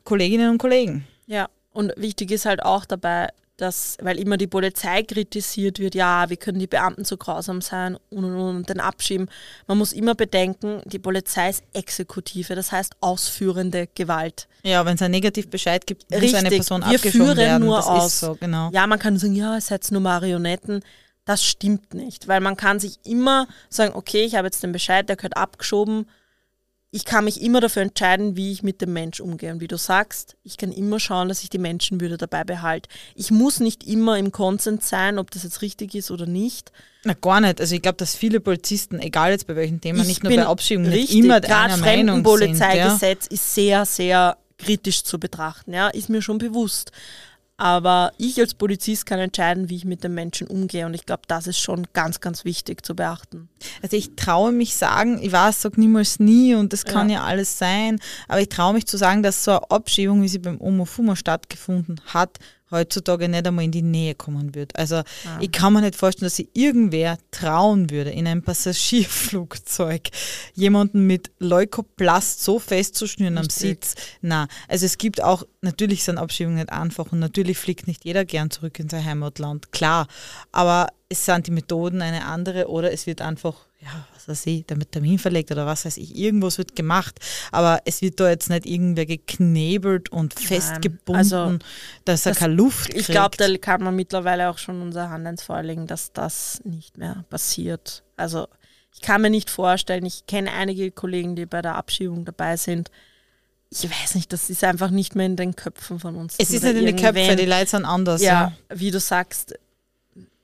Kolleginnen 0.04 0.50
und 0.50 0.58
Kollegen. 0.58 1.06
Ja, 1.26 1.48
und 1.72 1.92
wichtig 1.96 2.30
ist 2.30 2.46
halt 2.46 2.62
auch 2.62 2.84
dabei, 2.84 3.28
dass, 3.58 3.96
weil 4.00 4.18
immer 4.18 4.36
die 4.36 4.46
Polizei 4.46 5.02
kritisiert 5.02 5.80
wird, 5.80 5.94
ja, 5.94 6.30
wie 6.30 6.36
können 6.36 6.60
die 6.60 6.68
Beamten 6.68 7.04
so 7.04 7.16
grausam 7.16 7.60
sein 7.60 7.96
und, 8.08 8.24
und, 8.24 8.36
und 8.36 8.68
den 8.68 8.80
abschieben. 8.80 9.28
Man 9.66 9.78
muss 9.78 9.92
immer 9.92 10.14
bedenken, 10.14 10.80
die 10.86 11.00
Polizei 11.00 11.50
ist 11.50 11.64
Exekutive, 11.72 12.54
das 12.54 12.72
heißt 12.72 12.94
ausführende 13.00 13.88
Gewalt. 13.94 14.48
Ja, 14.62 14.86
wenn 14.86 14.94
es 14.94 15.02
einen 15.02 15.10
Negativbescheid 15.10 15.86
gibt, 15.86 16.08
muss 16.10 16.20
Richtig, 16.20 16.38
eine 16.38 16.50
Person 16.50 16.80
wir 16.82 16.86
abgeschoben 16.86 17.26
führen 17.26 17.36
werden. 17.36 17.66
nur 17.66 17.76
das 17.76 17.86
aus. 17.86 18.20
so, 18.20 18.36
genau. 18.36 18.70
Ja, 18.72 18.86
man 18.86 19.00
kann 19.00 19.18
sagen, 19.18 19.34
ja, 19.34 19.56
es 19.56 19.66
seid 19.66 19.90
nur 19.90 20.00
Marionetten. 20.00 20.84
Das 21.24 21.44
stimmt 21.44 21.92
nicht, 21.94 22.28
weil 22.28 22.40
man 22.40 22.56
kann 22.56 22.80
sich 22.80 22.98
immer 23.04 23.48
sagen, 23.68 23.94
okay, 23.94 24.24
ich 24.24 24.36
habe 24.36 24.46
jetzt 24.46 24.62
den 24.62 24.72
Bescheid, 24.72 25.08
der 25.08 25.16
gehört 25.16 25.36
abgeschoben. 25.36 26.06
Ich 26.90 27.05
kann 27.05 27.24
mich 27.24 27.42
immer 27.42 27.61
dafür 27.61 27.83
entscheiden, 27.83 28.35
wie 28.35 28.51
ich 28.51 28.62
mit 28.62 28.81
dem 28.81 28.94
Mensch 28.94 29.20
umgehe. 29.20 29.53
Und 29.53 29.61
wie 29.61 29.68
du 29.68 29.77
sagst, 29.77 30.37
ich 30.42 30.57
kann 30.57 30.72
immer 30.72 30.98
schauen, 30.98 31.29
dass 31.29 31.42
ich 31.42 31.51
die 31.51 31.59
Menschenwürde 31.59 32.16
dabei 32.16 32.44
behalte. 32.44 32.88
Ich 33.14 33.31
muss 33.31 33.61
nicht 33.61 33.85
immer 33.85 34.18
im 34.18 34.33
Konsens 34.33 34.88
sein, 34.88 35.18
ob 35.18 35.31
das 35.31 35.42
jetzt 35.42 35.61
richtig 35.61 35.94
ist 35.94 36.11
oder 36.11 36.24
nicht. 36.24 36.72
Na, 37.05 37.12
gar 37.12 37.42
nicht. 37.42 37.61
Also 37.61 37.74
ich 37.74 37.83
glaube, 37.83 37.96
dass 37.98 38.16
viele 38.16 38.40
Polizisten, 38.40 39.01
egal 39.01 39.33
jetzt 39.33 39.46
bei 39.46 39.55
welchem 39.55 39.83
Thema, 39.83 40.01
Ich 40.01 40.09
nicht 40.09 40.24
nur 40.24 40.35
bei 40.35 40.46
Abschiebungen, 40.46 40.90
nicht 40.90 41.12
immer 41.12 41.40
gerade 41.40 41.74
einer 41.74 41.77
Meinung 41.77 41.79
sind. 41.79 41.87
Ja? 41.87 41.92
Fremdenpolizeigesetz 41.92 43.27
ist 43.27 43.55
sehr, 43.55 43.85
sehr 43.85 44.38
kritisch 44.57 45.03
zu 45.05 45.20
betrachten. 45.20 45.72
Ja, 45.72 45.88
ist 45.88 46.09
mir 46.09 46.22
schon 46.22 46.38
bewusst. 46.38 46.90
Aber 47.59 48.12
ich 48.18 48.40
als 48.40 48.54
Polizist 48.54 49.04
kann 49.04 49.18
entscheiden, 49.18 49.68
wie 49.68 49.76
ich 49.76 49.84
mit 49.84 50.04
den 50.04 50.14
Menschen 50.14 50.46
umgehe. 50.46 50.86
Und 50.86 50.94
ich 50.94 51.04
glaube, 51.06 51.22
das 51.26 51.48
ist 51.48 51.59
schon 51.59 51.88
ganz, 51.92 52.20
ganz 52.20 52.44
wichtig 52.44 52.86
zu 52.86 52.94
beachten. 52.94 53.48
Also 53.82 53.96
ich 53.96 54.14
traue 54.14 54.52
mich 54.52 54.76
sagen, 54.76 55.18
ich 55.20 55.32
weiß, 55.32 55.62
sag 55.62 55.76
niemals 55.76 56.20
nie 56.20 56.54
und 56.54 56.72
das 56.72 56.84
kann 56.84 57.11
ja, 57.11 57.24
alles 57.24 57.59
sein, 57.59 57.98
aber 58.28 58.40
ich 58.40 58.48
traue 58.48 58.74
mich 58.74 58.86
zu 58.86 58.96
sagen, 58.96 59.22
dass 59.24 59.42
so 59.42 59.50
eine 59.50 59.70
Abschiebung, 59.70 60.22
wie 60.22 60.28
sie 60.28 60.38
beim 60.38 60.61
Omofuma 60.61 61.16
stattgefunden 61.16 62.00
hat, 62.06 62.38
heutzutage 62.70 63.28
nicht 63.28 63.46
einmal 63.46 63.64
in 63.64 63.70
die 63.70 63.82
Nähe 63.82 64.14
kommen 64.14 64.54
wird. 64.54 64.76
Also 64.76 65.02
ich 65.40 65.52
kann 65.52 65.72
mir 65.72 65.80
nicht 65.80 65.96
vorstellen, 65.96 66.26
dass 66.26 66.36
sich 66.36 66.48
irgendwer 66.54 67.18
trauen 67.30 67.90
würde, 67.90 68.10
in 68.10 68.26
einem 68.26 68.42
Passagierflugzeug 68.42 70.08
jemanden 70.54 71.06
mit 71.06 71.30
Leukoplast 71.38 72.42
so 72.42 72.58
festzuschnüren 72.58 73.38
am 73.38 73.44
Richtig. 73.44 73.60
Sitz. 73.60 73.94
Na, 74.20 74.48
also 74.68 74.86
es 74.86 74.98
gibt 74.98 75.22
auch, 75.22 75.44
natürlich 75.60 76.04
sind 76.04 76.18
Abschiebungen 76.18 76.58
nicht 76.58 76.72
einfach 76.72 77.12
und 77.12 77.18
natürlich 77.18 77.58
fliegt 77.58 77.86
nicht 77.86 78.04
jeder 78.04 78.24
gern 78.24 78.50
zurück 78.50 78.78
in 78.78 78.88
sein 78.88 79.04
Heimatland, 79.04 79.72
klar. 79.72 80.06
Aber 80.52 80.88
es 81.08 81.24
sind 81.24 81.46
die 81.46 81.52
Methoden 81.52 82.02
eine 82.02 82.26
andere 82.26 82.68
oder 82.68 82.92
es 82.92 83.06
wird 83.06 83.22
einfach 83.22 83.67
ja, 83.81 84.07
was 84.14 84.26
weiß 84.29 84.47
ich, 84.47 84.66
damit 84.66 84.91
Termin 84.93 85.18
verlegt 85.18 85.53
oder 85.53 85.64
was 85.66 85.85
weiß 85.85 85.97
ich, 85.99 86.16
irgendwas 86.16 86.59
wird 86.59 86.74
gemacht, 86.74 87.20
aber 87.53 87.81
es 87.85 88.03
wird 88.03 88.18
da 88.18 88.29
jetzt 88.29 88.51
nicht 88.51 88.66
irgendwer 88.66 89.07
geknebelt 89.07 90.09
und 90.11 90.35
festgebunden, 90.35 91.14
also, 91.16 91.59
dass 92.05 92.26
er 92.26 92.33
das- 92.33 92.39
keine 92.41 92.55
Luft 92.55 92.87
kriegt. 92.91 93.01
Ich 93.01 93.07
glaube, 93.07 93.37
da 93.37 93.47
kann 93.59 93.83
man 93.83 93.95
mittlerweile 93.95 94.51
auch 94.51 94.59
schon 94.59 94.83
unser 94.83 95.11
Hand 95.11 95.26
ins 95.29 95.43
Feuer 95.45 95.62
legen, 95.62 95.87
dass 95.87 96.12
das 96.12 96.61
nicht 96.64 96.99
mehr 96.99 97.24
passiert. 97.31 98.03
Also 98.16 98.49
ich 98.93 99.01
kann 99.01 99.22
mir 99.22 99.31
nicht 99.31 99.49
vorstellen, 99.49 100.05
ich 100.07 100.26
kenne 100.26 100.51
einige 100.53 100.91
Kollegen, 100.91 101.37
die 101.37 101.47
bei 101.47 101.62
der 101.62 101.76
Abschiebung 101.76 102.24
dabei 102.24 102.57
sind. 102.57 102.91
Ich 103.70 103.85
weiß 103.89 104.16
nicht, 104.16 104.33
das 104.33 104.51
ist 104.51 104.64
einfach 104.64 104.91
nicht 104.91 105.14
mehr 105.14 105.26
in 105.26 105.37
den 105.37 105.55
Köpfen 105.55 106.01
von 106.01 106.16
uns. 106.16 106.35
es 106.39 106.51
ist 106.51 106.64
nicht 106.64 106.74
in 106.76 106.87
den 106.87 106.97
Köpfen, 106.97 107.37
die 107.37 107.45
Leute 107.45 107.70
sind 107.70 107.85
anders. 107.85 108.22
ja, 108.22 108.53
wie 108.74 108.91
du 108.91 108.99
sagst, 108.99 109.55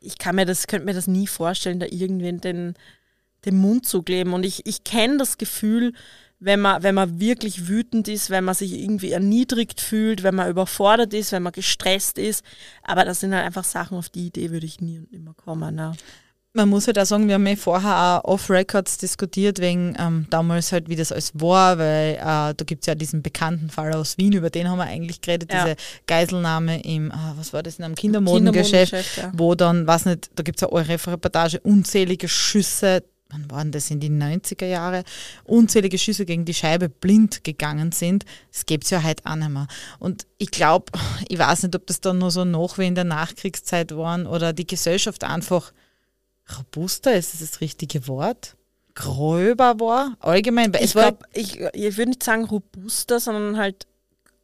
ich 0.01 0.19
kann 0.19 0.37
mir 0.37 0.45
das, 0.47 0.67
könnte 0.69 0.85
mir 0.85 0.93
das 0.95 1.07
nie 1.09 1.27
vorstellen, 1.27 1.81
da 1.81 1.87
irgendwen 1.87 2.41
den, 2.41 2.75
den 3.47 3.57
Mund 3.57 3.87
zu 3.87 4.03
kleben. 4.03 4.33
Und 4.33 4.45
ich, 4.45 4.67
ich 4.67 4.85
kenne 4.85 5.19
das 5.19 5.39
Gefühl, 5.39 5.93
wenn 6.41 6.61
man, 6.61 6.83
wenn 6.83 6.95
man 6.95 7.21
wirklich 7.21 7.69
wütend 7.69 8.07
ist, 8.09 8.31
wenn 8.31 8.45
man 8.45 8.55
sich 8.55 8.75
irgendwie 8.75 9.13
erniedrigt 9.13 9.81
fühlt, 9.81 10.23
wenn 10.23 10.35
man 10.35 10.51
überfordert 10.51 11.15
ist, 11.15 11.33
wenn 11.33 11.43
man 11.43 11.53
gestresst 11.53 12.19
ist. 12.19 12.45
Aber 12.83 13.05
das 13.05 13.21
sind 13.21 13.35
halt 13.35 13.47
einfach 13.47 13.65
Sachen, 13.65 13.97
auf 13.97 14.11
die 14.11 14.27
Idee 14.27 14.51
würde 14.51 14.67
ich 14.67 14.81
nie 14.81 14.99
und 14.99 15.11
nimmer 15.11 15.35
kommen. 15.35 15.75
Ne? 15.75 15.93
Man 16.57 16.69
muss 16.69 16.87
halt 16.87 16.99
auch 16.99 17.05
sagen, 17.07 17.27
wir 17.27 17.35
haben 17.35 17.47
ja 17.47 17.57
vorher 17.57 18.23
auch 18.25 18.35
off-Records 18.35 18.99
diskutiert, 18.99 19.59
wegen 19.59 19.97
ähm, 19.99 20.27
damals 20.31 20.71
halt, 20.71 20.89
wie 20.89 20.95
das 20.95 21.11
alles 21.11 21.33
war, 21.35 21.79
weil 21.79 22.15
äh, 22.15 22.19
da 22.21 22.65
gibt 22.65 22.83
es 22.83 22.87
ja 22.87 22.95
diesen 22.95 23.23
bekannten 23.23 23.71
Fall 23.71 23.93
aus 23.93 24.19
Wien, 24.19 24.35
über 24.35 24.51
den 24.51 24.69
haben 24.69 24.79
wir 24.79 24.85
eigentlich 24.85 25.21
geredet, 25.21 25.53
Ja. 25.53 25.65
diese 25.65 25.77
Geiselnahme 26.07 26.81
im, 26.83 27.11
ah, 27.11 27.35
was 27.37 27.53
war 27.53 27.65
das, 27.65 27.79
in 27.79 27.85
einem 27.85 27.97
Kindermodengeschäft, 27.97 28.93
Kindermodengeschäft, 28.93 29.17
ja. 29.17 29.33
wo 29.35 29.57
dann, 29.57 29.87
weiß 29.87 30.05
nicht, 30.05 30.31
da 30.37 30.45
gibt 30.45 30.59
es 30.59 30.61
ja 30.61 30.69
eure 30.69 30.93
Reportage, 30.93 31.59
unzählige 31.61 32.29
Schüsse, 32.29 33.03
wann 33.35 33.51
waren 33.51 33.73
das 33.73 33.91
in 33.91 34.01
die 34.01 34.11
90er 34.11 34.67
Jahre, 34.67 35.05
unzählige 35.45 35.99
Schüsse 35.99 36.25
gegen 36.25 36.45
die 36.45 36.55
Scheibe 36.55 36.89
blind 36.89 37.45
gegangen 37.45 37.93
sind. 37.93 38.25
Das 38.53 38.67
gibt 38.67 38.85
es 38.85 38.91
ja 38.91 39.03
heute 39.03 39.25
auch 39.27 39.35
nicht 39.35 39.51
mehr. 39.51 39.67
Und 39.99 40.27
ich 40.39 40.51
glaube, 40.51 40.93
ich 41.29 41.39
weiß 41.39 41.65
nicht, 41.65 41.75
ob 41.75 41.87
das 41.87 42.01
dann 42.01 42.19
nur 42.19 42.31
so 42.31 42.45
noch 42.45 42.79
wie 42.79 42.87
in 42.87 42.95
der 42.95 43.05
Nachkriegszeit 43.05 43.97
waren 43.97 44.27
oder 44.27 44.53
die 44.53 44.67
Gesellschaft 44.67 45.25
einfach 45.25 45.73
robuster, 46.59 47.15
ist 47.15 47.33
das 47.33 47.41
das 47.41 47.61
richtige 47.61 48.07
Wort? 48.07 48.57
Gröber 48.95 49.81
war, 49.81 50.17
allgemein. 50.21 50.73
weil 50.73 50.81
Ich, 50.81 50.91
Es 50.91 50.95
war, 50.95 51.13
glaub, 51.13 51.25
ich, 51.33 51.61
ich 51.61 51.97
würde 51.97 52.11
nicht 52.11 52.23
sagen 52.23 52.45
robuster, 52.45 53.19
sondern 53.19 53.57
halt 53.57 53.87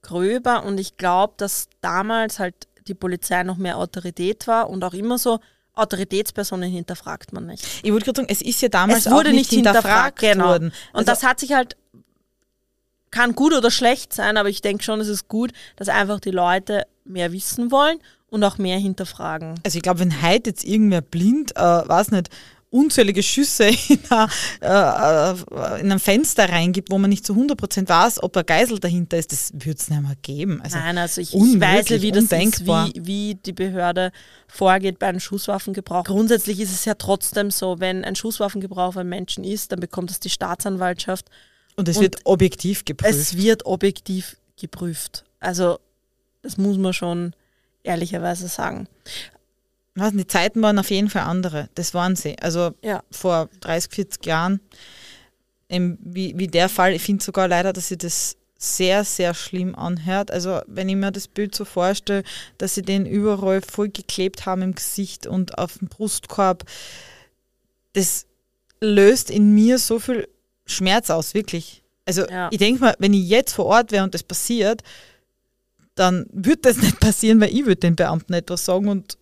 gröber. 0.03 0.65
Und 0.65 0.79
ich 0.81 0.97
glaube, 0.97 1.35
dass 1.37 1.69
damals 1.81 2.39
halt 2.39 2.67
die 2.89 2.95
Polizei 2.95 3.43
noch 3.45 3.59
mehr 3.59 3.79
Autorität 3.79 4.47
war 4.47 4.69
und 4.69 4.83
auch 4.83 4.95
immer 4.95 5.19
so, 5.19 5.39
Autoritätspersonen 5.75 6.71
hinterfragt 6.71 7.33
man 7.33 7.47
nicht. 7.47 7.67
ich 7.83 7.93
wollte 7.93 8.05
gerade 8.07 8.17
sagen, 8.23 8.29
es 8.31 8.43
ist 8.43 8.61
ja 8.63 8.69
damals 8.69 9.07
es 9.07 9.13
wurde 9.13 9.31
auch 9.31 9.35
nicht 9.35 9.51
hinterfragt, 9.51 10.19
genau. 10.19 10.47
worden. 10.49 10.73
Und 10.93 10.99
Also- 10.99 11.07
das 11.07 11.23
hat 11.23 11.41
sich 11.41 11.53
halt, 11.53 11.77
kann 13.11 13.35
gut 13.35 13.53
oder 13.53 13.71
schlecht 13.71 14.13
sein, 14.13 14.37
aber 14.37 14.49
ich 14.49 14.63
denke 14.63 14.85
schon, 14.85 15.01
es 15.01 15.09
ist 15.09 15.29
gut, 15.29 15.53
dass 15.77 15.89
einfach 15.89 16.21
die 16.21 16.31
Leute 16.31 16.87
mehr 17.05 17.33
wissen 17.33 17.71
wollen 17.71 17.99
und 18.29 18.45
auch 18.45 18.59
mehr 18.59 18.79
hinterfragen. 18.79 19.55
Also 19.65 19.77
ich 19.77 19.83
glaube, 19.83 20.01
wenn 20.01 20.23
heute 20.23 20.51
jetzt 20.51 20.65
irgendwer 20.65 21.01
blind, 21.01 21.57
äh, 21.57 21.61
weiß 21.61 22.13
nicht, 22.13 22.29
unzählige 22.71 23.23
Schüsse 23.23 23.69
in, 23.89 24.01
a, 24.11 24.29
äh, 24.61 25.31
äh, 25.33 25.81
in 25.81 25.93
ein 25.93 25.99
Fenster 25.99 26.49
reingibt, 26.49 26.91
wo 26.91 26.99
man 26.99 27.11
nicht 27.11 27.27
zu 27.27 27.35
100% 27.35 27.89
weiß, 27.89 28.23
ob 28.23 28.37
ein 28.37 28.47
Geisel 28.47 28.79
dahinter 28.79 29.19
ist, 29.19 29.33
das 29.33 29.53
würde 29.53 29.79
es 29.79 29.91
nicht 29.91 30.03
mehr 30.03 30.17
geben. 30.23 30.61
Also 30.63 30.79
Nein, 30.79 30.99
also 30.99 31.21
ich, 31.21 31.35
ich 31.35 31.61
weiß 31.61 31.89
ja, 31.89 32.03
wie 32.03 32.13
das 32.13 32.25
undenkbar. 32.25 32.87
ist, 32.87 32.95
wie, 32.97 33.07
wie 33.07 33.35
die 33.35 33.53
Behörde 33.53 34.13
vorgeht 34.47 34.99
bei 34.99 35.09
einem 35.09 35.21
Schusswaffengebrauch. 35.21 36.05
Grundsätzlich 36.05 36.61
ist 36.61 36.73
es 36.73 36.85
ja 36.85 36.95
trotzdem 36.95 37.51
so, 37.51 37.81
wenn 37.81 38.05
ein 38.05 38.17
Schusswaffengebrauch 38.17 38.97
ein 38.97 39.09
Menschen 39.09 39.45
ist, 39.45 39.73
dann 39.73 39.81
bekommt 39.81 40.11
es 40.11 40.21
die 40.21 40.31
Staatsanwaltschaft. 40.31 41.27
und 41.77 41.89
es 41.89 41.97
und 41.97 42.03
wird 42.03 42.17
objektiv 42.25 42.85
geprüft. 42.85 43.13
Es 43.13 43.37
wird 43.37 43.67
objektiv 43.67 44.37
geprüft. 44.59 45.25
Also 45.41 45.79
das 46.43 46.57
muss 46.57 46.79
man 46.79 46.93
schon 46.93 47.35
ehrlicherweise 47.83 48.49
sagen. 48.49 48.87
Was, 49.95 50.13
die 50.13 50.27
Zeiten 50.27 50.63
waren 50.63 50.79
auf 50.79 50.91
jeden 50.91 51.11
Fall 51.11 51.23
andere. 51.23 51.69
Das 51.75 51.95
waren 51.95 52.17
sie. 52.17 52.39
Also 52.41 52.73
Ja. 52.83 53.03
vor 53.11 53.49
30, 53.61 53.93
40 53.93 54.27
Jahren, 54.27 54.61
ähm, 55.69 55.99
wie, 56.01 56.37
wie 56.39 56.47
der 56.47 56.69
Fall, 56.69 56.93
ich 56.95 57.03
finde 57.03 57.25
sogar 57.25 57.49
leider, 57.49 57.73
dass 57.73 57.89
sie 57.89 57.99
das 57.99 58.37
sehr, 58.59 59.05
sehr 59.05 59.33
schlimm 59.35 59.75
anhört. 59.75 60.31
Also 60.31 60.61
wenn 60.67 60.89
ich 60.89 60.97
mir 60.97 61.11
das 61.11 61.29
Bild 61.29 61.55
so 61.55 61.65
vorstelle, 61.65 62.23
dass 62.59 62.75
sie 62.75 62.83
den 62.83 63.07
überall 63.07 63.63
voll 63.63 63.89
geklebt 63.89 64.45
haben 64.47 64.63
im 64.63 64.75
Gesicht 64.75 65.27
und 65.27 65.57
auf 65.59 65.79
dem 65.79 65.89
Brustkorb, 65.89 66.65
das 67.95 68.27
löst 68.81 69.31
in 69.31 69.55
mir 69.55 69.79
so 69.79 69.99
viel 69.99 70.29
Schmerz 70.67 71.11
aus, 71.11 71.35
wirklich. 71.35 71.83
Also 72.05 72.27
Ja. 72.29 72.49
ich 72.51 72.59
denke 72.59 72.81
mal, 72.83 72.95
wenn 72.99 73.15
ich 73.15 73.29
jetzt 73.29 73.55
vor 73.55 73.67
Ort 73.67 73.93
wäre 73.93 74.05
und 74.05 74.15
das 74.15 74.23
passiert, 74.23 74.83
dann 75.95 76.27
würde 76.33 76.63
das 76.63 76.77
nicht 76.83 77.01
passieren, 77.01 77.41
weil 77.41 77.53
ich 77.55 77.65
würde 77.65 77.77
den 77.77 77.97
Beamten 77.97 78.33
etwas 78.35 78.65
sagen 78.65 78.89
und 78.89 79.17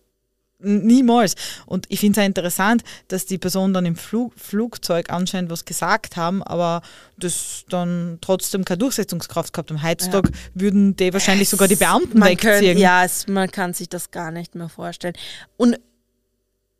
niemals. 0.59 1.35
Und 1.65 1.85
ich 1.89 1.99
finde 1.99 2.19
es 2.19 2.23
auch 2.23 2.27
interessant, 2.27 2.83
dass 3.07 3.25
die 3.25 3.37
Personen 3.37 3.73
dann 3.73 3.85
im 3.85 3.95
Flug, 3.95 4.33
Flugzeug 4.37 5.09
anscheinend 5.09 5.49
was 5.51 5.65
gesagt 5.65 6.17
haben, 6.17 6.43
aber 6.43 6.81
das 7.17 7.63
dann 7.69 8.17
trotzdem 8.21 8.65
keine 8.65 8.79
Durchsetzungskraft 8.79 9.53
gehabt 9.53 9.71
haben. 9.71 9.83
Heutzutage 9.83 10.31
würden 10.53 10.95
die 10.95 11.13
wahrscheinlich 11.13 11.49
sogar 11.49 11.67
die 11.67 11.75
Beamten 11.75 12.19
man 12.19 12.29
wegziehen. 12.29 12.73
Kann, 12.73 12.77
ja, 12.77 13.03
es, 13.05 13.27
man 13.27 13.51
kann 13.51 13.73
sich 13.73 13.89
das 13.89 14.11
gar 14.11 14.31
nicht 14.31 14.55
mehr 14.55 14.69
vorstellen. 14.69 15.15
Und 15.57 15.79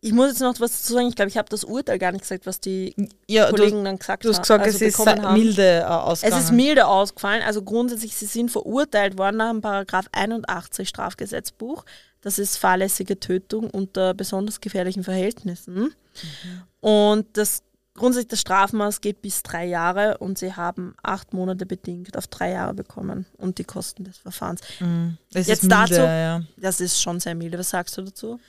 ich 0.02 0.14
muss 0.14 0.30
jetzt 0.30 0.40
noch 0.40 0.58
was 0.62 0.80
dazu 0.82 0.94
sagen. 0.94 1.08
Ich 1.10 1.16
glaube, 1.16 1.28
ich 1.30 1.38
habe 1.38 1.50
das 1.50 1.66
Urteil 1.66 2.00
gar 2.00 2.14
nicht 2.14 2.22
gesagt, 2.22 2.46
was 2.46 2.62
die 2.62 2.96
Ja, 3.28 3.50
du, 3.50 3.58
Kollegen 3.58 3.84
dann 3.84 3.98
gesagt 4.00 4.24
du 4.24 4.30
hast 4.30 4.38
haben. 4.38 4.44
gesagt, 4.44 4.64
also 4.64 4.76
es 4.78 4.82
ist 4.98 5.06
haben. 5.06 5.34
milde 5.34 5.62
äh, 5.62 5.80
Es 5.80 5.84
ausgegangen. 5.90 6.44
ist 6.44 6.52
milde 6.54 6.88
ausgefallen. 6.88 7.44
Also 7.44 7.64
grundsätzlich, 7.64 8.16
sie 8.16 8.26
sind 8.26 8.50
verurteilt 8.50 9.18
worden 9.18 9.38
nach 9.38 9.52
dem 9.52 9.60
Paragraph 9.62 10.06
81 10.14 10.88
Strafgesetzbuch. 10.88 11.84
Das 12.22 12.38
ist 12.40 12.58
fahrlässige 12.58 13.20
Tötung 13.20 13.70
unter 13.70 14.14
besonders 14.14 14.60
gefährlichen 14.62 15.04
Verhältnissen. 15.04 15.94
Und 16.82 17.26
das 17.38 17.64
grundsätzlich 17.96 18.30
das 18.30 18.42
Strafmaß 18.42 19.02
geht 19.02 19.22
bis 19.22 19.44
drei 19.44 19.66
Jahre 19.66 20.18
und 20.20 20.38
sie 20.38 20.54
haben 20.54 20.96
acht 21.04 21.34
Monate 21.34 21.66
bedingt 21.66 22.18
auf 22.18 22.28
drei 22.28 22.52
Jahre 22.52 22.74
bekommen 22.74 23.26
und 23.38 23.58
die 23.58 23.64
Kosten 23.66 24.06
des 24.06 24.18
Verfahrens. 24.18 24.62
Mhm. 24.80 25.18
Jetzt 25.32 25.64
milde, 25.64 25.76
dazu- 25.76 25.94
ja. 26.02 26.42
Das 26.58 26.80
ist 26.82 27.02
schon 27.02 27.20
sehr 27.20 27.36
milde. 27.36 27.58
Was 27.60 27.70
sagst 27.70 27.98
du 27.98 28.02
dazu? 28.04 28.40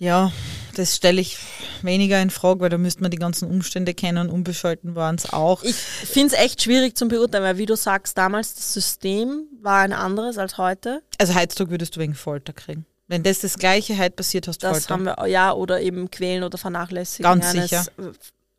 Ja, 0.00 0.32
das 0.76 0.96
stelle 0.96 1.20
ich 1.20 1.36
weniger 1.82 2.20
in 2.22 2.30
Frage, 2.30 2.60
weil 2.60 2.70
da 2.70 2.78
müsste 2.78 3.02
man 3.02 3.10
die 3.10 3.18
ganzen 3.18 3.50
Umstände 3.50 3.92
kennen. 3.92 4.30
Unbescholten 4.30 4.94
waren 4.94 5.16
es 5.16 5.30
auch. 5.30 5.62
Ich 5.62 5.74
finde 5.76 6.34
es 6.34 6.40
echt 6.40 6.62
schwierig 6.62 6.96
zum 6.96 7.08
Beurteilen, 7.08 7.44
weil 7.44 7.58
wie 7.58 7.66
du 7.66 7.76
sagst, 7.76 8.16
damals 8.16 8.54
das 8.54 8.72
System 8.72 9.44
war 9.60 9.80
ein 9.80 9.92
anderes 9.92 10.38
als 10.38 10.56
heute. 10.56 11.02
Also 11.18 11.34
heutzutage 11.34 11.70
würdest 11.72 11.96
du 11.96 12.00
wegen 12.00 12.14
Folter 12.14 12.54
kriegen. 12.54 12.86
Wenn 13.08 13.22
das 13.24 13.40
das 13.40 13.58
Gleiche 13.58 13.98
heute 13.98 14.12
passiert, 14.16 14.48
hast 14.48 14.62
du 14.62 14.68
Das 14.68 14.86
Folter. 14.86 14.94
haben 14.94 15.04
wir, 15.22 15.26
ja, 15.28 15.52
oder 15.52 15.82
eben 15.82 16.10
quälen 16.10 16.44
oder 16.44 16.56
vernachlässigen. 16.56 17.24
Ganz 17.24 17.44
eines, 17.50 17.68
sicher. 17.68 17.84
äh, 17.98 18.12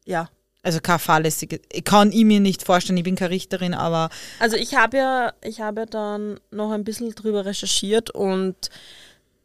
Ja. 0.05 0.29
Also 0.63 0.79
kein 0.79 0.99
fahrlässige. 0.99 1.59
Ich 1.71 1.83
kann 1.85 2.11
ich 2.11 2.23
mir 2.23 2.39
nicht 2.39 2.61
vorstellen, 2.63 2.97
ich 2.97 3.03
bin 3.03 3.15
keine 3.15 3.31
Richterin, 3.31 3.73
aber 3.73 4.11
Also 4.37 4.57
ich 4.57 4.75
habe 4.75 4.97
ja, 4.97 5.33
ich 5.43 5.59
habe 5.59 5.81
ja 5.81 5.85
dann 5.87 6.39
noch 6.51 6.69
ein 6.69 6.83
bisschen 6.83 7.15
drüber 7.15 7.45
recherchiert 7.45 8.11
und 8.11 8.69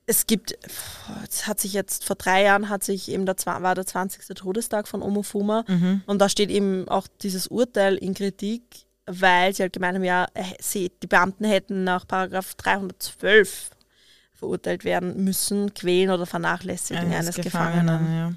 es 0.06 0.26
gibt, 0.26 0.56
es 1.28 1.46
hat 1.46 1.60
sich 1.60 1.72
jetzt 1.72 2.04
vor 2.04 2.16
drei 2.16 2.44
Jahren 2.44 2.68
hat 2.68 2.84
sich 2.84 3.10
eben 3.10 3.26
der 3.26 3.36
war 3.44 3.74
der 3.74 3.86
20. 3.86 4.26
Todestag 4.36 4.86
von 4.88 5.02
Omofuma 5.02 5.64
und 6.06 6.18
da 6.20 6.28
steht 6.28 6.50
eben 6.50 6.88
auch 6.88 7.08
dieses 7.22 7.48
Urteil 7.48 7.96
in 7.96 8.14
Kritik, 8.14 8.62
weil 9.06 9.54
sie 9.54 9.62
halt 9.62 9.72
gemeint 9.72 9.96
haben, 9.96 10.04
ja, 10.04 10.26
äh, 10.34 10.44
sie, 10.60 10.90
die 11.02 11.06
Beamten 11.06 11.44
hätten 11.44 11.84
nach 11.84 12.06
Paragraph 12.06 12.54
312 12.54 13.70
verurteilt 14.34 14.84
werden 14.84 15.24
müssen, 15.24 15.72
quälen 15.74 16.10
oder 16.10 16.26
vernachlässigen 16.26 17.12
eines, 17.12 17.36
Gefangenen. 17.36 18.12
ja. 18.14 18.32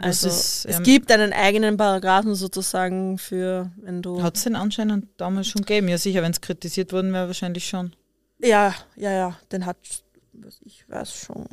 Das 0.00 0.24
Also 0.24 0.28
ist, 0.28 0.64
es 0.66 0.76
ähm, 0.76 0.82
gibt 0.84 1.10
einen 1.10 1.32
eigenen 1.32 1.76
Paragraphen 1.76 2.36
sozusagen 2.36 3.18
für, 3.18 3.72
wenn 3.78 4.00
du 4.00 4.22
Hat 4.22 4.36
es 4.36 4.44
den 4.44 4.54
anscheinend 4.54 5.08
damals 5.16 5.48
schon 5.48 5.62
gegeben? 5.62 5.88
Ja, 5.88 5.98
sicher, 5.98 6.22
wenn 6.22 6.30
es 6.30 6.40
kritisiert 6.40 6.92
worden 6.92 7.12
wäre, 7.12 7.26
wahrscheinlich 7.26 7.68
schon. 7.68 7.96
Ja, 8.38 8.74
ja, 8.94 9.10
ja, 9.10 9.36
den 9.50 9.66
hat, 9.66 9.76
was 10.44 10.60
ich 10.64 10.88
weiß 10.88 11.12
schon. 11.12 11.46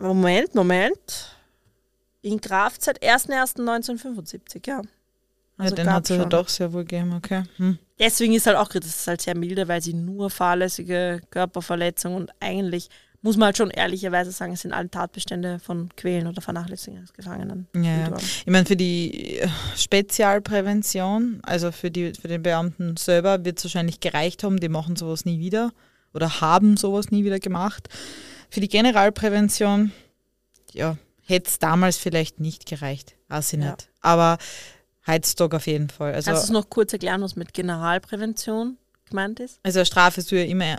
Moment, 0.00 0.54
Moment. 0.54 1.36
In 2.22 2.40
Kraft 2.40 2.82
seit 2.82 3.02
1.1.1975, 3.02 4.66
ja. 4.66 4.82
Also 5.56 5.76
ja, 5.76 5.84
den 5.84 5.92
hat 5.92 6.10
es 6.10 6.16
ja 6.16 6.24
doch 6.24 6.48
sehr 6.48 6.72
wohl 6.72 6.84
gegeben, 6.84 7.12
okay. 7.14 7.44
Hm. 7.56 7.78
Deswegen 7.98 8.32
ist 8.34 8.46
halt 8.46 8.56
auch, 8.56 8.68
das 8.68 8.86
ist 8.86 9.06
halt 9.06 9.20
sehr 9.20 9.36
milde, 9.36 9.68
weil 9.68 9.80
sie 9.80 9.94
nur 9.94 10.30
fahrlässige 10.30 11.20
Körperverletzung 11.30 12.14
und 12.16 12.32
eigentlich, 12.40 12.88
muss 13.22 13.36
man 13.36 13.46
halt 13.46 13.56
schon 13.56 13.70
ehrlicherweise 13.70 14.32
sagen, 14.32 14.54
es 14.54 14.62
sind 14.62 14.72
alle 14.72 14.90
Tatbestände 14.90 15.60
von 15.60 15.90
Quälen 15.96 16.26
oder 16.26 16.42
Vernachlässigen 16.42 16.98
eines 16.98 17.12
Gefangenen. 17.12 17.68
Ja, 17.74 17.82
ja. 17.82 18.16
Ich 18.16 18.46
meine, 18.46 18.66
für 18.66 18.76
die 18.76 19.38
äh, 19.38 19.48
Spezialprävention, 19.76 21.40
also 21.42 21.70
für, 21.70 21.90
die, 21.90 22.12
für 22.20 22.28
den 22.28 22.42
Beamten 22.42 22.96
selber, 22.96 23.44
wird 23.44 23.58
es 23.58 23.64
wahrscheinlich 23.64 24.00
gereicht 24.00 24.42
haben. 24.42 24.58
Die 24.58 24.68
machen 24.68 24.96
sowas 24.96 25.24
nie 25.24 25.38
wieder 25.38 25.72
oder 26.14 26.40
haben 26.40 26.76
sowas 26.76 27.10
nie 27.10 27.24
wieder 27.24 27.38
gemacht. 27.40 27.88
Für 28.50 28.60
die 28.60 28.68
Generalprävention, 28.68 29.92
ja, 30.72 30.96
hätte 31.26 31.48
es 31.48 31.58
damals 31.58 31.96
vielleicht 31.96 32.40
nicht 32.40 32.66
gereicht. 32.66 33.14
weiß 33.28 33.52
ich 33.54 33.60
Ja. 33.60 33.72
nicht. 33.72 33.88
Aber 34.00 34.38
heutzutage 35.06 35.56
auf 35.56 35.66
jeden 35.66 35.90
Fall. 35.90 36.14
Also, 36.14 36.30
Kannst 36.30 36.44
du 36.44 36.46
es 36.46 36.52
noch 36.52 36.70
kurz 36.70 36.92
erklären, 36.92 37.20
was 37.22 37.36
mit 37.36 37.52
Generalprävention 37.54 38.76
gemeint 39.08 39.40
ist? 39.40 39.58
also 39.62 39.84
Strafe 39.84 40.20
soll 40.22 40.38
ja 40.38 40.44
immer 40.44 40.78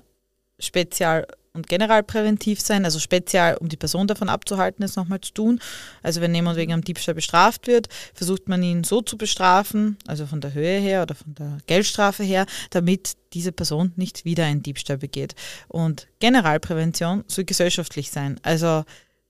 spezial 0.60 1.28
und 1.56 1.68
generalpräventiv 1.68 2.62
sein, 2.62 2.86
also 2.86 3.00
spezial, 3.00 3.58
um 3.58 3.70
die 3.70 3.78
Person 3.78 4.08
davon 4.08 4.30
abzuhalten, 4.30 4.84
es 4.84 4.96
nochmal 4.96 5.22
zu 5.22 5.34
tun. 5.34 5.60
Also 6.04 6.22
wenn 6.22 6.36
jemand 6.36 6.58
wegen 6.58 6.74
einem 6.74 6.84
Diebstahl 6.84 7.16
bestraft 7.16 7.68
wird, 7.68 7.88
versucht 8.14 8.48
man 8.48 8.62
ihn 8.62 8.84
so 8.84 9.02
zu 9.02 9.18
bestrafen, 9.18 9.98
also 10.06 10.28
von 10.28 10.42
der 10.42 10.54
Höhe 10.54 10.80
her 10.80 11.02
oder 11.02 11.16
von 11.16 11.34
der 11.34 11.58
Geldstrafe 11.66 12.24
her, 12.24 12.46
damit 12.70 13.14
diese 13.34 13.52
Person 13.52 13.94
nicht 13.96 14.26
wieder 14.26 14.46
einen 14.46 14.64
Diebstahl 14.64 14.98
begeht. 14.98 15.36
Und 15.68 16.08
Generalprävention 16.20 17.24
soll 17.28 17.46
gesellschaftlich 17.46 18.12
sein. 18.12 18.40
Also 18.44 18.84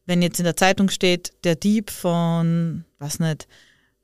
wenn 0.06 0.22
jetzt 0.22 0.40
in 0.40 0.46
der 0.46 0.58
Zeitung 0.58 0.90
steht, 0.90 1.34
der 1.44 1.56
Dieb 1.56 1.90
von, 1.90 2.86
was 3.00 3.20
nicht, 3.20 3.48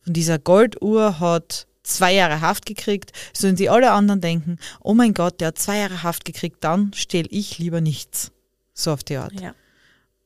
von 0.01 0.13
dieser 0.13 0.39
Golduhr 0.39 1.19
hat 1.19 1.67
zwei 1.83 2.13
Jahre 2.13 2.41
Haft 2.41 2.65
gekriegt, 2.65 3.11
sollen 3.33 3.57
sie 3.57 3.69
alle 3.69 3.91
anderen 3.91 4.21
denken, 4.21 4.57
oh 4.81 4.93
mein 4.93 5.13
Gott, 5.13 5.41
der 5.41 5.49
hat 5.49 5.59
zwei 5.59 5.79
Jahre 5.79 6.03
Haft 6.03 6.25
gekriegt, 6.25 6.63
dann 6.63 6.93
stehle 6.93 7.27
ich 7.31 7.57
lieber 7.59 7.81
nichts. 7.81 8.31
So 8.73 8.91
auf 8.91 9.03
die 9.03 9.17
Art. 9.17 9.39
Ja. 9.39 9.53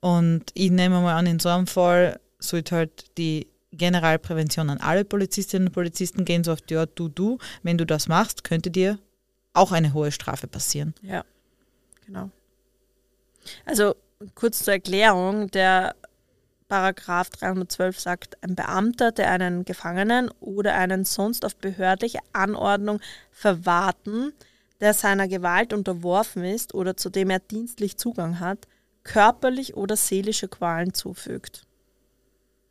Und 0.01 0.43
ich 0.53 0.71
nehme 0.71 1.01
mal 1.01 1.15
an, 1.15 1.25
in 1.25 1.39
so 1.39 1.49
einem 1.49 1.67
Fall 1.67 2.19
sollte 2.39 2.75
halt 2.75 3.17
die 3.17 3.47
Generalprävention 3.71 4.69
an 4.69 4.79
alle 4.79 5.03
Polizistinnen 5.03 5.69
und 5.69 5.73
Polizisten 5.73 6.25
gehen, 6.25 6.43
so 6.43 6.53
auf 6.53 6.61
die 6.61 6.77
Art, 6.77 6.91
du, 6.95 7.09
du, 7.09 7.37
wenn 7.63 7.77
du 7.77 7.85
das 7.85 8.07
machst, 8.07 8.43
könnte 8.43 8.71
dir 8.71 8.99
auch 9.53 9.71
eine 9.71 9.93
hohe 9.93 10.11
Strafe 10.11 10.47
passieren. 10.47 10.93
Ja, 11.01 11.23
genau. 12.05 12.29
Also 13.65 13.95
kurz 14.33 14.63
zur 14.63 14.73
Erklärung, 14.73 15.49
der 15.51 15.95
Paragraph 16.67 17.29
312 17.29 17.99
sagt, 17.99 18.43
ein 18.43 18.55
Beamter, 18.55 19.11
der 19.11 19.29
einen 19.31 19.65
Gefangenen 19.65 20.29
oder 20.39 20.75
einen 20.75 21.05
sonst 21.05 21.45
auf 21.45 21.55
behördliche 21.55 22.19
Anordnung 22.33 22.99
verwahrten, 23.31 24.33
der 24.79 24.93
seiner 24.93 25.27
Gewalt 25.27 25.73
unterworfen 25.73 26.43
ist 26.43 26.73
oder 26.73 26.97
zu 26.97 27.09
dem 27.09 27.29
er 27.29 27.39
dienstlich 27.39 27.97
Zugang 27.97 28.39
hat, 28.39 28.67
körperlich 29.03 29.75
oder 29.75 29.95
seelische 29.95 30.47
Qualen 30.47 30.93
zufügt. 30.93 31.63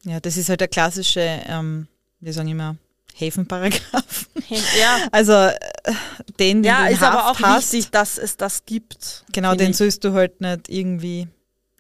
Ja, 0.05 0.21
das 0.21 0.37
ist 0.37 0.49
halt 0.49 0.61
der 0.61 0.69
klassische, 0.69 1.41
ähm, 1.47 1.89
wir 2.21 2.33
sagen 2.33 2.49
immer, 2.49 2.77
Häfenparagraph. 3.15 4.29
Ja, 4.79 5.09
Also 5.13 5.33
äh, 5.33 5.55
den, 6.39 6.63
den 6.63 6.65
ja 6.65 6.83
du 6.83 6.89
in 6.89 6.95
ist 6.95 7.03
aber 7.03 7.25
Haft 7.25 7.41
auch 7.41 7.47
hast, 7.47 7.73
wichtig, 7.73 7.91
dass 7.91 8.19
es 8.19 8.37
das 8.37 8.67
gibt. 8.67 9.25
Genau, 9.33 9.55
den 9.55 9.71
ich. 9.71 9.77
sollst 9.77 10.05
du 10.05 10.13
halt 10.13 10.41
nicht 10.41 10.69
irgendwie 10.69 11.29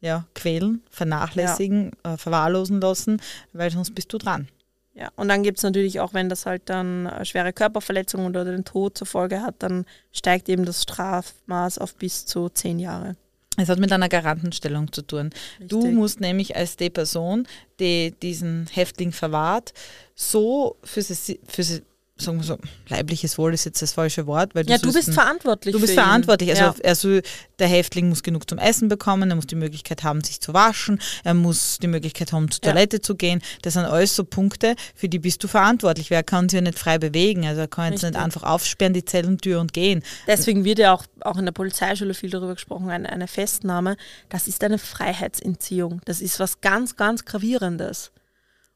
ja, 0.05 0.27
quälen, 0.35 0.83
vernachlässigen, 0.91 1.93
äh, 2.03 2.19
verwahrlosen 2.19 2.79
lassen, 2.79 3.23
weil 3.55 3.71
sonst 3.71 3.95
bist 3.95 4.13
du 4.13 4.19
dran. 4.19 4.49
Ja, 4.93 5.09
und 5.17 5.29
dann 5.29 5.43
gibt 5.43 5.59
es 5.59 5.65
natürlich 5.65 5.99
auch, 5.99 6.13
wenn 6.13 6.29
das 6.29 6.45
halt 6.45 6.63
dann 6.67 7.07
äh, 7.07 7.25
schwere 7.25 7.55
Körperverletzungen 7.55 8.27
oder 8.29 8.45
den 8.45 8.67
Tod 8.67 8.99
zur 8.99 9.07
Folge 9.07 9.41
hat, 9.41 9.57
dann 9.61 9.87
steigt 10.13 10.49
eben 10.51 10.67
das 10.67 10.83
Strafmaß 10.83 11.79
auf 11.79 11.95
bis 11.97 12.27
zu 12.27 12.51
zehn 12.51 12.79
Jahre. 12.79 13.17
Es 13.57 13.69
hat 13.69 13.79
mit 13.79 13.93
einer 13.93 14.09
Garantenstellung 14.09 14.93
zu 14.93 15.03
tun. 15.03 15.31
Du 15.59 15.79
Richtig. 15.79 15.95
musst 15.95 16.21
nämlich 16.21 16.55
als 16.55 16.77
die 16.77 16.91
Person, 16.91 17.47
die 17.81 18.13
diesen 18.23 18.67
Häftling 18.71 19.13
verwahrt, 19.13 19.73
so 20.15 20.77
für 20.83 21.03
sie, 21.03 21.41
für 21.47 21.63
sie 21.63 21.83
sagen 22.17 22.39
wir 22.39 22.45
so, 22.45 22.59
leibliches 22.89 23.39
Wohl 23.39 23.55
ist 23.55 23.65
jetzt 23.65 23.83
das 23.83 23.93
falsche 23.93 24.27
Wort, 24.29 24.55
weil 24.55 24.65
du 24.65 24.71
Ja, 24.73 24.79
du 24.79 24.93
bist 24.93 25.09
ihn- 25.09 25.15
verantwortlich. 25.15 25.75
Du 25.75 25.81
bist 25.81 25.95
verantwortlich. 25.95 26.51
Also 26.51 26.81
ja. 26.85 26.95
soll, 26.95 27.23
der 27.59 27.67
Häftling 27.67 28.09
muss 28.09 28.23
genug 28.23 28.49
zum 28.49 28.59
Essen 28.59 28.89
bekommen, 28.89 29.31
er 29.31 29.37
muss 29.37 29.49
die 29.49 29.57
Möglichkeit 29.57 30.05
haben, 30.05 30.23
sich 30.23 30.41
zu 30.41 30.55
waschen, 30.55 31.01
er 31.25 31.35
muss 31.35 31.79
die 31.83 31.89
Möglichkeit 31.89 32.33
haben, 32.33 32.49
zur 32.53 32.61
Ja. 32.65 32.71
Toilette 32.73 33.01
zu 33.01 33.17
gehen. 33.17 33.43
Das 33.63 33.75
sind 33.75 33.85
alles 33.85 34.15
so 34.15 34.23
Punkte, 34.25 34.77
für 34.95 35.09
die 35.09 35.19
bist 35.19 35.43
du 35.43 35.49
verantwortlich. 35.49 36.11
Wer 36.11 36.23
kann 36.23 36.49
sich 36.49 36.57
ja 36.59 36.61
nicht 36.63 36.79
frei 36.79 36.99
bewegen? 36.99 37.47
Also 37.47 37.63
er 37.63 37.69
kann 37.69 37.93
jetzt 37.93 38.03
nicht 38.03 38.15
einfach 38.17 38.45
aufsperren, 38.45 38.95
die 38.95 39.05
Zellentür 39.05 39.61
und 39.61 39.73
gehen. 39.73 40.05
Deswegen 40.29 40.65
wird 40.65 40.79
ja 40.79 40.93
auch, 40.95 41.05
auch 41.21 41.37
in 41.37 41.47
der 41.47 41.53
Polizeischule 41.53 42.15
viel 42.15 42.31
darüber 42.31 42.55
gesprochen, 42.55 42.91
eine, 42.91 43.09
eine 43.11 43.27
Festnahme, 43.27 43.97
das 44.29 44.47
ist 44.47 44.63
eine 44.63 44.79
Freiheitsentziehung. 44.79 46.01
Das 46.05 46.21
ist 46.21 46.39
was 46.39 46.61
ganz, 46.61 46.95
ganz 46.97 47.25
Gravierendes. 47.25 48.13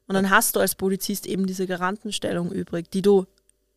Und 0.09 0.15
dann 0.15 0.29
hast 0.29 0.55
du 0.55 0.59
als 0.59 0.75
Polizist 0.75 1.25
eben 1.27 1.45
diese 1.47 1.67
Garantenstellung 1.67 2.51
übrig, 2.51 2.89
die 2.91 3.01
du 3.01 3.25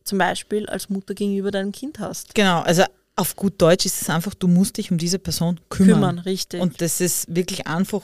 zum 0.03 0.17
Beispiel 0.17 0.65
als 0.67 0.89
Mutter 0.89 1.13
gegenüber 1.13 1.51
deinem 1.51 1.71
Kind 1.71 1.99
hast. 1.99 2.35
Genau, 2.35 2.61
also 2.61 2.83
auf 3.15 3.35
gut 3.35 3.61
Deutsch 3.61 3.85
ist 3.85 4.01
es 4.01 4.09
einfach, 4.09 4.33
du 4.33 4.47
musst 4.47 4.77
dich 4.77 4.91
um 4.91 4.97
diese 4.97 5.19
Person 5.19 5.59
kümmern. 5.69 5.93
Kümmern, 5.93 6.19
richtig. 6.19 6.59
Und 6.59 6.81
das 6.81 6.99
ist 6.99 7.33
wirklich 7.33 7.67
einfach 7.67 8.01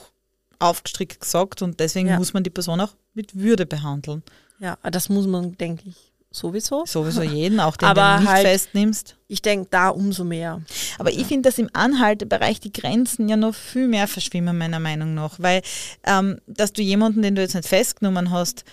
aufgestrickt 0.60 1.20
gesagt 1.20 1.60
und 1.62 1.80
deswegen 1.80 2.08
Ja. 2.08 2.18
muss 2.18 2.32
man 2.32 2.42
die 2.44 2.50
Person 2.50 2.80
auch 2.80 2.94
mit 3.14 3.34
Würde 3.36 3.66
behandeln. 3.66 4.22
ja, 4.60 4.78
das 4.90 5.08
muss 5.08 5.26
man, 5.26 5.56
denke 5.58 5.88
ich, 5.88 6.09
sowieso. 6.30 6.84
Sowieso 6.86 7.22
jeden, 7.22 7.60
auch 7.60 7.76
den, 7.76 7.88
Aber 7.88 8.14
du 8.16 8.20
nicht 8.22 8.30
halt- 8.32 8.46
festnimmst. 8.46 9.16
Ich 9.28 9.42
denke, 9.42 9.68
da 9.70 9.88
umso 9.88 10.24
mehr. 10.24 10.60
Aber 10.98 11.10
ich 11.12 11.26
finde, 11.26 11.48
dass 11.48 11.58
im 11.58 11.70
Anhaltebereich 11.72 12.60
die 12.60 12.72
Grenzen 12.72 13.28
ja 13.28 13.36
noch 13.36 13.54
viel 13.54 13.86
mehr 13.88 14.08
verschwimmen, 14.08 14.56
meiner 14.58 14.80
Meinung 14.80 15.14
nach. 15.14 15.34
Weil, 15.38 15.62
ähm, 16.04 16.40
dass 16.46 16.72
du 16.72 16.82
jemanden, 16.82 17.22
den 17.22 17.34
du 17.34 17.42
jetzt 17.42 17.54
nicht 17.54 17.68
festgenommen 17.68 18.30
hast, 18.30 18.64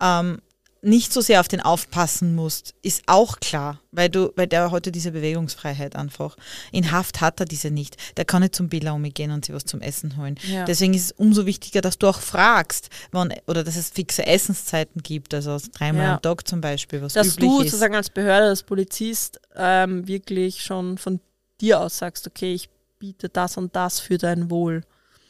ähm, 0.00 0.40
nicht 0.84 1.12
so 1.12 1.20
sehr 1.20 1.40
auf 1.40 1.48
den 1.48 1.60
aufpassen 1.60 2.34
musst, 2.34 2.74
ist 2.82 3.02
auch 3.06 3.40
klar, 3.40 3.80
weil 3.90 4.08
du, 4.08 4.32
weil 4.36 4.46
der 4.46 4.70
heute 4.70 4.92
diese 4.92 5.12
Bewegungsfreiheit 5.12 5.96
einfach. 5.96 6.36
In 6.72 6.92
Haft 6.92 7.20
hat 7.20 7.40
er 7.40 7.46
diese 7.46 7.70
nicht. 7.70 7.96
Der 8.16 8.24
kann 8.24 8.42
nicht 8.42 8.54
zum 8.54 8.68
Billa 8.68 8.92
umgehen 8.92 9.30
und 9.30 9.44
sich 9.44 9.54
was 9.54 9.64
zum 9.64 9.80
Essen 9.80 10.16
holen. 10.16 10.36
Ja. 10.46 10.64
Deswegen 10.64 10.94
ist 10.94 11.04
es 11.06 11.12
umso 11.12 11.46
wichtiger, 11.46 11.80
dass 11.80 11.98
du 11.98 12.06
auch 12.06 12.20
fragst, 12.20 12.90
wann, 13.12 13.32
oder 13.46 13.64
dass 13.64 13.76
es 13.76 13.90
fixe 13.90 14.26
Essenszeiten 14.26 15.02
gibt, 15.02 15.32
also 15.34 15.58
dreimal 15.76 16.04
Ja. 16.04 16.14
am 16.16 16.22
Tag 16.22 16.46
zum 16.46 16.60
Beispiel, 16.60 17.00
was 17.02 17.14
Dass 17.14 17.28
üblich 17.36 17.48
du 17.50 17.60
ist. 17.60 17.64
sozusagen 17.70 17.94
als 17.94 18.10
Behörde, 18.10 18.48
als 18.48 18.62
Polizist 18.62 19.40
ähm, 19.56 20.06
wirklich 20.06 20.62
schon 20.62 20.98
von 20.98 21.20
dir 21.60 21.80
aus 21.80 21.98
sagst, 21.98 22.26
okay, 22.26 22.52
ich 22.54 22.68
biete 22.98 23.28
das 23.28 23.56
und 23.56 23.74
das 23.74 24.00
für 24.00 24.18
dein 24.18 24.50
Wohl. 24.50 24.82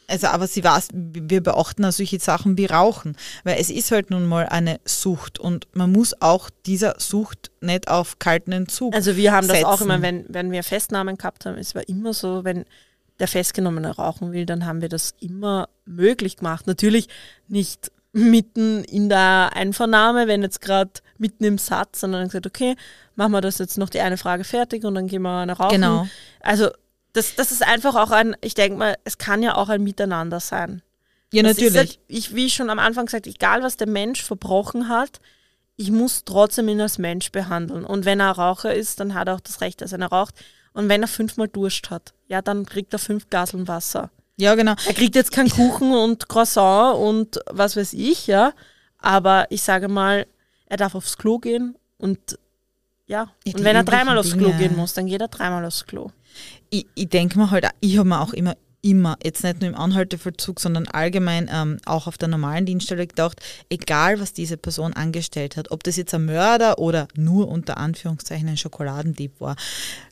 Also, 0.07 0.27
aber 0.27 0.47
sie 0.47 0.63
weiß, 0.63 0.89
wir 0.93 1.41
beachten 1.41 1.83
auch 1.85 1.91
solche 1.91 2.19
Sachen 2.19 2.57
wie 2.57 2.65
Rauchen, 2.65 3.15
weil 3.43 3.59
es 3.59 3.69
ist 3.69 3.91
halt 3.91 4.09
nun 4.11 4.25
mal 4.25 4.45
eine 4.45 4.79
Sucht 4.85 5.39
und 5.39 5.67
man 5.73 5.91
muss 5.91 6.21
auch 6.21 6.49
dieser 6.65 6.95
Sucht 6.99 7.51
nicht 7.61 7.87
auf 7.87 8.19
kalten 8.19 8.51
Entzug. 8.51 8.93
Also 8.93 9.15
wir 9.15 9.31
haben 9.31 9.47
das 9.47 9.63
auch 9.63 9.81
immer, 9.81 10.01
wenn, 10.01 10.25
wenn 10.29 10.51
wir 10.51 10.63
Festnahmen 10.63 11.17
gehabt 11.17 11.45
haben, 11.45 11.57
es 11.57 11.73
war 11.75 11.87
immer 11.89 12.13
so, 12.13 12.43
wenn 12.43 12.65
der 13.19 13.27
Festgenommene 13.27 13.95
rauchen 13.95 14.31
will, 14.31 14.45
dann 14.45 14.65
haben 14.65 14.81
wir 14.81 14.89
das 14.89 15.13
immer 15.19 15.69
möglich 15.85 16.37
gemacht. 16.37 16.67
Natürlich 16.67 17.07
nicht 17.47 17.91
mitten 18.11 18.83
in 18.85 19.09
der 19.09 19.51
Einvernahme, 19.53 20.27
wenn 20.27 20.41
jetzt 20.41 20.61
gerade 20.61 20.91
mitten 21.17 21.43
im 21.43 21.57
Satz, 21.57 21.99
sondern 22.01 22.21
dann 22.21 22.29
gesagt, 22.29 22.47
okay, 22.47 22.75
machen 23.15 23.31
wir 23.31 23.41
das 23.41 23.57
jetzt 23.57 23.77
noch 23.77 23.89
die 23.89 23.99
eine 23.99 24.17
Frage 24.17 24.43
fertig 24.43 24.85
und 24.85 24.95
dann 24.95 25.07
gehen 25.07 25.21
wir 25.21 25.39
eine 25.39 25.53
rauchen. 25.53 25.75
Genau. 25.75 26.07
Also 26.39 26.69
das, 27.15 27.35
das 27.35 27.51
ist 27.51 27.65
einfach 27.65 27.95
auch 27.95 28.11
ein, 28.11 28.35
ich 28.41 28.53
denke 28.53 28.77
mal, 28.77 28.95
es 29.05 29.17
kann 29.17 29.41
ja 29.41 29.55
auch 29.55 29.69
ein 29.69 29.83
Miteinander 29.83 30.39
sein. 30.39 30.81
ja, 31.31 31.43
Das 31.43 31.53
natürlich. 31.53 31.77
Halt, 31.77 31.99
ich, 32.07 32.35
wie 32.35 32.45
ich 32.47 32.53
schon 32.53 32.69
am 32.69 32.79
Anfang 32.79 33.05
gesagt, 33.05 33.25
egal 33.25 33.63
was 33.63 33.77
der 33.77 33.87
Mensch 33.87 34.21
verbrochen 34.21 34.89
hat, 34.89 35.19
ich 35.77 35.91
muss 35.91 36.23
trotzdem 36.25 36.67
ihn 36.69 36.81
als 36.81 36.97
Mensch 36.97 37.31
behandeln. 37.31 37.85
Und 37.85 38.05
wenn 38.05 38.19
er 38.19 38.31
Raucher 38.31 38.73
ist, 38.73 38.99
dann 38.99 39.13
hat 39.13 39.27
er 39.27 39.35
auch 39.35 39.39
das 39.41 39.61
Recht, 39.61 39.81
dass 39.81 39.93
er 39.93 40.05
raucht. 40.05 40.35
Und 40.73 40.89
wenn 40.89 41.01
er 41.01 41.07
fünfmal 41.07 41.47
Durst 41.47 41.89
hat, 41.89 42.13
ja, 42.27 42.41
dann 42.41 42.65
kriegt 42.65 42.93
er 42.93 42.99
fünf 42.99 43.29
Gaseln 43.29 43.67
Wasser. 43.67 44.11
ja, 44.37 44.55
genau. 44.55 44.75
Er 44.85 44.93
kriegt 44.93 45.15
jetzt 45.15 45.31
keinen 45.31 45.49
Kuchen 45.49 45.91
und 45.93 46.27
Croissant 46.27 46.97
und 46.97 47.39
was 47.49 47.77
weiß 47.77 47.93
ich, 47.93 48.27
ja. 48.27 48.53
Aber 48.99 49.47
ich 49.49 49.61
sage 49.61 49.87
mal, 49.87 50.27
er 50.65 50.77
darf 50.77 50.95
aufs 50.95 51.17
Klo 51.17 51.39
gehen 51.39 51.75
und 51.97 52.37
ja. 53.07 53.31
Die 53.45 53.53
und 53.53 53.63
wenn 53.63 53.75
er 53.75 53.83
dreimal 53.83 54.17
aufs 54.17 54.35
Klo 54.37 54.51
gehen 54.51 54.75
muss, 54.75 54.93
dann 54.93 55.07
geht 55.07 55.21
er 55.21 55.27
dreimal 55.27 55.65
aufs 55.65 55.85
Klo. 55.85 56.11
Ich, 56.69 56.85
ich 56.95 57.09
denke 57.09 57.37
mir 57.37 57.51
halt, 57.51 57.67
ich 57.79 57.97
habe 57.97 58.09
mir 58.09 58.19
auch 58.21 58.33
immer, 58.33 58.55
immer, 58.81 59.17
jetzt 59.23 59.43
nicht 59.43 59.61
nur 59.61 59.69
im 59.69 59.75
Anhaltevollzug, 59.75 60.59
sondern 60.59 60.87
allgemein 60.87 61.49
ähm, 61.51 61.79
auch 61.85 62.07
auf 62.07 62.17
der 62.17 62.27
normalen 62.27 62.65
Dienststelle 62.65 63.07
gedacht, 63.07 63.41
egal 63.69 64.19
was 64.19 64.33
diese 64.33 64.57
Person 64.57 64.93
angestellt 64.93 65.57
hat, 65.57 65.71
ob 65.71 65.83
das 65.83 65.95
jetzt 65.95 66.13
ein 66.13 66.25
Mörder 66.25 66.77
oder 66.77 67.07
nur 67.15 67.47
unter 67.47 67.77
Anführungszeichen 67.77 68.47
ein 68.47 68.57
Schokoladendieb 68.57 69.39
war, 69.39 69.55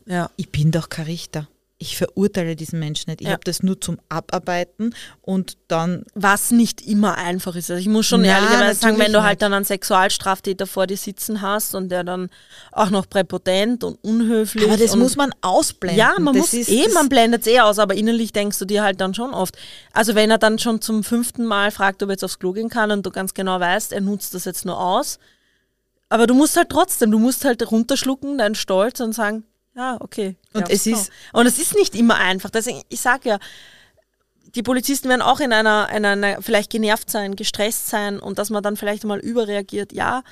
Ja. 0.05 0.29
ich 0.37 0.49
bin 0.51 0.71
doch 0.71 0.89
kein 0.89 1.05
Richter. 1.05 1.47
Ich 1.84 1.97
verurteile 1.97 2.55
diesen 2.55 2.79
Menschen 2.79 3.09
nicht. 3.09 3.19
Ich 3.19 3.27
Ja. 3.27 3.34
habe 3.34 3.43
das 3.43 3.61
nur 3.61 3.79
zum 3.81 3.99
Abarbeiten 4.07 4.95
und 5.21 5.57
dann 5.67 6.05
Was 6.15 6.51
nicht 6.51 6.81
immer 6.81 7.17
einfach 7.17 7.57
ist. 7.57 7.69
Also 7.69 7.81
ich 7.81 7.89
muss 7.89 8.05
schon 8.05 8.21
Na, 8.21 8.29
ehrlicherweise 8.29 8.79
sagen, 8.79 8.99
wenn 8.99 9.11
du 9.11 9.21
halt 9.21 9.41
dann 9.41 9.53
einen 9.53 9.65
Sexualstraftäter 9.65 10.65
vor 10.65 10.88
dir 10.88 10.95
sitzen 10.95 11.41
hast 11.41 11.75
und 11.75 11.89
der 11.89 12.05
dann 12.05 12.29
auch 12.71 12.89
noch 12.89 13.09
präpotent 13.09 13.84
und 13.84 14.01
unhöflich. 14.01 14.63
Aber 14.63 14.77
das 14.77 14.95
muss 14.95 15.17
man 15.17 15.31
ausblenden. 15.41 15.99
Ja, 15.99 16.13
man 16.19 16.34
das 16.34 16.41
muss 16.41 16.53
ist, 16.53 16.69
eh, 16.69 16.88
man 16.93 17.09
blendet 17.09 17.41
es 17.41 17.47
eh 17.47 17.59
aus, 17.59 17.79
aber 17.79 17.95
innerlich 17.95 18.31
denkst 18.31 18.59
du 18.59 18.65
dir 18.65 18.81
halt 18.81 19.01
dann 19.01 19.13
schon 19.13 19.34
oft. 19.34 19.57
Also 19.91 20.15
wenn 20.15 20.31
er 20.31 20.38
dann 20.38 20.59
schon 20.59 20.79
zum 20.79 21.03
fünften 21.03 21.43
Mal 21.43 21.69
fragt, 21.71 22.01
ob 22.01 22.07
er 22.09 22.13
jetzt 22.13 22.23
aufs 22.23 22.39
Klo 22.39 22.53
gehen 22.53 22.69
kann 22.69 22.91
und 22.91 23.05
du 23.05 23.11
ganz 23.11 23.34
genau 23.34 23.59
weißt, 23.59 23.91
er 23.91 23.99
nutzt 24.01 24.34
das 24.34 24.45
jetzt 24.45 24.63
nur 24.65 24.79
aus. 24.79 25.19
Aber 26.07 26.27
du 26.27 26.34
musst 26.34 26.55
halt 26.55 26.69
trotzdem, 26.69 27.11
du 27.11 27.19
musst 27.19 27.43
halt 27.43 27.69
runterschlucken, 27.71 28.38
deinen 28.38 28.55
Stolz 28.55 28.99
und 28.99 29.13
sagen, 29.13 29.43
ja, 29.76 29.97
okay. 29.99 30.36
geh 30.53 30.57
Und 30.57 30.63
aufs 30.65 30.74
es 30.74 30.84
Klo. 30.84 30.93
ist- 30.97 31.11
Und 31.34 31.45
es 31.47 31.59
ist 31.59 31.76
nicht 31.76 31.95
immer 31.95 32.15
einfach. 32.15 32.49
Deswegen, 32.49 32.82
ich 32.89 33.01
sag 33.01 33.26
ja, 33.26 33.39
die 34.55 34.61
Polizisten 34.63 35.09
werden 35.09 35.21
auch 35.24 35.39
in 35.39 35.51
einer, 35.51 35.89
in 35.95 36.05
einer, 36.05 36.41
vielleicht 36.41 36.69
genervt 36.71 37.09
sein, 37.09 37.36
gestresst 37.36 37.89
sein 37.89 38.19
und 38.19 38.38
dass 38.38 38.49
man 38.51 38.61
dann 38.61 38.78
vielleicht 38.78 39.03
mal 39.03 39.19
überreagiert. 39.19 39.93
Ja, 39.93 40.24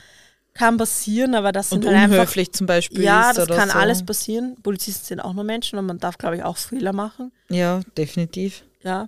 kann 0.53 0.77
passieren, 0.77 1.33
aber 1.33 1.51
das 1.53 1.71
Und 1.71 1.83
sind 1.83 1.87
halt 1.93 2.03
einfach, 2.03 2.15
unhöflich 2.17 2.51
zum 2.51 2.67
Beispiel 2.67 3.03
ja, 3.03 3.31
das 3.33 3.47
kann 3.47 3.69
so. 3.69 3.77
alles 3.79 4.05
passieren. 4.05 4.57
Polizisten 4.61 5.05
sind 5.05 5.19
auch 5.21 5.33
nur 5.33 5.43
Menschen 5.45 5.79
und 5.79 5.85
man 5.85 5.97
darf, 5.97 6.17
glaube 6.17 6.35
ich, 6.35 6.43
auch 6.43 6.57
Fehler 6.57 6.91
machen. 6.93 7.31
Ja, 7.49 7.79
definitiv. 7.97 8.63
Ja, 8.83 9.07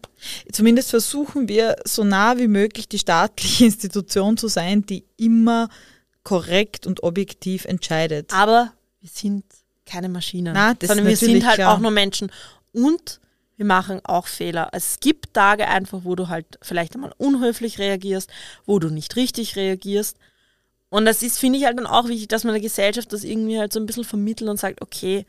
Zumindest 0.52 0.92
versuchen 0.92 1.48
wir 1.48 1.76
so 1.84 2.04
nah 2.04 2.38
wie 2.38 2.48
möglich 2.48 2.88
die 2.88 3.00
staatliche 3.00 3.66
Institution 3.66 4.38
zu 4.38 4.48
sein, 4.48 4.86
die 4.86 5.04
immer 5.18 5.68
korrekt 6.24 6.88
und 6.88 7.04
objektiv 7.04 7.66
entscheidet. 7.66 8.32
aber 8.34 8.72
wir 9.02 9.10
sind 9.12 9.44
keine 9.94 10.10
Maschinen, 10.10 10.54
Na, 10.54 10.74
sondern 10.82 11.06
wir 11.08 11.18
sind 11.18 11.46
halt 11.46 11.56
klar. 11.56 11.74
auch 11.74 11.80
nur 11.80 11.92
Menschen 11.92 12.32
und 12.72 13.20
wir 13.58 13.66
machen 13.66 14.02
auch 14.04 14.26
Fehler. 14.26 14.70
Es 14.72 15.00
gibt 15.00 15.34
Tage 15.34 15.68
einfach, 15.68 16.00
wo 16.04 16.16
du 16.16 16.28
halt 16.30 16.58
vielleicht 16.62 16.96
einmal 16.96 17.14
unhöflich 17.18 17.78
reagierst, 17.78 18.30
wo 18.66 18.80
du 18.80 18.90
nicht 18.90 19.16
richtig 19.16 19.56
reagierst. 19.56 20.18
Und 20.90 21.06
das 21.06 21.22
ist, 21.22 21.40
finde 21.40 21.60
ich 21.60 21.66
halt 21.66 21.78
dann 21.78 21.86
auch 21.86 22.08
wichtig, 22.08 22.28
dass 22.28 22.44
man 22.44 22.54
der 22.54 22.62
Gesellschaft 22.62 23.14
das 23.14 23.24
irgendwie 23.24 23.60
halt 23.60 23.72
so 23.72 23.80
ein 23.80 23.86
bisschen 23.86 24.04
vermittelt 24.04 24.50
und 24.50 24.60
sagt, 24.60 24.82
okay, 24.82 25.26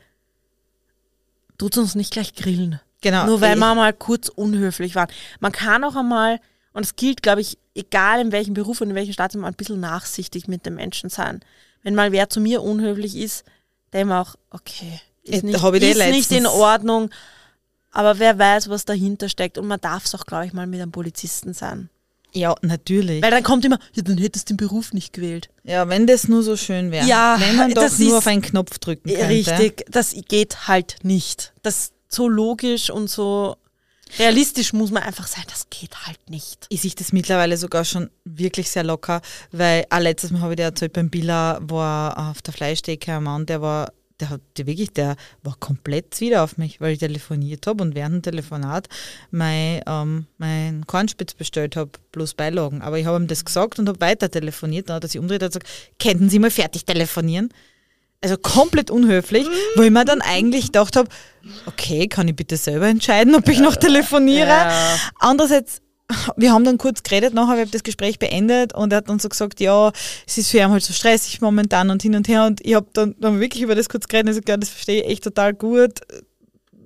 tut 1.59 1.77
uns 1.77 1.93
nicht 1.93 2.11
gleich 2.11 2.33
grillen. 2.33 2.79
Genau. 3.01 3.27
Nur 3.27 3.41
weil 3.41 3.57
eh. 3.57 3.59
wir 3.59 3.75
mal 3.75 3.93
kurz 3.93 4.29
unhöflich 4.29 4.95
waren. 4.95 5.09
Man 5.39 5.51
kann 5.51 5.83
auch 5.83 5.95
einmal, 5.95 6.39
und 6.73 6.83
es 6.83 6.95
gilt, 6.95 7.21
glaube 7.21 7.41
ich, 7.41 7.59
egal 7.75 8.19
in 8.19 8.31
welchem 8.31 8.55
Beruf 8.55 8.81
und 8.81 8.89
in 8.89 8.95
welchem 8.95 9.13
Staat, 9.13 9.35
mal 9.35 9.47
ein 9.47 9.53
bisschen 9.53 9.79
nachsichtig 9.79 10.47
mit 10.47 10.65
den 10.65 10.73
Menschen 10.73 11.11
sein. 11.11 11.41
Wenn 11.83 11.93
mal 11.93 12.11
wer 12.11 12.29
zu 12.29 12.41
mir 12.41 12.63
unhöflich 12.63 13.15
ist, 13.15 13.45
denke 13.95 13.99
ich 13.99 14.05
mir 14.05 14.21
auch, 14.21 14.35
okay, 14.51 14.99
ist 15.23 15.43
nicht, 15.43 15.55
ist 15.55 15.97
nicht 16.11 16.31
in 16.31 16.45
Ordnung, 16.45 17.09
aber 17.91 18.19
wer 18.19 18.37
weiß, 18.37 18.69
was 18.69 18.85
dahinter 18.85 19.29
steckt. 19.29 19.57
Und 19.57 19.67
man 19.67 19.79
darf 19.79 20.05
es 20.05 20.13
auch, 20.13 20.25
glaube 20.25 20.45
ich, 20.45 20.53
mal 20.53 20.67
mit 20.67 20.81
einem 20.81 20.91
Polizisten 20.91 21.53
sein. 21.53 21.89
Ja, 22.33 22.53
natürlich. 22.61 23.23
Weil 23.23 23.31
dann 23.31 23.43
kommt 23.43 23.63
immer, 23.63 23.79
ja, 23.93 24.03
dann 24.03 24.17
hättest 24.17 24.49
du 24.49 24.53
den 24.53 24.57
Beruf 24.57 24.91
nicht 24.91 25.13
gewählt. 25.13 25.49
Ja, 25.63 25.87
wenn 25.87 26.05
das 26.05 26.27
nur 26.27 26.43
so 26.43 26.57
schön 26.57 26.91
wäre. 26.91 27.07
Ja, 27.07 27.37
wenn 27.39 27.55
man 27.55 27.73
doch 27.73 27.83
das 27.83 27.97
nur 27.97 28.17
auf 28.17 28.27
einen 28.27 28.41
Knopf 28.41 28.77
drücken 28.79 29.09
könnte. 29.09 29.29
Richtig, 29.29 29.85
das 29.89 30.13
geht 30.27 30.67
halt 30.67 30.97
nicht. 31.03 31.53
Das 31.63 31.93
so 32.09 32.27
logisch 32.27 32.89
und 32.89 33.09
so 33.09 33.55
realistisch 34.19 34.73
muss 34.73 34.91
man 34.91 35.03
einfach 35.03 35.27
sein, 35.27 35.43
das 35.49 35.69
geht 35.69 36.05
halt 36.05 36.29
nicht. 36.29 36.67
Ich 36.69 36.81
sehe 36.81 36.91
das 36.95 37.11
mittlerweile 37.11 37.57
sogar 37.57 37.85
schon 37.85 38.09
wirklich 38.23 38.69
sehr 38.69 38.83
locker, 38.83 39.21
weil 39.51 39.85
auch 39.89 39.99
letztes 39.99 40.31
Mal 40.31 40.41
habe 40.41 40.53
ich 40.53 40.57
dir 40.57 40.63
erzählt, 40.63 40.93
beim 40.93 41.09
Billa 41.09 41.59
war 41.61 42.31
auf 42.31 42.41
der 42.41 42.53
Fleischtheke 42.53 43.13
ein 43.13 43.23
Mann, 43.23 43.45
der 43.45 43.61
war, 43.61 43.91
der 44.19 44.29
hat 44.29 44.41
wirklich, 44.55 44.93
der 44.93 45.15
war 45.43 45.55
komplett 45.59 46.19
wieder 46.21 46.43
auf 46.43 46.57
mich, 46.57 46.79
weil 46.79 46.93
ich 46.93 46.99
telefoniert 46.99 47.67
habe 47.67 47.83
und 47.83 47.95
während 47.95 48.15
dem 48.15 48.21
Telefonat 48.21 48.87
mein, 49.31 49.81
ähm, 49.87 50.27
mein 50.37 50.87
Kornspitz 50.87 51.33
bestellt 51.33 51.75
habe, 51.75 51.91
bloß 52.11 52.35
Beilagen. 52.35 52.81
Aber 52.81 52.97
ich 52.97 53.05
habe 53.05 53.17
ihm 53.17 53.27
das 53.27 53.43
gesagt 53.43 53.77
und 53.79 53.89
habe 53.89 53.99
weiter 53.99 54.31
telefoniert. 54.31 54.87
Dann 54.87 54.97
hat 54.97 55.03
er 55.03 55.09
sich 55.09 55.19
umgedreht 55.19 55.43
und 55.43 55.49
gesagt, 55.49 55.67
könnten 55.99 56.29
Sie 56.29 56.39
mal 56.39 56.51
fertig 56.51 56.85
telefonieren? 56.85 57.49
Also 58.25 58.37
komplett 58.37 58.89
unhöflich, 58.89 59.45
wo 59.75 59.83
ich 59.83 59.91
mir 59.91 60.03
dann 60.03 60.21
eigentlich 60.21 60.65
gedacht 60.65 60.95
habe, 60.95 61.09
okay, 61.67 62.07
kann 62.07 62.27
ich 62.27 62.35
bitte 62.35 62.57
selber 62.57 62.87
entscheiden, 62.87 63.35
ob 63.35 63.47
ich 63.47 63.59
noch 63.59 63.75
telefoniere? 63.75 64.47
Ja. 64.47 64.99
Andererseits, 65.19 65.83
wir 66.35 66.51
haben 66.51 66.63
dann 66.63 66.79
kurz 66.79 67.03
geredet, 67.03 67.35
nachher 67.35 67.51
habe 67.51 67.61
ich 67.61 67.69
das 67.69 67.83
Gespräch 67.83 68.17
beendet 68.17 68.73
und 68.73 68.91
er 68.91 68.97
hat 68.97 69.09
dann 69.09 69.19
so 69.19 69.29
gesagt, 69.29 69.59
ja, 69.59 69.91
es 70.25 70.39
ist 70.39 70.49
für 70.49 70.57
ihn 70.57 70.71
halt 70.71 70.81
so 70.81 70.91
stressig 70.91 71.39
momentan 71.39 71.91
und 71.91 72.01
hin 72.01 72.15
und 72.15 72.27
her 72.27 72.45
und 72.45 72.65
ich 72.65 72.73
habe 72.73 72.87
dann, 72.93 73.13
dann 73.19 73.39
wirklich 73.39 73.61
über 73.61 73.75
das 73.75 73.89
kurz 73.89 74.07
geredet 74.07 74.25
und 74.25 74.31
gesagt, 74.31 74.49
ja, 74.49 74.57
das 74.57 74.69
verstehe 74.69 75.03
ich 75.03 75.11
echt 75.11 75.23
total 75.23 75.53
gut, 75.53 75.99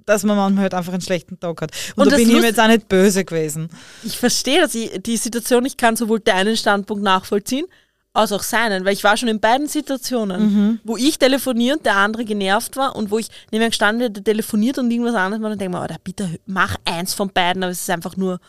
dass 0.05 0.23
man 0.23 0.35
manchmal 0.35 0.63
halt 0.63 0.73
einfach 0.73 0.91
einen 0.91 1.01
schlechten 1.01 1.39
Tag 1.39 1.61
hat. 1.61 1.71
Und, 1.95 2.03
Und 2.03 2.11
da 2.11 2.17
bin 2.17 2.29
ich 2.29 2.43
jetzt 2.43 2.59
auch 2.59 2.67
nicht 2.67 2.89
böse 2.89 3.23
gewesen. 3.23 3.69
Ich 4.03 4.17
verstehe 4.17 4.59
dass 4.59 4.75
ich, 4.75 4.91
die 5.03 5.15
Situation, 5.15 5.65
ich 5.65 5.77
kann 5.77 5.95
sowohl 5.95 6.19
deinen 6.19 6.57
Standpunkt 6.57 7.01
nachvollziehen, 7.01 7.65
als 8.14 8.32
auch 8.32 8.41
seinen, 8.43 8.86
weil 8.86 8.93
ich 8.93 9.03
war 9.03 9.16
schon 9.18 9.30
in 9.30 9.39
beiden 9.39 9.68
Situationen, 9.68 10.80
wo 10.84 10.97
ich 10.97 11.20
telefoniert, 11.20 11.86
der 11.86 11.95
andere 11.95 12.26
genervt 12.26 12.76
war 12.76 12.95
und 12.95 13.12
wo 13.12 13.20
ich 13.20 13.30
neben 13.51 13.64
ihm 13.64 13.70
gestanden 13.70 14.12
der 14.14 14.24
telefoniert 14.24 14.78
und 14.80 14.89
irgendwas 14.91 15.16
anderes 15.16 15.43
war 15.43 15.51
und 15.51 15.62
denke 15.62 15.78
mir, 15.78 15.84
oh, 15.89 15.95
bitte 16.03 16.39
mach 16.45 16.76
eins 16.86 17.14
von 17.14 17.30
beiden, 17.30 17.64
aber 17.64 17.72
es 17.72 17.82
ist 17.82 17.89
einfach 17.89 18.18
nur 18.18 18.39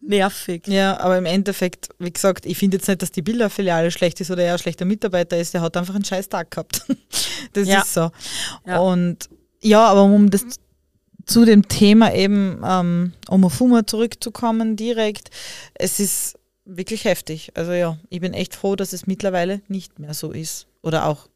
nervig. 0.00 0.66
Ja, 0.68 1.00
aber 1.00 1.18
im 1.18 1.26
Endeffekt, 1.26 1.88
wie 1.98 2.12
gesagt, 2.12 2.46
ich 2.46 2.56
finde 2.56 2.76
jetzt 2.76 2.86
nicht, 2.86 3.02
dass 3.02 3.10
die 3.10 3.22
Bilderfiliale 3.22 3.90
schlecht 3.90 4.20
ist 4.20 4.30
oder 4.30 4.44
er 4.44 4.52
ein 4.52 4.58
schlechter 4.60 4.84
Mitarbeiter 4.84 5.36
ist, 5.36 5.52
der 5.54 5.60
hat 5.62 5.76
einfach 5.76 5.96
einen 5.96 6.04
scheiß 6.04 6.28
Tag 6.28 6.50
gehabt. 6.50 6.82
Das 7.54 7.66
Ja. 7.66 7.80
ist 7.80 7.94
so. 7.94 8.10
Ja. 8.66 8.78
Und 8.78 9.28
ja, 9.60 9.84
aber 9.86 10.02
um 10.04 10.30
das 10.30 10.44
zu 11.24 11.44
dem 11.44 11.66
Thema 11.66 12.12
eben 12.14 12.60
ähm, 12.64 13.12
Omofuma 13.28 13.86
zurückzukommen 13.86 14.76
direkt, 14.76 15.30
es 15.74 15.98
ist 15.98 16.37
wirklich 16.68 17.04
heftig. 17.04 17.52
Also 17.54 17.72
ja, 17.72 17.98
ich 18.10 18.20
bin 18.20 18.34
echt 18.34 18.54
froh, 18.54 18.76
dass 18.76 18.92
es 18.92 19.06
mittlerweile 19.06 19.62
nicht 19.68 19.98
mehr 19.98 20.14
so 20.14 20.30
ist. 20.30 20.66
Oder 20.82 21.06
auch, 21.06 21.28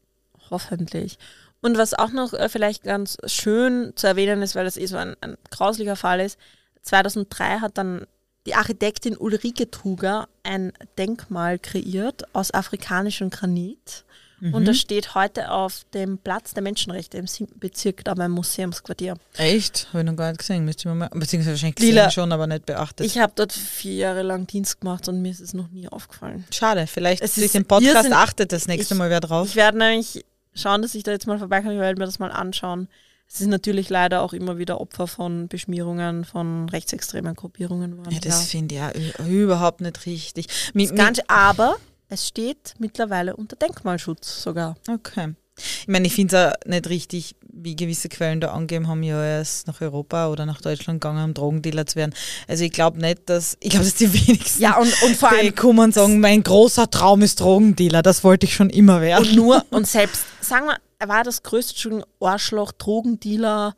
Hoffentlich. 0.49 1.17
Und 1.61 1.77
was 1.77 1.93
auch 1.93 2.11
noch 2.11 2.33
äh, 2.33 2.49
vielleicht 2.49 2.83
ganz 2.83 3.17
schön 3.25 3.93
zu 3.95 4.07
erwähnen 4.07 4.41
ist, 4.41 4.55
weil 4.55 4.65
das 4.65 4.77
eh 4.77 4.85
so 4.85 4.97
ein, 4.97 5.15
ein 5.21 5.37
grauslicher 5.49 5.95
Fall 5.95 6.19
ist, 6.19 6.37
2003 6.81 7.59
hat 7.59 7.77
dann 7.77 8.05
die 8.45 8.55
Architektin 8.55 9.17
Ulrike 9.17 9.71
Truger 9.71 10.27
ein 10.43 10.73
Denkmal 10.97 11.57
kreiert 11.57 12.23
aus 12.35 12.53
afrikanischem 12.53 13.29
Granit. 13.29 14.03
Und 14.51 14.67
das 14.67 14.77
steht 14.77 15.15
heute 15.15 15.51
auf 15.51 15.85
dem 15.93 16.17
Platz 16.17 16.53
der 16.53 16.63
Menschenrechte 16.63 17.17
im 17.17 17.27
7. 17.27 17.59
Bezirk, 17.59 18.03
da 18.03 18.13
beim 18.13 18.31
Museumsquartier. 18.31 19.15
echt, 19.37 19.87
habe 19.89 19.99
ich 19.99 20.05
noch 20.05 20.15
gar 20.17 20.29
nicht 20.31 20.39
gesehen, 20.39 20.65
müsste 20.65 20.89
mal, 20.93 21.09
beziehungsweise 21.13 21.51
wahrscheinlich 21.51 21.79
Lila. 21.79 22.05
gesehen 22.05 22.11
schon, 22.11 22.31
aber 22.31 22.47
nicht 22.47 22.65
beachtet. 22.65 23.05
Ich 23.05 23.17
habe 23.19 23.31
dort 23.35 23.53
vier 23.53 23.95
Jahre 23.95 24.21
lang 24.23 24.45
Dienst 24.47 24.81
gemacht 24.81 25.07
und 25.07 25.21
mir 25.21 25.31
ist 25.31 25.39
es 25.39 25.53
noch 25.53 25.69
nie 25.69 25.87
aufgefallen. 25.87 26.43
Schade, 26.51 26.87
vielleicht 26.87 27.21
Es 27.21 27.35
durch 27.35 27.51
den 27.53 27.65
Podcast 27.65 27.95
irrsinnig- 27.95 28.17
achtet 28.17 28.51
das 28.51 28.67
nächste 28.67 28.93
Ich- 28.93 28.97
Mal 28.97 29.09
wer 29.09 29.19
drauf. 29.21 29.47
Ich 29.47 29.55
werde 29.55 29.77
nämlich 29.77 30.25
schauen, 30.53 30.81
dass 30.81 30.93
ich 30.95 31.03
da 31.03 31.11
jetzt 31.11 31.25
mal 31.27 31.39
vorbeikomme, 31.39 31.73
ich 31.75 31.79
werde 31.79 31.99
mir 31.99 32.05
das 32.05 32.19
mal 32.19 32.31
anschauen. 32.31 32.87
Es 33.27 33.41
ist 33.41 33.47
natürlich 33.47 33.89
leider 33.89 34.21
auch 34.21 34.33
immer 34.33 34.57
wieder 34.59 34.79
Opfer 34.81 35.07
von 35.07 35.47
Beschmierungen 35.47 36.23
von 36.25 36.69
rechtsextremen 36.69 37.33
Gruppierungen 37.33 37.97
worden. 37.97 38.11
Ja, 38.11 38.19
das 38.19 38.43
finde 38.45 38.75
ich 38.75 38.81
ja 39.17 39.25
überhaupt 39.25 39.81
nicht 39.81 40.05
richtig. 40.05 40.47
Mi, 40.73 40.83
ist 40.83 40.95
ganz, 40.95 41.19
aber 41.27 41.77
es 42.09 42.27
steht 42.27 42.73
mittlerweile 42.79 43.35
unter 43.35 43.55
Denkmalschutz 43.55 44.43
sogar. 44.43 44.75
okay. 44.89 45.33
Ich 45.55 45.87
meine, 45.87 46.07
ich 46.07 46.15
finde 46.15 46.35
es 46.35 46.43
auch 46.43 46.67
nicht 46.67 46.89
richtig, 46.89 47.35
wie 47.47 47.75
gewisse 47.75 48.09
Quellen 48.09 48.41
da 48.41 48.53
angeben 48.53 48.87
haben, 48.87 49.03
ja, 49.03 49.23
er 49.23 49.41
ist 49.41 49.67
nach 49.67 49.81
Europa 49.81 50.29
oder 50.29 50.47
nach 50.47 50.61
Deutschland 50.61 50.99
gegangen, 50.99 51.23
um 51.23 51.33
Drogendealer 51.35 51.85
zu 51.85 51.95
werden. 51.97 52.15
Also 52.47 52.63
ich 52.63 52.71
glaube 52.71 52.99
nicht, 52.99 53.29
dass, 53.29 53.55
ich 53.59 53.69
glaube, 53.69 53.85
dass 53.85 53.93
die 53.93 54.11
wenigsten 54.27 54.61
Ja, 54.63 54.77
und, 54.77 54.91
und 55.03 55.15
vor 55.15 55.29
allem 55.31 55.53
kommen 55.53 55.79
und 55.79 55.93
sagen, 55.93 56.19
mein 56.19 56.41
großer 56.41 56.89
Traum 56.89 57.21
ist 57.21 57.39
Drogendealer, 57.39 58.01
das 58.01 58.23
wollte 58.23 58.47
ich 58.47 58.55
schon 58.55 58.71
immer 58.71 59.01
werden. 59.01 59.27
und 59.27 59.35
nur 59.35 59.63
und 59.69 59.85
selbst, 59.87 60.25
sagen 60.41 60.65
wir, 60.65 60.77
er 60.97 61.07
war 61.07 61.23
das 61.23 61.43
größte 61.43 61.73
Entschuldigung, 61.73 62.05
Arschloch, 62.19 62.71
Drogendealer. 62.71 63.75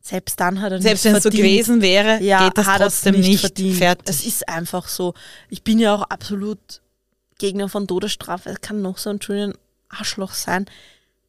Selbst 0.00 0.38
dann 0.38 0.60
hat 0.60 0.72
er 0.72 0.82
Selbst 0.82 1.04
nicht 1.04 1.12
wenn 1.12 1.18
es 1.18 1.22
so 1.24 1.30
gewesen 1.30 1.80
wäre, 1.80 2.22
ja, 2.22 2.44
geht 2.44 2.58
das 2.58 2.66
trotzdem 2.76 3.20
nicht, 3.20 3.40
verdient. 3.40 3.76
fertig. 3.76 4.08
Es 4.08 4.24
ist 4.24 4.48
einfach 4.48 4.88
so. 4.88 5.14
Ich 5.48 5.62
bin 5.62 5.78
ja 5.78 5.94
auch 5.94 6.02
absolut 6.02 6.82
Gegner 7.42 7.68
von 7.68 7.88
Todesstrafe. 7.88 8.50
Es 8.50 8.60
kann 8.60 8.82
noch 8.82 8.98
so 8.98 9.10
ein 9.10 9.20
schöner 9.20 9.52
Arschloch 9.88 10.32
sein. 10.32 10.66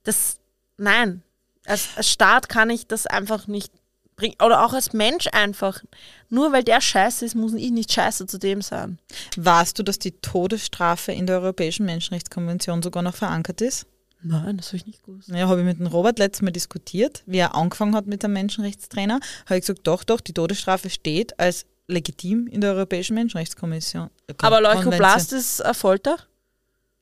Das, 0.03 0.37
nein. 0.77 1.23
Als, 1.65 1.89
als 1.95 2.07
Staat 2.07 2.49
kann 2.49 2.69
ich 2.69 2.85
das 2.85 3.07
einfach 3.07 3.47
nicht 3.47 3.71
bringen. 4.15 4.35
Oder 4.43 4.63
auch 4.63 4.73
als 4.73 4.93
Mensch 4.93 5.27
einfach. 5.31 5.81
Nur 6.29 6.51
weil 6.51 6.63
der 6.63 6.81
scheiße 6.81 7.25
ist, 7.25 7.33
muss 7.33 7.55
ich 7.55 7.71
nicht 7.71 7.91
scheiße 7.91 8.27
zu 8.27 8.37
dem 8.37 8.61
sein. 8.61 8.99
Weißt 9.37 9.79
du, 9.79 9.81
dass 9.81 9.97
die 9.97 10.11
Todesstrafe 10.11 11.11
in 11.11 11.25
der 11.25 11.39
Europäischen 11.39 11.87
Menschenrechtskonvention 11.87 12.83
sogar 12.83 13.01
noch 13.01 13.15
verankert 13.15 13.61
ist? 13.61 13.87
Nein, 14.21 14.57
das 14.57 14.67
habe 14.67 14.77
ich 14.77 14.85
nicht 14.85 15.03
gewusst. 15.03 15.29
Ja, 15.29 15.47
habe 15.47 15.61
ich 15.61 15.65
mit 15.65 15.79
dem 15.79 15.87
Robert 15.87 16.19
letztes 16.19 16.43
Mal 16.43 16.51
diskutiert, 16.51 17.23
wie 17.25 17.39
er 17.39 17.55
angefangen 17.55 17.95
hat 17.95 18.05
mit 18.05 18.21
dem 18.21 18.33
Menschenrechtstrainer. 18.33 19.19
Habe 19.45 19.55
ich 19.55 19.61
gesagt, 19.61 19.87
doch, 19.87 20.03
doch, 20.03 20.21
die 20.21 20.33
Todesstrafe 20.33 20.91
steht 20.91 21.39
als 21.39 21.65
legitim 21.87 22.47
in 22.47 22.61
der 22.61 22.73
Europäischen 22.73 23.15
Menschenrechtskommission. 23.15 24.09
äh, 24.27 24.33
Aber. 24.39 24.61
Leukoplast 24.61 25.33
ist 25.33 25.59
äh, 25.59 25.73
Folter? 25.73 26.17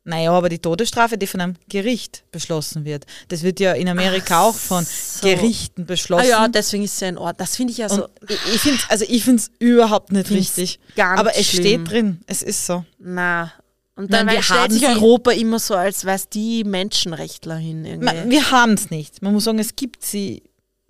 Naja, 0.03 0.32
aber 0.32 0.49
die 0.49 0.57
Todesstrafe, 0.57 1.15
die 1.15 1.27
von 1.27 1.41
einem 1.41 1.55
Gericht 1.69 2.23
beschlossen 2.32 2.86
wird, 2.86 3.05
das 3.27 3.43
wird 3.43 3.59
ja 3.59 3.73
in 3.73 3.88
Amerika 3.88 4.39
Ach 4.39 4.45
auch 4.45 4.55
von 4.55 4.84
so. 4.84 5.21
Gerichten 5.27 5.84
Ah 5.84 5.86
beschlossen. 5.86 6.27
ja, 6.27 6.47
deswegen 6.47 6.84
ist 6.84 6.95
es 6.95 6.99
ja 7.01 7.09
in 7.09 7.19
Ordnung. 7.19 7.38
Das 7.38 7.55
finde 7.55 7.71
ich 7.71 7.77
ja 7.77 7.88
so. 7.88 8.05
Und 8.05 8.11
ich, 8.32 8.39
ich 8.55 8.61
finde 8.61 8.79
es 8.79 8.89
also 8.89 9.05
ich 9.07 9.23
find's 9.23 9.51
überhaupt 9.59 10.11
nicht 10.11 10.27
Find's 10.27 10.57
richtig. 10.57 10.79
ganz 10.95 11.19
aber 11.19 11.36
es 11.38 11.45
schlimm. 11.47 11.86
steht 11.86 11.91
drin, 11.91 12.21
es 12.25 12.41
ist 12.41 12.65
so. 12.65 12.84
Na. 12.97 13.53
Und 13.95 14.09
Nein, 14.09 14.25
dann 14.25 14.27
wir 14.29 14.36
weil 14.38 14.43
stellt 14.43 14.59
haben 14.59 14.73
sich 14.73 14.88
Europa 14.88 15.32
immer 15.32 15.59
so 15.59 15.75
als 15.75 16.03
weiß 16.03 16.29
die 16.29 16.63
Menschenrechtler 16.63 17.57
hin 17.57 17.86
irgendwie. 17.86 18.29
Wir 18.32 18.49
haben 18.49 18.73
es 18.73 18.89
nicht. 18.89 19.21
Man 19.21 19.34
muss 19.34 19.43
sagen, 19.43 19.59
es 19.59 19.75
gibt 19.75 20.03
sie. 20.03 20.41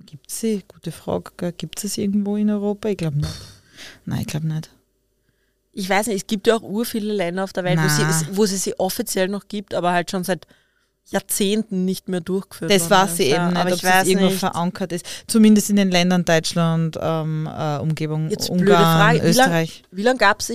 Gibt 0.06 0.32
sie? 0.32 0.64
Gute 0.70 0.94
Frage. 0.94 1.52
Gibt 1.58 1.84
es 1.84 1.98
irgendwo 1.98 2.38
in 2.38 2.50
Europa? 2.50 2.88
Ich 2.88 2.98
glaube 2.98 3.18
nicht. 3.18 3.30
Nein, 4.06 4.22
ich 4.22 4.28
glaube 4.28 4.48
nicht. 4.48 4.70
ich 5.74 5.90
weiß 5.90 6.08
nicht, 6.08 6.18
es 6.18 6.28
gibt 6.28 6.48
ja 6.48 6.56
auch 6.56 6.64
ur 6.64 6.86
viele 6.86 7.14
Länder 7.14 7.44
auf 7.44 7.54
der 7.54 7.64
Welt, 7.64 7.80
wo, 7.82 7.88
sie, 7.88 8.04
wo 8.38 8.46
sie 8.46 8.58
sie 8.58 8.78
offiziell 8.80 9.28
noch 9.28 9.48
gibt, 9.48 9.74
aber 9.74 9.92
halt 9.94 10.12
schon 10.12 10.24
seit 10.24 10.46
Jahrzehnten 11.10 11.84
nicht 11.86 12.08
mehr 12.10 12.22
durchgeführt 12.22 12.72
Das 12.72 12.90
ich 13.24 13.30
Ja, 13.32 13.38
eben 13.38 13.48
nicht, 13.54 13.58
aber 13.58 13.70
ob 13.72 13.76
ich 13.78 13.84
weiß 13.84 14.08
irgendwo 14.08 14.28
nicht. 14.28 14.40
verankert 14.40 14.92
ist. 14.92 15.06
Zumindest 15.28 15.70
in 15.70 15.76
den 15.78 15.90
Ländern 15.92 16.24
Deutschland, 16.26 16.98
ähm, 17.02 17.48
äh, 17.52 17.78
Umgebung, 17.80 18.30
Jetzt 18.30 18.50
Ungarn, 18.50 18.84
Frage, 18.84 19.18
lang- 19.20 19.28
Österreich. 19.28 19.84
Wie 19.92 20.04
lange 20.04 20.20
gab 20.20 20.42
es 20.42 20.50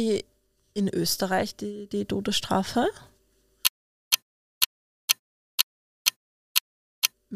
in 0.75 0.89
Österreich 0.89 1.57
die, 1.57 1.89
die 1.91 2.05
Todesstrafe? 2.05 2.87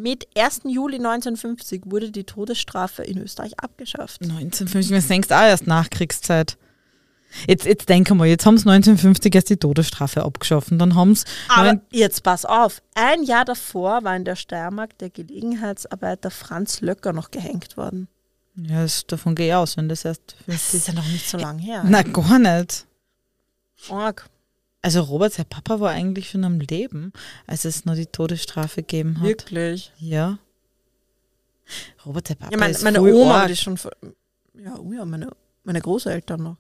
Mit 0.03 0.28
1. 0.34 0.62
Juli 0.64 0.96
1950 0.96 1.82
wurde 1.84 2.11
die 2.11 2.24
Todesstrafe 2.24 3.03
in 3.03 3.18
Österreich 3.18 3.61
abgeschafft. 3.61 4.22
1950, 4.22 4.96
was 4.96 5.09
denkst 5.09 5.28
du 5.28 5.36
auch 5.36 5.42
erst 5.42 5.66
Nachkriegszeit? 5.66 6.57
Jetzt, 7.46 7.66
jetzt 7.66 7.88
denke 7.88 8.14
mal, 8.14 8.26
jetzt 8.26 8.46
haben 8.46 8.57
sie 8.57 8.68
1950 8.68 9.34
erst 9.34 9.51
die 9.51 9.59
Todesstrafe 9.59 10.24
abgeschaffen, 10.24 10.78
dann 10.78 10.94
haben 10.94 11.14
sie 11.14 11.26
Aber 11.48 11.80
jetzt 11.92 12.22
pass 12.22 12.44
auf, 12.44 12.82
ein 12.94 13.22
Jahr 13.22 13.44
davor 13.44 14.03
war 14.03 14.16
in 14.16 14.24
der 14.24 14.36
Steiermark 14.36 14.96
der 14.98 15.11
Gelegenheitsarbeiter 15.11 16.30
Franz 16.30 16.80
Löcker 16.80 17.12
noch 17.12 17.30
gehängt 17.30 17.76
worden. 17.76 18.09
ja, 18.57 18.82
das, 18.82 19.07
davon 19.07 19.34
gehe 19.34 19.48
ich 19.48 19.55
aus, 19.55 19.76
wenn 19.76 19.88
das 19.88 20.05
erst 20.05 20.34
Das 20.46 20.70
50 20.72 20.74
ist 20.80 20.88
ja 20.88 20.94
noch 20.94 21.07
nicht 21.07 21.28
so 21.28 21.36
lange 21.36 21.61
her. 21.61 21.84
Na, 21.86 22.03
gar 22.03 22.38
nicht. 22.38 22.86
Arg. 23.90 24.28
Also 24.83 25.01
Robert, 25.03 25.33
sein 25.35 25.47
Papa 25.47 25.81
war 25.81 25.91
eigentlich 25.91 26.31
schon 26.31 26.45
am 26.45 26.59
Leben, 26.61 27.12
als 27.47 27.64
es 27.66 27.85
noch 27.85 27.95
die 27.95 28.07
Todesstrafe 28.07 28.76
gegeben 28.83 29.20
hat. 29.20 29.26
Wirklich. 29.28 29.93
Ja. 29.99 30.39
Robert, 32.07 32.28
sein 32.28 32.37
Papa 32.39 32.53
Ja, 32.53 32.59
mein, 32.59 32.70
ist 32.70 32.83
meine 32.83 33.03
Oma, 33.03 33.45
ist 33.45 33.61
schon. 33.62 33.78
Ja, 34.55 34.76
oh 34.78 34.93
ja, 34.93 35.05
meine, 35.05 35.31
meine 35.64 35.81
Großeltern 35.81 36.43
noch. 36.43 36.57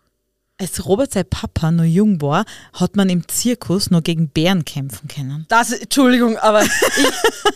Als 0.58 0.84
Robert 0.84 1.10
sein 1.10 1.24
Papa 1.28 1.70
noch 1.70 1.84
jung 1.84 2.20
war, 2.20 2.44
hat 2.74 2.94
man 2.94 3.08
im 3.08 3.26
Zirkus 3.26 3.90
noch 3.90 4.02
gegen 4.02 4.28
Bären 4.28 4.66
kämpfen 4.66 5.08
können. 5.08 5.46
Das, 5.48 5.72
Entschuldigung, 5.72 6.36
aber 6.36 6.62
ich, 6.62 6.70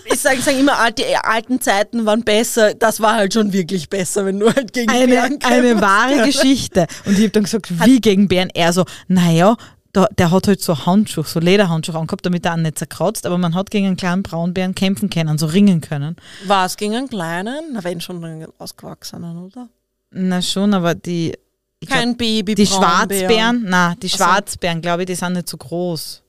ich 0.07 0.19
sage 0.21 0.41
sag 0.41 0.59
immer, 0.59 0.79
alte, 0.79 1.03
die 1.03 1.15
alten 1.15 1.61
Zeiten 1.61 2.07
waren 2.07 2.25
besser. 2.25 2.73
Das 2.73 3.01
war 3.01 3.17
halt 3.17 3.35
schon 3.35 3.53
wirklich 3.53 3.91
besser, 3.91 4.25
wenn 4.25 4.41
du 4.41 4.47
halt 4.47 4.73
gegen 4.73 4.91
Eine, 4.91 5.07
Bären 5.09 5.39
eine 5.43 5.63
kämpfst. 5.63 5.83
wahre 5.83 6.23
Geschichte. 6.25 6.87
Und 7.05 7.13
ich 7.13 7.25
habe 7.25 7.31
dann 7.31 7.43
gesagt, 7.43 7.85
wie 7.85 8.01
gegen 8.01 8.27
Bären? 8.27 8.49
Er 8.55 8.73
so, 8.73 8.87
naja, 9.07 9.55
da, 9.95 10.07
der 10.19 10.31
hat 10.31 10.49
halt 10.49 10.61
so 10.61 10.87
Handschuhe, 10.87 11.25
so 11.25 11.41
Lederhandschuhe 11.41 11.97
angehabt, 11.97 12.27
damit 12.27 12.45
er 12.45 12.53
auch 12.53 12.57
nicht 12.59 12.79
zerkratzt, 12.79 13.25
aber 13.27 13.39
man 13.39 13.55
hat 13.55 13.71
gegen 13.71 13.87
einen 13.87 13.97
kleinen 13.97 14.23
Braunbären 14.23 14.75
kämpfen 14.75 15.09
können, 15.09 15.39
so 15.39 15.47
ringen 15.47 15.81
können. 15.81 16.17
War 16.47 16.67
es 16.67 16.77
gegen 16.77 16.95
einen 16.97 17.09
kleinen? 17.09 17.73
Na, 17.73 17.85
wenn 17.85 18.01
schon 18.01 18.23
einen 18.23 18.49
ausgewachsenen, 18.59 19.39
oder? 19.39 19.69
Na 20.11 20.43
schon, 20.43 20.75
aber 20.75 20.95
die, 20.95 21.35
ich 21.81 21.89
glaub, 21.89 22.01
Kein 22.01 22.17
Baby. 22.17 22.55
die. 22.55 22.67
Schwarzbären, 22.67 23.65
na, 23.67 23.95
die. 23.95 24.09
Schwarzbären, 24.09 24.83
glaube 24.83 25.03
ich, 25.03 25.07
die 25.07 25.15
sind 25.15 25.35
nicht 25.35 25.49
so 25.49 25.57
groß. 25.57 26.23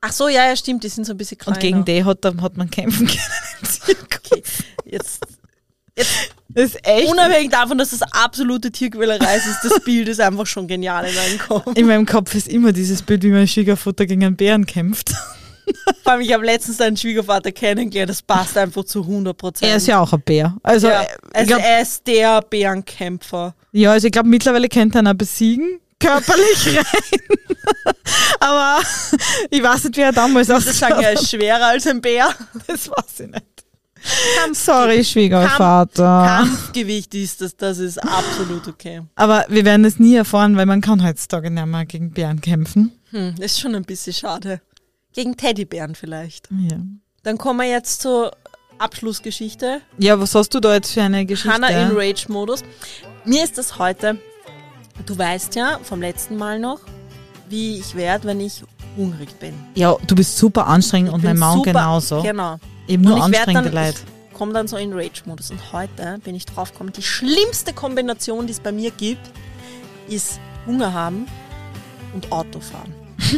Ach 0.00 0.12
so, 0.12 0.28
ja, 0.28 0.46
ja, 0.46 0.54
stimmt, 0.54 0.84
die 0.84 0.88
sind 0.88 1.04
so 1.04 1.12
ein 1.12 1.16
bisschen 1.16 1.38
kleiner. 1.38 1.56
Und 1.56 1.60
gegen 1.60 1.84
die 1.84 2.04
hat, 2.04 2.24
hat 2.24 2.56
man 2.56 2.70
kämpfen 2.70 3.06
können. 3.06 3.98
Okay, 4.14 4.42
jetzt, 4.84 5.26
jetzt 5.96 6.34
Das 6.58 6.70
ist 6.70 6.88
echt. 6.88 7.08
unabhängig 7.08 7.50
davon, 7.52 7.78
dass 7.78 7.90
das 7.90 8.02
absolute 8.02 8.72
Tierquälerei 8.72 9.36
ist, 9.36 9.46
das 9.62 9.78
Bild 9.84 10.08
ist 10.08 10.20
einfach 10.20 10.44
schon 10.44 10.66
genial 10.66 11.06
in 11.06 11.14
meinem 11.14 11.38
Kopf. 11.38 11.76
In 11.76 11.86
meinem 11.86 12.04
Kopf 12.04 12.34
ist 12.34 12.48
immer 12.48 12.72
dieses 12.72 13.00
Bild, 13.00 13.22
wie 13.22 13.28
mein 13.28 13.46
Schwiegervater 13.46 14.06
gegen 14.06 14.24
einen 14.24 14.34
Bären 14.34 14.66
kämpft. 14.66 15.10
Vor 16.02 16.12
allem, 16.14 16.22
ich 16.22 16.32
habe 16.32 16.44
letztens 16.44 16.78
deinen 16.78 16.96
Schwiegervater 16.96 17.52
kennengelernt, 17.52 18.10
das 18.10 18.22
passt 18.22 18.58
einfach 18.58 18.82
zu 18.82 19.02
100 19.02 19.38
Prozent. 19.38 19.70
Er 19.70 19.76
ist 19.76 19.86
ja 19.86 20.00
auch 20.00 20.12
ein 20.12 20.20
Bär. 20.20 20.56
Also, 20.64 20.88
ja, 20.88 21.02
äh, 21.02 21.04
ich 21.04 21.36
also 21.36 21.46
glaub, 21.46 21.62
er 21.62 21.80
ist 21.80 22.06
der 22.08 22.42
Bärenkämpfer. 22.42 23.54
ja, 23.70 23.92
also 23.92 24.08
ich 24.08 24.12
glaube, 24.12 24.28
mittlerweile 24.28 24.68
könnte 24.68 24.98
er 24.98 25.08
ihn 25.08 25.16
besiegen. 25.16 25.78
Körperlich 26.00 26.66
rein. 26.76 27.20
Aber 28.40 28.80
ich 29.50 29.62
weiß 29.62 29.84
nicht, 29.84 29.96
wie 29.96 30.00
er 30.00 30.10
damals 30.12 30.48
Ich 30.48 30.54
würde 30.54 30.72
sagen, 30.72 30.94
er 31.02 31.12
aussah. 31.12 31.22
ist 31.22 31.30
schwerer 31.30 31.66
als 31.66 31.86
ein 31.86 32.00
Bär. 32.00 32.34
Das 32.66 32.88
weiß 32.90 33.20
ich 33.20 33.28
nicht. 33.28 33.44
Kampf, 34.42 34.58
Sorry, 34.58 35.04
Schwiegervater. 35.04 36.24
Kampfgewicht 36.44 37.14
ist 37.14 37.40
das, 37.40 37.56
das 37.56 37.78
ist 37.78 37.98
absolut 37.98 38.66
okay. 38.68 39.02
Aber 39.16 39.44
wir 39.48 39.64
werden 39.64 39.84
es 39.84 39.98
nie 39.98 40.14
erfahren, 40.16 40.56
weil 40.56 40.66
man 40.66 40.80
kann 40.80 41.04
heutzutage 41.06 41.50
nicht 41.50 41.66
mehr 41.66 41.86
gegen 41.86 42.10
Bären 42.10 42.40
kämpfen. 42.40 42.92
Hm, 43.10 43.34
das 43.36 43.52
ist 43.52 43.60
schon 43.60 43.74
ein 43.74 43.84
bisschen 43.84 44.12
schade. 44.12 44.60
Gegen 45.12 45.36
Teddybären 45.36 45.94
vielleicht. 45.94 46.48
Ja. 46.50 46.78
Dann 47.22 47.38
kommen 47.38 47.60
wir 47.60 47.68
jetzt 47.68 48.02
zur 48.02 48.32
Abschlussgeschichte. 48.78 49.80
ja, 49.98 50.18
was 50.20 50.34
hast 50.34 50.54
du 50.54 50.60
da 50.60 50.74
jetzt 50.74 50.92
für 50.92 51.02
eine 51.02 51.26
Geschichte? 51.26 51.52
Hannah 51.52 51.68
in 51.70 51.96
Rage-Modus. 51.96 52.62
Mir 53.24 53.42
ist 53.44 53.58
das 53.58 53.78
heute, 53.78 54.18
du 55.04 55.18
weißt 55.18 55.54
ja 55.56 55.78
vom 55.82 56.00
letzten 56.00 56.36
Mal 56.36 56.58
noch, 56.60 56.80
wie 57.48 57.78
ich 57.78 57.94
werde, 57.96 58.28
wenn 58.28 58.40
ich 58.40 58.62
hungrig 58.96 59.30
bin. 59.38 59.54
ja, 59.74 59.96
du 60.06 60.14
bist 60.14 60.36
super 60.38 60.66
anstrengend 60.66 61.12
und 61.12 61.20
bin 61.22 61.30
mein 61.30 61.38
Mann 61.38 61.58
super- 61.58 61.72
genauso. 61.72 62.22
Genau. 62.22 62.56
Eben 62.88 63.04
nur 63.04 63.14
Und 63.14 63.18
ich 63.18 63.38
anstrengende 63.38 63.70
dann, 63.70 63.86
Leute. 63.86 63.98
Ich 64.30 64.36
komme 64.36 64.52
dann 64.52 64.66
so 64.66 64.76
in 64.76 64.92
Rage-Modus. 64.92 65.50
Und 65.50 65.72
heute 65.72 66.18
bin 66.24 66.34
ich 66.34 66.46
drauf 66.46 66.72
gekommen, 66.72 66.92
die 66.92 67.02
schlimmste 67.02 67.72
Kombination, 67.72 68.46
die 68.46 68.52
es 68.52 68.60
bei 68.60 68.72
mir 68.72 68.90
gibt, 68.90 69.30
ist 70.08 70.40
Hunger 70.66 70.92
haben 70.92 71.26
und 72.14 72.32
Autofahren. 72.32 72.92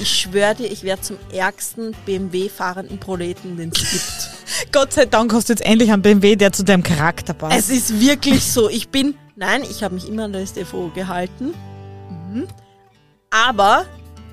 Ich 0.00 0.20
schwöre 0.20 0.54
dir, 0.54 0.70
ich 0.70 0.84
werde 0.84 1.02
zum 1.02 1.16
ärgsten 1.32 1.96
BMW-fahrenden 2.06 2.98
Proleten, 2.98 3.56
den 3.56 3.72
es 3.74 3.90
gibt. 3.90 4.72
Gott 4.72 4.92
sei 4.92 5.06
Dank 5.06 5.32
hast 5.32 5.48
du 5.48 5.54
jetzt 5.54 5.64
endlich 5.64 5.92
einen 5.92 6.02
BMW, 6.02 6.36
der 6.36 6.52
zu 6.52 6.62
deinem 6.62 6.84
Charakter 6.84 7.34
passt. 7.34 7.58
Es 7.58 7.68
ist 7.68 8.00
wirklich 8.00 8.44
so. 8.44 8.68
Ich 8.68 8.90
bin, 8.90 9.16
nein, 9.34 9.62
ich 9.68 9.82
habe 9.82 9.94
mich 9.94 10.08
immer 10.08 10.24
an 10.24 10.32
der 10.32 10.46
STFO 10.46 10.92
gehalten. 10.94 11.52
Mhm. 12.08 12.46
Aber 13.30 13.86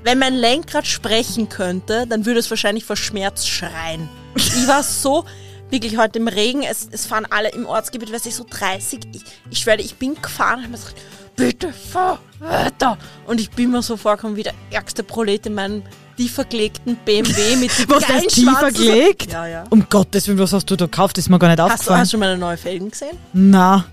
wenn 0.03 0.19
mein 0.19 0.35
Lenkrad 0.35 0.87
sprechen 0.87 1.49
könnte, 1.49 2.05
dann 2.07 2.25
würde 2.25 2.39
es 2.39 2.49
wahrscheinlich 2.49 2.85
vor 2.85 2.95
Schmerz 2.95 3.45
schreien. 3.45 4.07
Ich 4.35 4.67
war 4.67 4.83
so, 4.83 5.25
wirklich 5.69 5.97
heute 5.97 6.19
im 6.19 6.27
Regen, 6.27 6.63
es, 6.63 6.87
es 6.91 7.05
fahren 7.05 7.27
alle 7.29 7.49
im 7.51 7.65
Ortsgebiet, 7.65 8.11
weiß 8.11 8.25
ich, 8.25 8.35
so 8.35 8.45
30. 8.49 8.99
Ich, 9.13 9.21
ich 9.49 9.57
schwöre, 9.59 9.81
ich 9.81 9.95
bin 9.95 10.15
gefahren 10.21 10.59
habe 10.61 10.69
mir 10.69 10.77
gesagt, 10.77 10.95
bitte 11.35 11.71
fahr 11.73 12.19
weiter. 12.39 12.97
Und 13.27 13.39
ich 13.41 13.49
bin 13.51 13.71
mir 13.71 13.81
so 13.81 13.97
vorgekommen 13.97 14.35
wie 14.35 14.43
der 14.43 14.53
ärgste 14.71 15.03
Prolet 15.03 15.45
in 15.45 15.53
meinem 15.53 15.83
tiefer 16.17 16.43
gelegten 16.45 16.97
BMW 17.05 17.55
mit 17.55 17.71
dem 17.79 17.89
Was, 17.89 18.03
tiefer 18.33 18.51
schwarzen- 18.51 18.73
gelegt? 18.73 19.31
Ja, 19.31 19.47
ja. 19.47 19.63
Um 19.69 19.87
Gottes 19.89 20.27
Willen, 20.27 20.39
was 20.39 20.51
hast 20.53 20.65
du 20.69 20.75
da 20.75 20.85
gekauft? 20.85 21.17
Das 21.17 21.25
ist 21.25 21.29
mir 21.29 21.39
gar 21.39 21.47
nicht 21.49 21.59
Hast 21.59 21.69
du, 21.69 21.73
aufgefallen. 21.73 21.99
hast 22.01 22.13
du 22.13 22.17
meine 22.17 22.37
neuen 22.37 22.57
Felgen 22.57 22.89
gesehen? 22.91 23.17
Na, 23.33 23.85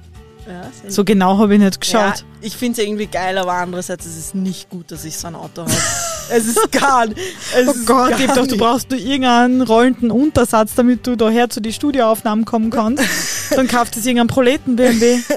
Ja, 0.48 0.70
so 0.88 1.04
genau 1.04 1.38
habe 1.38 1.54
ich 1.54 1.60
nicht 1.60 1.80
geschaut. 1.80 2.18
Ja, 2.18 2.24
ich 2.40 2.56
finde 2.56 2.80
es 2.80 2.86
irgendwie 2.86 3.06
geil, 3.06 3.36
aber 3.36 3.54
andererseits 3.54 4.06
ist 4.06 4.16
es 4.16 4.34
nicht 4.34 4.70
gut, 4.70 4.92
dass 4.92 5.04
ich 5.04 5.16
so 5.16 5.26
ein 5.26 5.34
Auto 5.34 5.62
habe. 5.62 5.72
es 6.30 6.46
ist 6.46 6.70
gar 6.70 7.06
nicht. 7.06 7.20
Es 7.56 7.68
Oh 7.68 7.74
Gott, 7.84 8.12
gib 8.16 8.32
doch, 8.32 8.46
du 8.46 8.56
brauchst 8.56 8.90
nur 8.90 9.00
irgendeinen 9.00 9.62
rollenden 9.62 10.12
Untersatz, 10.12 10.74
damit 10.76 11.04
du 11.06 11.16
daher 11.16 11.50
zu 11.50 11.60
den 11.60 11.72
Studioaufnahmen 11.72 12.44
kommen 12.44 12.70
kannst. 12.70 13.02
Dann 13.56 13.66
kauft 13.66 13.96
es 13.96 14.06
irgendeinen 14.06 14.28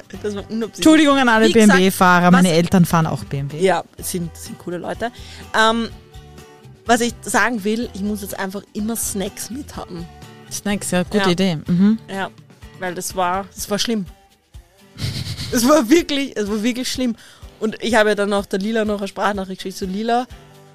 war 0.35 0.43
unabsichtlich. 0.49 0.75
Entschuldigung 0.75 1.17
an 1.17 1.29
alle 1.29 1.49
BMW-Fahrer, 1.49 2.29
meine 2.29 2.51
Eltern 2.51 2.85
fahren 2.85 3.07
auch 3.07 3.23
BMW. 3.23 3.59
Ja, 3.59 3.83
sind, 3.97 4.35
sind 4.37 4.59
coole 4.59 4.77
Leute. 4.77 5.11
Ähm, 5.59 5.89
was 6.85 7.01
ich 7.01 7.13
sagen 7.21 7.63
will, 7.63 7.89
ich 7.93 8.01
muss 8.01 8.21
jetzt 8.21 8.37
einfach 8.37 8.61
immer 8.73 8.95
Snacks 8.95 9.49
mithaben. 9.49 10.05
Snacks, 10.51 10.91
ja, 10.91 11.03
gute 11.03 11.17
Ja. 11.25 11.29
Idee. 11.29 11.55
Mhm. 11.67 11.97
Ja, 12.07 12.29
weil 12.79 12.93
das 12.95 13.15
war, 13.15 13.45
das 13.55 13.69
war 13.69 13.79
schlimm. 13.79 14.05
es 15.51 15.67
war 15.67 15.89
wirklich, 15.89 16.35
es 16.35 16.49
war 16.49 16.63
wirklich 16.63 16.91
schlimm. 16.91 17.15
Und 17.59 17.75
ich 17.81 17.95
habe 17.95 18.09
ja 18.09 18.15
dann 18.15 18.31
auch 18.33 18.45
der 18.45 18.59
Lila 18.59 18.85
noch 18.85 18.99
eine 18.99 19.07
Sprachnachricht 19.07 19.59
geschickt. 19.61 19.77
So, 19.77 19.85
Lila, 19.85 20.25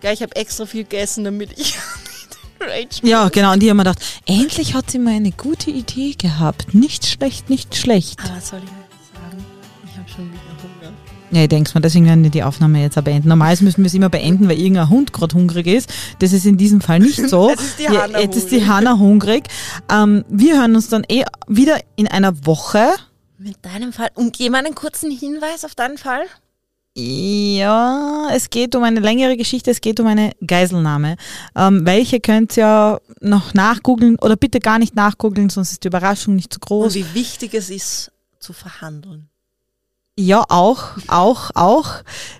gell, 0.00 0.12
ich 0.12 0.22
habe 0.22 0.36
extra 0.36 0.66
viel 0.66 0.82
gegessen, 0.82 1.24
damit 1.24 1.50
ich 1.58 1.76
Rage 2.60 3.00
Ja, 3.02 3.28
genau. 3.28 3.52
Und 3.52 3.62
die 3.62 3.70
haben 3.70 3.76
mir 3.78 3.84
gedacht, 3.84 4.04
endlich 4.26 4.74
hat 4.74 4.90
sie 4.90 4.98
mal 4.98 5.14
eine 5.14 5.30
gute 5.32 5.70
Idee 5.70 6.14
gehabt. 6.16 6.74
Nicht 6.74 7.06
schlecht, 7.06 7.48
nicht 7.50 7.76
schlecht. 7.76 8.20
Aber 8.22 8.36
was 8.36 8.48
soll 8.48 8.60
ich 8.62 8.70
sagen? 9.18 9.44
Ich 9.90 9.98
habe 9.98 10.08
schon 10.08 10.30
wieder 10.30 10.40
Hunger. 10.62 10.92
Ja, 11.30 11.42
ich 11.42 11.48
denke 11.48 11.70
mal, 11.74 11.80
deswegen 11.80 12.04
werden 12.06 12.22
wir 12.22 12.30
die 12.30 12.42
Aufnahme 12.42 12.80
jetzt 12.82 13.02
beenden. 13.02 13.28
Normalerweise 13.28 13.64
müssen 13.64 13.82
wir 13.82 13.86
es 13.86 13.94
immer 13.94 14.10
beenden, 14.10 14.48
weil 14.48 14.58
irgendein 14.58 14.88
Hund 14.90 15.12
gerade 15.12 15.34
hungrig 15.34 15.66
ist. 15.66 15.92
Das 16.20 16.32
ist 16.32 16.44
in 16.46 16.58
diesem 16.58 16.80
Fall 16.80 17.00
nicht 17.00 17.28
so. 17.28 17.48
Jetzt 17.50 17.62
ist 17.62 17.78
die 17.78 17.82
Ja, 17.84 18.02
Hanna 18.02 18.20
jetzt 18.20 18.36
ist 18.36 18.50
die 18.50 18.56
hungrig. 18.56 18.68
Hanna 18.68 18.98
hungrig. 18.98 19.44
Ähm, 19.90 20.24
wir 20.28 20.58
hören 20.58 20.76
uns 20.76 20.88
dann 20.90 21.04
eh 21.08 21.24
wieder 21.48 21.78
in 21.96 22.06
einer 22.08 22.46
Woche. 22.46 22.88
Mit 23.38 23.64
deinem 23.64 23.92
Fall. 23.92 24.10
Und 24.14 24.36
einen 24.54 24.74
kurzen 24.74 25.10
Hinweis 25.10 25.64
auf 25.64 25.74
deinen 25.74 25.98
Fall. 25.98 26.24
Ja, 26.96 28.28
es 28.32 28.50
geht 28.50 28.76
um 28.76 28.84
eine 28.84 29.00
längere 29.00 29.36
Geschichte, 29.36 29.72
es 29.72 29.80
geht 29.80 29.98
um 29.98 30.06
eine 30.06 30.30
Geiselnahme. 30.46 31.16
Ähm, 31.56 31.84
welche 31.84 32.20
könnt 32.20 32.56
ihr 32.56 33.00
noch 33.20 33.52
nachgoogeln 33.52 34.16
oder 34.20 34.36
bitte 34.36 34.60
gar 34.60 34.78
nicht 34.78 34.94
nachgoogeln, 34.94 35.50
sonst 35.50 35.72
ist 35.72 35.82
die 35.82 35.88
Überraschung 35.88 36.36
nicht 36.36 36.52
zu 36.52 36.58
Und 36.60 36.66
groß. 36.66 36.94
wie 36.94 37.14
wichtig 37.14 37.54
es 37.54 37.68
ist, 37.68 38.12
zu 38.38 38.52
verhandeln. 38.52 39.28
Ja, 40.16 40.44
auch, 40.48 40.90
auch, 41.08 41.50
auch. 41.54 41.90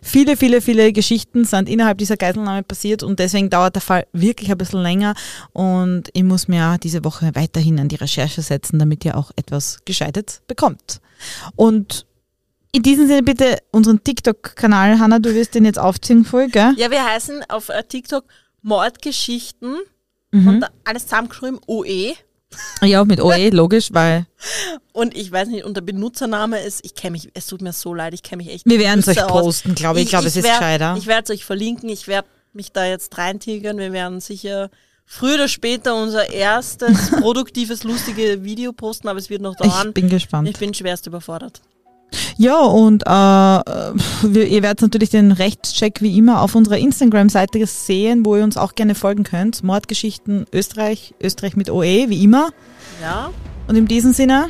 Viele, 0.01 0.37
viele, 0.37 0.61
viele 0.61 0.93
Geschichten 0.93 1.45
sind 1.45 1.69
innerhalb 1.69 1.99
dieser 1.99 2.17
Geiselnahme 2.17 2.63
passiert 2.63 3.03
und 3.03 3.19
deswegen 3.19 3.51
dauert 3.51 3.75
der 3.75 3.83
Fall 3.83 4.07
wirklich 4.13 4.51
ein 4.53 4.59
bisschen 4.59 4.81
länger 4.83 5.15
und 5.53 6.05
ich 6.13 6.23
muss 6.23 6.47
mir 6.47 6.79
diese 6.81 7.03
Woche 7.05 7.33
weiterhin 7.35 7.81
an 7.81 7.89
die 7.89 7.97
Recherche 7.97 8.43
setzen, 8.43 8.79
damit 8.79 9.05
ihr 9.05 9.17
auch 9.17 9.33
etwas 9.35 9.81
Gescheites 9.85 10.41
bekommt. 10.47 11.01
Und 11.57 12.07
in 12.71 12.83
diesem 12.85 13.09
Sinne 13.09 13.25
bitte 13.25 13.59
unseren 13.73 14.05
TikTok-Kanal, 14.05 15.01
Hanna, 15.01 15.19
du 15.19 15.35
wirst 15.35 15.57
den 15.57 15.65
jetzt 15.65 15.79
aufziehen 15.79 16.25
voll, 16.25 16.49
gell? 16.49 16.75
Ja, 16.77 16.93
wir 16.93 17.05
heißen 17.05 17.43
auf 17.49 17.71
äh, 17.71 17.83
TikTok 17.83 18.25
Mordgeschichten 18.63 19.77
Mhm. 20.33 20.49
und 20.49 20.65
alles 20.85 21.05
zusammengeschrieben, 21.07 21.61
OE. 21.69 22.15
Ja, 22.83 23.05
mit 23.05 23.21
OE, 23.21 23.51
logisch, 23.51 23.89
weil 23.93 24.27
Und 24.93 25.17
ich 25.17 25.31
weiß 25.31 25.49
nicht, 25.49 25.65
und 25.65 25.75
der 25.75 25.83
Benutzername 25.83 26.61
ist, 26.61 26.85
ich 26.85 26.95
kenne 26.95 27.13
mich, 27.13 27.31
es 27.35 27.47
tut 27.47 27.63
mir 27.63 27.73
so 27.73 27.95
leid, 27.95 28.15
ich 28.15 28.23
kenne 28.23 28.43
mich 28.43 28.53
echt 28.53 28.67
wir 28.67 28.79
werden 28.79 29.01
es 29.01 29.09
euch 29.09 29.27
posten, 29.27 29.75
glaube 29.75 29.99
ich. 29.99 30.05
Ich 30.05 30.11
glaube, 30.11 30.27
es 30.27 30.37
ist 30.37 30.45
gescheiter. 30.45 30.95
Ich 30.99 31.07
werde 31.07 31.25
es 31.25 31.31
euch 31.31 31.45
verlinken, 31.45 31.89
ich 31.89 32.09
werde 32.09 32.29
mich 32.53 32.73
da 32.73 32.85
jetzt 32.85 33.17
reintigern. 33.19 33.79
Wir 33.79 33.93
werden 33.93 34.21
sicher 34.21 34.71
früher 35.07 35.35
oder 35.35 35.49
später 35.49 35.95
unser 35.95 36.31
erstes 36.31 37.11
produktives, 37.21 37.85
lustige 37.85 38.45
Video 38.45 38.73
posten, 38.73 39.09
aber 39.09 39.19
es 39.19 39.31
wird 39.31 39.43
noch 39.43 39.57
dauern. 39.57 39.89
Ich 39.89 39.95
bin 39.95 40.09
gespannt. 40.09 40.49
Ich 40.49 40.59
bin 40.59 40.73
schwerst 40.75 41.07
überfordert. 41.07 41.61
Ja, 42.37 42.61
und 42.61 43.05
äh, 43.05 43.09
wir, 43.09 44.47
ihr 44.47 44.63
werdet 44.63 44.83
natürlich 44.83 45.11
den 45.11 45.33
Rechtscheck 45.33 46.01
wie 46.01 46.19
immer 46.19 46.43
auf 46.43 46.55
unserer 46.55 46.79
Instagram-Seite 46.79 47.65
sehen, 47.67 48.25
wo 48.25 48.37
ihr 48.37 48.45
uns 48.45 48.57
auch 48.57 48.75
gerne 48.75 48.95
folgen 48.95 49.23
könnt. 49.23 49.63
Mordgeschichten 49.63 50.47
Österreich, 50.53 51.15
Österreich 51.23 51.57
mit 51.57 51.71
OE, 51.71 52.09
wie 52.09 52.25
immer. 52.25 52.51
Ja. 53.01 53.31
Und 53.69 53.77
in 53.77 53.87
diesem 53.87 54.13
Sinne, 54.13 54.49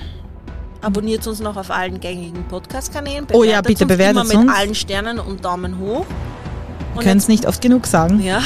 Abonniert 0.84 1.26
uns 1.26 1.40
noch 1.40 1.56
auf 1.56 1.70
allen 1.70 1.98
gängigen 1.98 2.44
Podcast-Kanälen. 2.46 3.26
Oh 3.32 3.42
ja, 3.42 3.62
bewertet 3.62 3.66
bitte 3.68 3.84
uns 3.84 3.92
bewertet 3.94 4.22
immer 4.22 4.24
mit 4.24 4.48
uns. 4.48 4.58
allen 4.58 4.74
Sternen 4.74 5.18
und 5.18 5.42
Daumen 5.42 5.78
hoch. 5.78 6.04
Können 6.98 7.16
es 7.16 7.26
nicht 7.26 7.46
oft 7.46 7.62
genug 7.62 7.86
sagen. 7.86 8.22
Ja, 8.22 8.42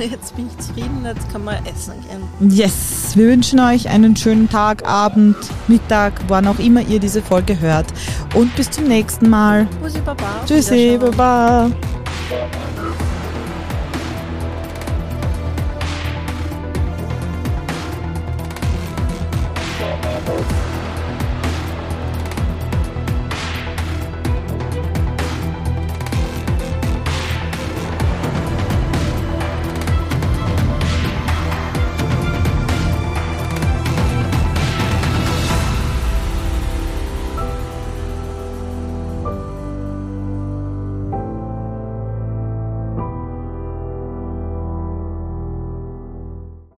jetzt 0.10 0.34
bin 0.36 0.48
ich 0.48 0.66
zufrieden, 0.66 1.04
jetzt 1.04 1.30
kann 1.30 1.44
man 1.44 1.54
essen 1.66 1.94
gehen. 2.08 2.50
Yes, 2.50 3.12
wir 3.14 3.26
wünschen 3.26 3.60
euch 3.60 3.88
einen 3.88 4.16
schönen 4.16 4.48
Tag, 4.48 4.86
Abend, 4.86 5.36
Mittag, 5.68 6.12
wann 6.28 6.46
auch 6.46 6.58
immer 6.58 6.80
ihr 6.80 7.00
diese 7.00 7.22
Folge 7.22 7.60
hört. 7.60 7.86
Und 8.34 8.54
bis 8.56 8.70
zum 8.70 8.84
nächsten 8.84 9.28
Mal. 9.28 9.66
Bussi 9.82 10.00
Baba. 10.00 10.42
Tschüssi, 10.46 10.98
baba. 10.98 11.70